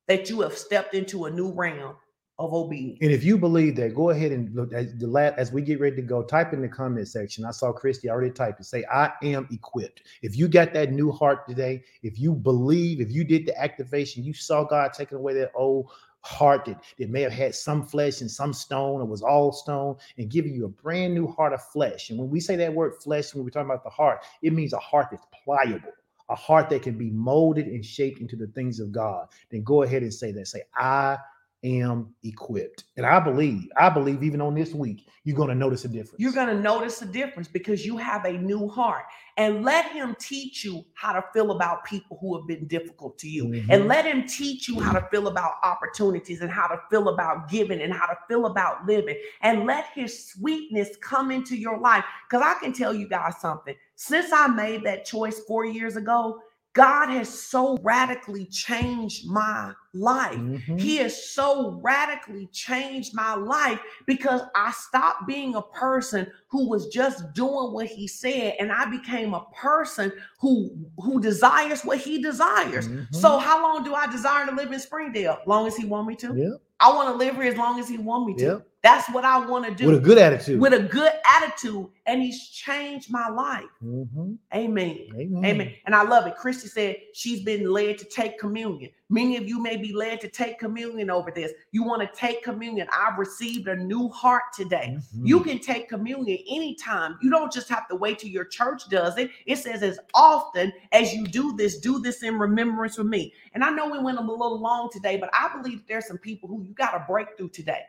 [0.08, 1.96] that you have stepped into a new realm
[2.38, 2.99] of obedience.
[3.02, 5.80] And if you believe that, go ahead and look as the last as we get
[5.80, 6.22] ready to go.
[6.22, 7.45] Type in the comment section.
[7.45, 8.66] I saw Christy already typed it.
[8.66, 13.12] Say, "I am equipped." If you got that new heart today, if you believe, if
[13.12, 15.90] you did the activation, you saw God taking away that old
[16.22, 19.95] heart that, that may have had some flesh and some stone, or was all stone,
[20.18, 22.10] and giving you a brand new heart of flesh.
[22.10, 24.74] And when we say that word flesh, when we're talking about the heart, it means
[24.74, 25.94] a heart that's pliable,
[26.30, 29.28] a heart that can be molded and shaped into the things of God.
[29.52, 30.48] Then go ahead and say that.
[30.48, 31.18] Say, "I."
[31.66, 32.84] am equipped.
[32.98, 36.16] And I believe, I believe even on this week, you're going to notice a difference.
[36.20, 39.06] You're going to notice a difference because you have a new heart.
[39.38, 43.28] And let him teach you how to feel about people who have been difficult to
[43.28, 43.46] you.
[43.46, 43.66] Mhm.
[43.70, 47.50] And let him teach you how to feel about opportunities and how to feel about
[47.50, 49.18] giving and how to feel about living.
[49.42, 52.06] And let his sweetness come into your life.
[52.30, 53.76] Because I can tell you guys something.
[53.96, 56.40] Since I made that choice four years ago,
[56.76, 60.36] God has so radically changed my life.
[60.36, 60.80] Mhm.
[60.80, 66.88] He has so radically changed my life because I stopped being a person who was
[66.90, 70.70] just doing what he said and I became a person who
[71.02, 72.90] who desires what he desires.
[72.90, 73.16] Mhm.
[73.16, 75.40] So how long do I desire to live in Springdale?
[75.48, 76.36] Long as he want me to.
[76.36, 76.62] Yep.
[76.82, 78.46] I want to live here as long as he want me to.
[78.46, 78.68] Yep.
[78.86, 79.88] That's what I want to do.
[79.88, 80.60] with a good attitude.
[80.62, 83.66] with a good attitude and he's changed my life.
[83.84, 84.38] Mhm.
[84.53, 84.99] Amen.
[85.16, 85.44] Amen.
[85.44, 85.74] Amen.
[85.88, 86.36] And I love it.
[86.36, 88.91] Christy said she's been led to take communion.
[89.10, 91.52] Many of you may be led to take communion over this.
[91.72, 92.88] You want to take communion.
[92.95, 94.98] I've received a new heart today.
[94.99, 95.28] Mhm.
[95.28, 97.18] You can take communion anytime.
[97.24, 99.32] You don't just have to wait till your church does it.
[99.48, 103.34] It says, as often as you do this, do this in remembrance of me.
[103.56, 106.48] And I know we went a little long today, but I believe there's some people
[106.48, 107.82] who you got a breakthrough today.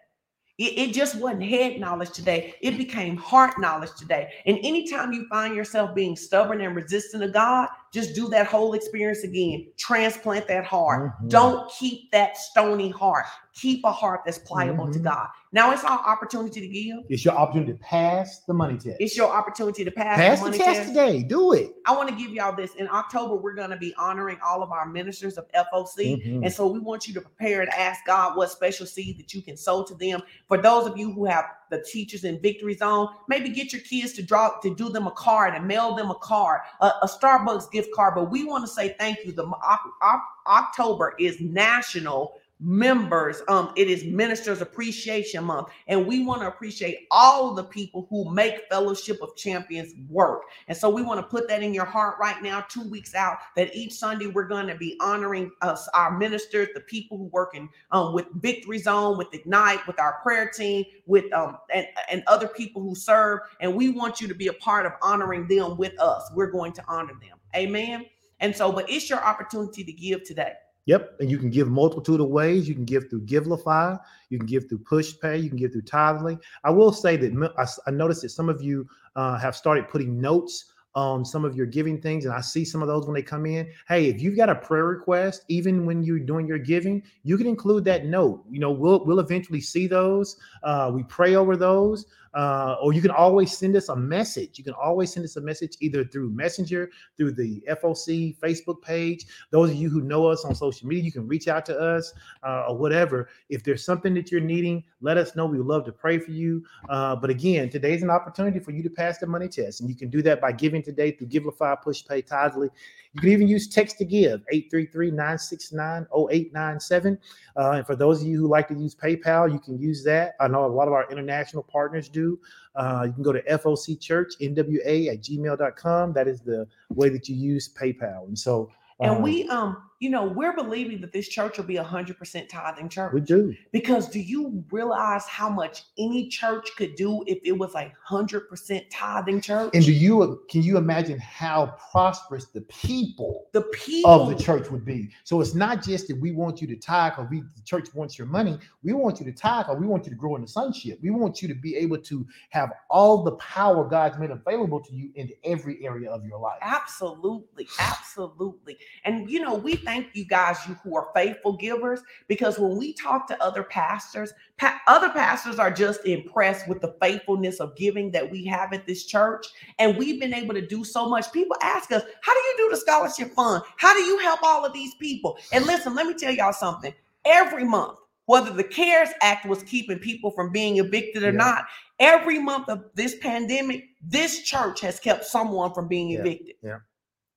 [0.59, 2.55] It, it just wasn't head knowledge today.
[2.63, 4.33] It became heart knowledge today.
[4.47, 8.75] And anytime you find yourself being stubborn and resistant to God, just do that whole
[8.75, 9.67] experience again.
[9.79, 11.19] Transplant that heart.
[11.23, 11.31] Mhm.
[11.31, 13.25] Don't keep that stony heart.
[13.55, 15.05] Keep a heart that's pliable to Mhm.
[15.05, 15.29] God.
[15.51, 16.99] Now it's our opportunity to give.
[17.09, 18.99] It's your opportunity to pass the money test.
[19.01, 20.89] It's your opportunity to pass, pass the the test test.
[20.91, 21.23] today.
[21.23, 21.75] Do it.
[21.87, 22.75] I want to give y'all this.
[22.75, 26.17] In October, we're going to be honoring all of our ministers of FOC.
[26.23, 26.43] Mhm.
[26.45, 29.41] And so we want you to prepare and ask God what special seed that you
[29.41, 30.21] can sow to them.
[30.49, 34.13] For those of you who have the teachers in Victory Zone, maybe get your kids
[34.15, 37.71] to draw to do them a card and mail them a card, a, a Starbucks
[37.71, 38.15] gift card.
[38.15, 39.33] But we want to say thank you.
[39.33, 43.43] The Oc- Oc- October is National members.
[43.49, 48.33] Um, it is Ministers Appreciation Month, and we want to appreciate all the people who
[48.33, 50.43] make Fellowship of Champions work.
[50.69, 53.39] And so we want to put that in your heart right now, two weeks out,
[53.57, 57.55] that each Sunday we're going to be honoring us, our ministers, the people who work
[57.55, 62.23] in um, with Victory Zone, with Ignite, with our prayer team, with um and, and
[62.27, 63.41] other people who serve.
[63.61, 66.31] And we want you to be a part of honoring them with us.
[66.35, 67.39] We're going to honor them.
[67.55, 68.07] Amen.
[68.41, 70.53] And so, but it's your opportunity to give today.
[70.87, 72.69] Yep, and you can give multitude of ways.
[72.69, 73.99] You can give through Givelify,
[74.31, 76.39] you can give through PushPay, you can give through Tithely.
[76.65, 80.21] I will say that I, I noticed that some of you uh, have started putting
[80.21, 83.23] notes on some of your giving things, and I see some of those when they
[83.23, 83.71] come in.
[83.87, 87.47] Hey, if you've got a prayer request, even when you're doing your giving, you can
[87.47, 88.45] include that note.
[88.51, 90.37] You know, we'll we'll eventually see those.
[90.63, 92.07] Uh, we pray over those
[92.37, 94.59] uh, or you can always send us a message.
[94.59, 99.25] You can always send us a message either through Messenger, through the FOC Facebook page.
[99.51, 102.13] Those of you who know us on social media, you can reach out to us
[102.47, 103.31] uh, or whatever.
[103.49, 105.47] If there's something that you're needing, let us know.
[105.47, 106.63] We love to pray for you.
[106.91, 109.97] Uh, but again, today's an opportunity for you to pass the money test, and you
[109.97, 112.69] can do that by giving today through Givelify, PushPay, Tithely.
[113.17, 117.19] You can even use text to give 833-969-0897.
[117.57, 120.35] Uh, and for those of you who like to use PayPal, you can use that.
[120.39, 122.39] I know a lot of our international partners do.
[122.75, 126.13] Uh, you can go to FOC Church, NWA at gmail.com.
[126.13, 128.29] That is the way that you use PayPal.
[128.29, 128.71] And so
[129.01, 132.19] and um, we, um, you know, we're believing that this church will be a hundred
[132.19, 133.15] percent tithing church.
[133.15, 137.75] We do because do you realize how much any church could do if it was
[137.75, 139.71] a hundred percent tithing church?
[139.73, 144.71] And do you can you imagine how prosperous the people, the people of the church
[144.71, 145.11] would be?
[145.25, 148.19] So it's not just that we want you to tithe or we the church wants
[148.19, 148.59] your money.
[148.83, 150.99] We want you to tithe or we want you to grow in the sonship.
[151.03, 154.95] We want you to be able to have all the power God's made available to
[154.95, 156.59] you in every area of your life.
[156.61, 158.77] Absolutely, absolutely.
[159.05, 162.93] And you know, we thank you guys, you who are faithful givers, because when we
[162.93, 168.11] talk to other pastors, pa- other pastors are just impressed with the faithfulness of giving
[168.11, 169.47] that we have at this church.
[169.79, 171.33] And we've been able to do so much.
[171.33, 173.63] People ask us, How do you do the scholarship fund?
[173.79, 175.39] How do you help all of these people?
[175.53, 176.93] And listen, let me tell y'all something.
[177.25, 181.39] Every month, whether the CARES Act was keeping people from being evicted or yeah.
[181.39, 181.65] not,
[182.01, 186.21] every month of this pandemic, this church has kept someone from being yeah.
[186.21, 186.57] evicted.
[186.63, 186.79] Yeah.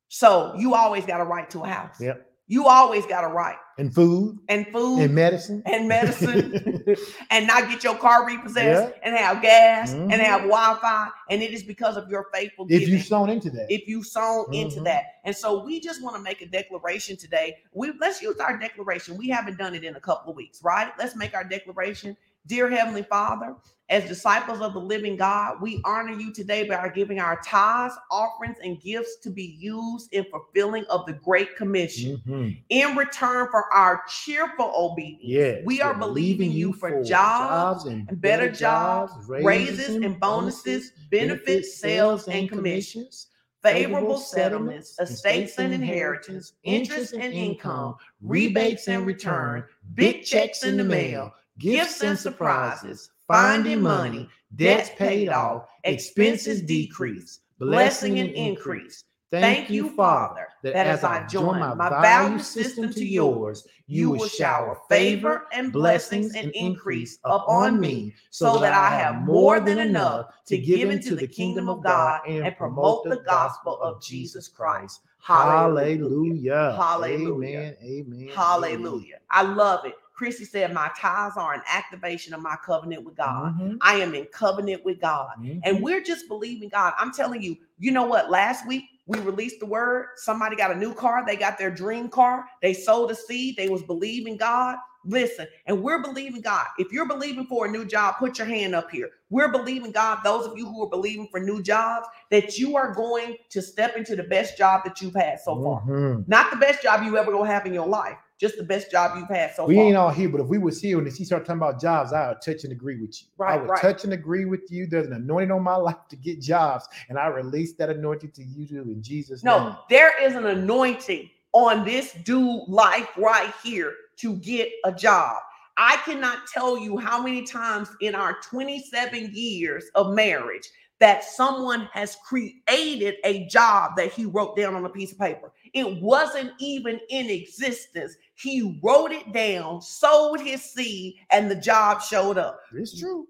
[0.10, 2.02] So you always got a right to a house.
[2.02, 2.29] Yep.
[2.50, 3.58] You always got a right.
[3.78, 4.40] And food.
[4.50, 5.02] And food.
[5.02, 5.62] And medicine.
[5.68, 6.84] And medicine.
[7.30, 9.00] and not get your car repossessed yeah.
[9.04, 10.12] and have gas mm-hmm.
[10.12, 11.10] and have Wi-Fi.
[11.30, 13.68] And it is because of your faithful If you sown into that.
[13.70, 14.54] If you sown mm-hmm.
[14.56, 15.20] into that.
[15.26, 17.58] And so we just want to make a declaration today.
[17.72, 19.16] We let's use our declaration.
[19.16, 20.92] We haven't done it in a couple of weeks, right?
[20.98, 22.18] Let's make our declaration.
[22.48, 23.56] Dear Heavenly Father,
[23.90, 28.58] as disciples of the living God, we honor you today by giving our tithes, offerings,
[28.64, 32.22] and gifts to be used in fulfilling of the Great Commission.
[32.28, 32.50] Mm-hmm.
[32.70, 37.86] In return for our cheerful obedience, yes, we are believing you for, for jobs, jobs
[37.86, 43.28] and, and, better jobs, raises and bonuses, benefits, sales, and commissions.
[43.62, 50.84] Favorable settlements, estates and inheritance, interest and income, rebates and return, big checks in the
[50.84, 59.04] mail, gifts and surprises, finding money, debts paid off, expenses decrease, blessing and increase.
[59.32, 64.80] Thank you, Father, that as I join my value system to yours, you will shower
[64.90, 70.58] favor and blessings and increase upon me so that I have more than enough to
[70.58, 75.02] give into the kingdom of God and promote the gospel of Jesus Christ.
[75.22, 76.74] Hallelujah.
[76.76, 77.60] Hallelujah.
[77.60, 77.76] Amen.
[77.84, 78.30] Amen.
[78.30, 79.20] Hallelujah.
[79.30, 79.94] I love it.
[80.20, 83.54] Chrissy said, My tithes are an activation of my covenant with God.
[83.54, 83.78] Mm-hmm.
[83.80, 85.30] I am in covenant with God.
[85.40, 85.60] Mm-hmm.
[85.64, 86.94] And we're just believing God.
[86.98, 88.30] I'm telling you, you know what?
[88.30, 90.08] Last week we released the word.
[90.18, 93.70] Somebody got a new car, they got their dream car, they sowed a seed, they
[93.70, 94.76] was believing God.
[95.06, 96.68] Listen, and we're believing God.
[96.78, 99.10] If you're believing for a new job, put your hand up here.
[99.30, 102.94] We're believing God, those of you who are believing for new jobs, that you are
[102.94, 105.82] going to step into the best job that you've had so far.
[105.84, 106.24] Mm-hmm.
[106.28, 109.18] Not the best job you ever gonna have in your life, just the best job
[109.18, 109.84] you've had so we far.
[109.84, 112.14] We ain't all here, but if we was here and she started talking about jobs,
[112.14, 113.28] I would touch and agree with you.
[113.38, 113.82] Right, I would right.
[113.82, 114.88] touch and agree with you.
[114.88, 118.44] There's an anointing on my life to get jobs, and I release that anointing to
[118.44, 119.70] you too in Jesus' no, name.
[119.70, 125.38] No, there is an anointing on this dude life right here to get a job.
[125.78, 131.90] I cannot tell you how many times in our 27 years of marriage that someone
[131.94, 135.52] has created a job that he wrote down on a piece of paper.
[135.74, 138.16] It wasn't even in existence.
[138.36, 142.60] He wrote it down, sowed his seed, and the job showed up.
[142.74, 143.28] It's true.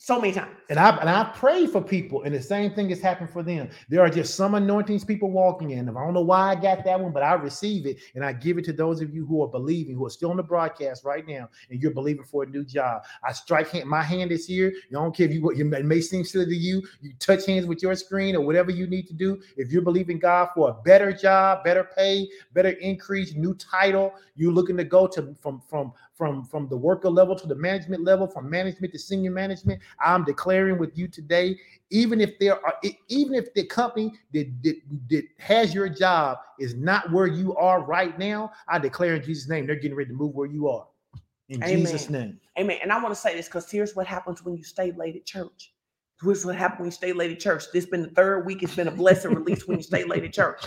[0.00, 0.54] So many times.
[0.70, 3.68] And I and I pray for people, and the same thing has happened for them.
[3.88, 5.88] There are just some anointings people walking in.
[5.88, 8.58] I don't know why I got that one, but I receive it and I give
[8.58, 11.26] it to those of you who are believing, who are still on the broadcast right
[11.26, 13.02] now, and you're believing for a new job.
[13.24, 14.68] I strike hand, my hand is here.
[14.68, 16.80] You don't care if you what you may seem silly to you.
[17.00, 19.42] You touch hands with your screen or whatever you need to do.
[19.56, 24.52] If you're believing God for a better job, better pay, better increase, new title, you're
[24.52, 28.26] looking to go to from from from from the worker level to the management level,
[28.26, 29.80] from management to senior management.
[30.04, 31.56] I'm declaring with you today,
[31.90, 32.74] even if there are,
[33.08, 34.76] even if the company that, that,
[35.08, 39.48] that has your job is not where you are right now, I declare in Jesus'
[39.48, 40.86] name, they're getting ready to move where you are.
[41.48, 41.80] In Amen.
[41.80, 42.38] Jesus' name.
[42.58, 42.78] Amen.
[42.82, 45.24] And I want to say this because here's what happens when you stay late at
[45.24, 45.72] church.
[46.20, 47.64] Here's what happens when you stay late at church.
[47.72, 48.62] This has been the third week.
[48.64, 50.60] It's been a blessed release when you stay late at church.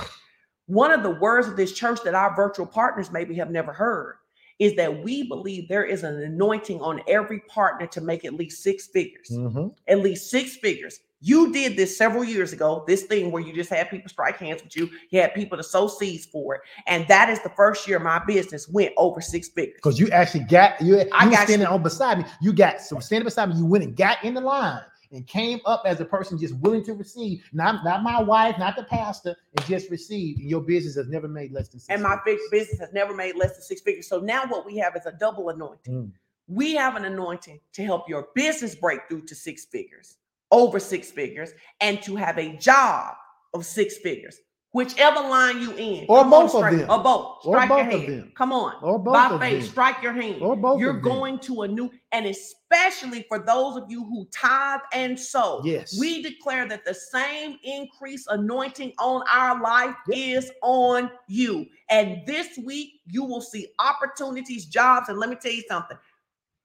[0.67, 4.15] One of the words of this church that our virtual partners maybe have never heard
[4.61, 8.61] is that we believe there is an anointing on every partner to make at least
[8.61, 9.69] six figures, Mm-hmm.
[9.87, 10.99] at least six figures.
[11.19, 14.61] You did this several years ago, this thing where you just had people strike hands
[14.63, 16.61] with you, you had people to sow seeds for it.
[16.85, 19.75] And that is the first year my business went over six figures.
[19.77, 21.73] Because you actually got you, you I got standing you.
[21.73, 22.25] on beside me.
[22.39, 23.55] You got so standing beside me.
[23.55, 24.81] You went and got in the line
[25.11, 27.43] and came up as a person just willing to receive.
[27.53, 30.37] Not not my wife, not the pastor, and just receive.
[30.37, 31.89] And your business has never made less than six.
[31.89, 32.41] and my figures.
[32.51, 34.07] big business has never made less than six figures.
[34.07, 35.93] So now what we have is a double anointing.
[35.93, 36.11] Mm.
[36.47, 40.17] We have an anointing to help your business break through to six figures,
[40.51, 43.15] over six figures, and to have a job
[43.53, 44.39] of six figures,
[44.73, 46.89] whichever line you in, Or both of them.
[46.89, 47.37] or both.
[47.45, 48.07] Or Strike both your of hand.
[48.21, 48.31] them.
[48.35, 49.69] Come on, or both by faith, them.
[49.69, 50.41] strike your hand.
[50.41, 51.11] Or both You're of them.
[51.11, 55.61] going to a new, and especially for those of you who tithe and sow.
[55.65, 55.97] Yes.
[55.99, 61.65] We declare that the same increase anointing on our life is on you.
[61.89, 65.09] And this week, you will see opportunities, jobs.
[65.09, 65.97] And let me tell you something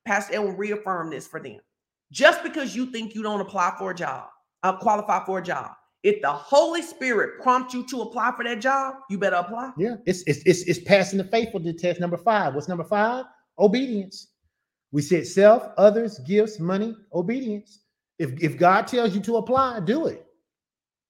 [0.04, 1.58] Pastor Edwin reaffirmed this for them.
[2.12, 4.28] Just because you think you don't apply for a job,
[4.62, 5.72] uh, qualify for a job,
[6.02, 9.73] if the Holy Spirit prompts you to apply for that job, you better apply.
[9.77, 12.01] Yeah, it's it's it's, it's passing the faithfulness test.
[12.01, 12.55] Number five.
[12.55, 13.24] What's number five?
[13.59, 14.28] Obedience.
[14.93, 17.81] We said self, others, gifts, money, obedience.
[18.18, 20.24] If if God tells you to apply, do it.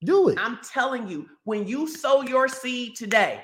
[0.05, 0.39] Do it.
[0.41, 3.43] I'm telling you, when you sow your seed today,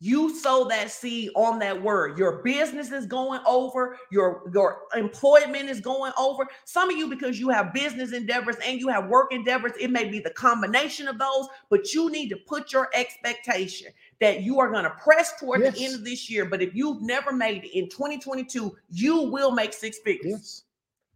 [0.00, 2.18] you sow that seed on that word.
[2.18, 6.46] Your business is going over, your, your employment is going over.
[6.64, 10.08] Some of you, because you have business endeavors and you have work endeavors, it may
[10.08, 13.88] be the combination of those, but you need to put your expectation
[14.20, 16.44] that you are going to press toward the end of this year.
[16.44, 20.32] But if you've never made it in 2022, you will make six figures.
[20.32, 20.62] Yes.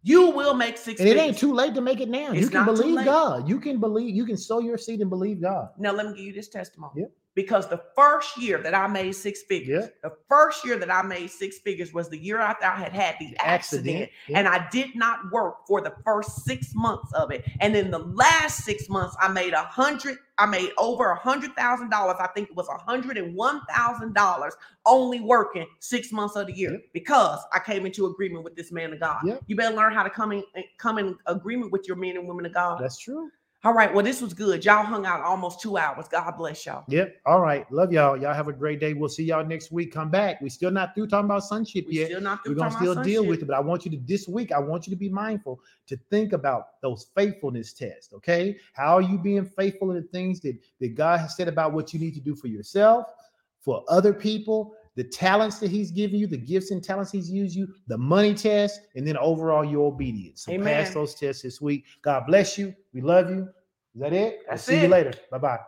[0.01, 2.31] You will make six And it ain't too late to make it now.
[2.31, 3.03] It's you can believe.
[3.03, 3.49] God.
[3.49, 5.69] You can believe, you can sow your seed and believe God.
[5.77, 7.01] Now let me give you this testimony.
[7.01, 7.11] Yep.
[7.39, 10.09] Because the first year that I made six figures, Yeah.
[10.09, 13.15] the first year that I made six figures was the year after I had had
[13.17, 14.37] the accident, yeah.
[14.39, 17.45] and I did not work for the first six months of it.
[17.61, 20.17] And in the last six months, I made a hundred.
[20.37, 22.17] I made over a hundred thousand dollars.
[22.19, 24.53] I think it was a hundred and one thousand dollars
[24.85, 26.81] only working six months of the year Yep.
[26.93, 29.21] because I came into agreement with this man of God.
[29.47, 32.27] You better learn how to come in eh, come in agreement with your men and
[32.27, 32.81] women of God.
[32.81, 33.29] That's true.
[33.65, 33.93] All right.
[33.93, 34.63] Well, this was good.
[34.63, 36.07] Y'all hung out almost two hours.
[36.07, 36.85] God bless y'all.
[36.87, 37.17] Yep.
[37.25, 37.69] All right.
[37.69, 38.15] Love y'all.
[38.15, 38.93] Y'all have a great day.
[38.93, 39.93] We'll see y'all next week.
[39.93, 40.39] Come back.
[40.39, 42.07] we still not through talking about sonship We yet.
[42.07, 44.29] still not through We're gonna still deal with it, but I want you to this
[44.29, 44.53] week.
[44.53, 48.13] I want you to be mindful to think about those faithfulness tests.
[48.13, 51.73] Okay, how are you being faithful in the things that that God has said about
[51.73, 53.07] what you need to do for yourself,
[53.59, 57.55] for other people, the talents that He's given you, the gifts and talents He's used
[57.55, 60.43] you, the money test, and then overall your obedience.
[60.43, 60.83] So Amen.
[60.83, 61.85] pass those tests this week.
[62.01, 62.73] God bless you.
[62.93, 63.49] We love you.
[63.95, 64.39] Is that it?
[64.47, 65.13] I'll That's see you later.
[65.31, 65.59] Bye bye.